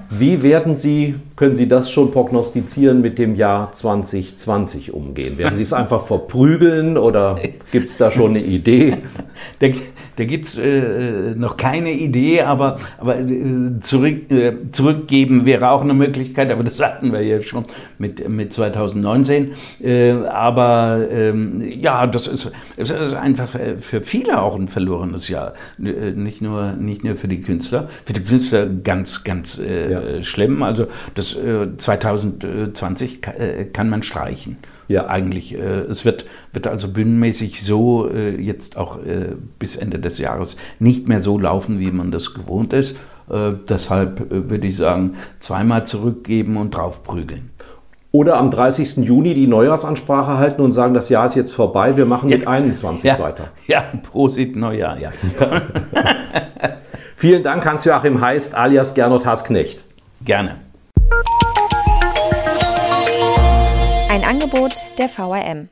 Wie 0.09 0.43
werden 0.43 0.75
Sie, 0.75 1.15
können 1.35 1.55
Sie 1.55 1.67
das 1.67 1.91
schon 1.91 2.11
prognostizieren, 2.11 3.01
mit 3.01 3.17
dem 3.17 3.35
Jahr 3.35 3.71
2020 3.71 4.93
umgehen? 4.93 5.37
Werden 5.37 5.55
Sie 5.55 5.63
es 5.63 5.73
einfach 5.81 6.05
verprügeln 6.05 6.97
oder 6.97 7.37
gibt 7.71 7.89
es 7.89 7.97
da 7.97 8.11
schon 8.11 8.31
eine 8.31 8.41
Idee? 8.41 8.97
Da, 9.59 9.67
da 10.19 10.25
gibt 10.25 10.47
es 10.47 10.57
äh, 10.57 11.33
noch 11.33 11.55
keine 11.55 11.93
Idee, 11.93 12.41
aber, 12.41 12.77
aber 12.97 13.19
äh, 13.19 13.79
zurück, 13.79 14.29
äh, 14.29 14.51
zurückgeben 14.73 15.45
wäre 15.45 15.71
auch 15.71 15.81
eine 15.81 15.93
Möglichkeit, 15.93 16.51
aber 16.51 16.65
das 16.65 16.81
hatten 16.81 17.13
wir 17.13 17.21
ja 17.21 17.41
schon 17.41 17.63
mit, 17.99 18.27
mit 18.27 18.51
2019. 18.51 19.53
Äh, 19.81 20.11
aber 20.11 21.07
ähm, 21.09 21.63
ja, 21.69 22.05
das 22.05 22.27
ist, 22.27 22.51
es 22.75 22.89
ist 22.89 23.13
einfach 23.13 23.47
für 23.79 24.01
viele 24.01 24.41
auch 24.41 24.57
ein 24.57 24.67
verlorenes 24.67 25.29
Jahr. 25.29 25.53
Äh, 25.81 26.11
nicht 26.11 26.41
nur, 26.41 26.73
nicht 26.73 27.05
nur 27.05 27.15
für 27.15 27.29
die 27.29 27.39
Künstler, 27.39 27.87
für 28.03 28.11
die 28.11 28.23
Künstler 28.23 28.65
ganz, 28.65 29.23
ganz 29.23 29.57
äh, 29.57 30.17
ja. 30.17 30.23
schlimm. 30.23 30.63
Also 30.63 30.87
das 31.15 31.37
2020 31.77 33.21
kann 33.71 33.89
man 33.89 34.03
streichen. 34.03 34.57
Ja. 34.89 35.07
Eigentlich. 35.07 35.53
es 35.53 36.03
wird, 36.03 36.25
wird 36.51 36.67
also 36.67 36.89
bühnenmäßig 36.89 37.63
so 37.63 38.09
jetzt 38.09 38.75
auch 38.75 38.99
bis 39.57 39.77
Ende 39.77 39.99
des 39.99 40.17
Jahres 40.17 40.57
nicht 40.79 41.07
mehr 41.07 41.21
so 41.21 41.39
laufen, 41.39 41.79
wie 41.79 41.91
man 41.91 42.11
das 42.11 42.33
gewohnt 42.33 42.73
ist. 42.73 42.97
Äh, 43.29 43.53
deshalb 43.67 44.31
äh, 44.31 44.49
würde 44.49 44.67
ich 44.67 44.77
sagen, 44.77 45.15
zweimal 45.39 45.85
zurückgeben 45.85 46.57
und 46.57 46.71
draufprügeln. 46.71 47.51
Oder 48.11 48.37
am 48.37 48.49
30. 48.49 48.97
Juni 48.97 49.35
die 49.35 49.45
Neujahrsansprache 49.45 50.39
halten 50.39 50.63
und 50.63 50.71
sagen, 50.71 50.95
das 50.95 51.09
Jahr 51.09 51.27
ist 51.27 51.35
jetzt 51.35 51.53
vorbei, 51.53 51.95
wir 51.95 52.07
machen 52.07 52.29
mit 52.29 52.47
21 52.47 53.03
ja, 53.03 53.19
weiter. 53.19 53.49
Ja, 53.67 53.83
Prosit 54.11 54.55
Neujahr, 54.55 54.97
ja. 54.99 55.11
Vielen 57.15 57.43
Dank, 57.43 57.63
Hans-Joachim 57.65 58.19
Heist 58.19 58.55
alias 58.55 58.95
Gernot 58.95 59.27
Hasknecht. 59.27 59.83
Gerne. 60.25 60.55
Angebot 64.49 64.83
der 64.97 65.09
VRM. 65.09 65.69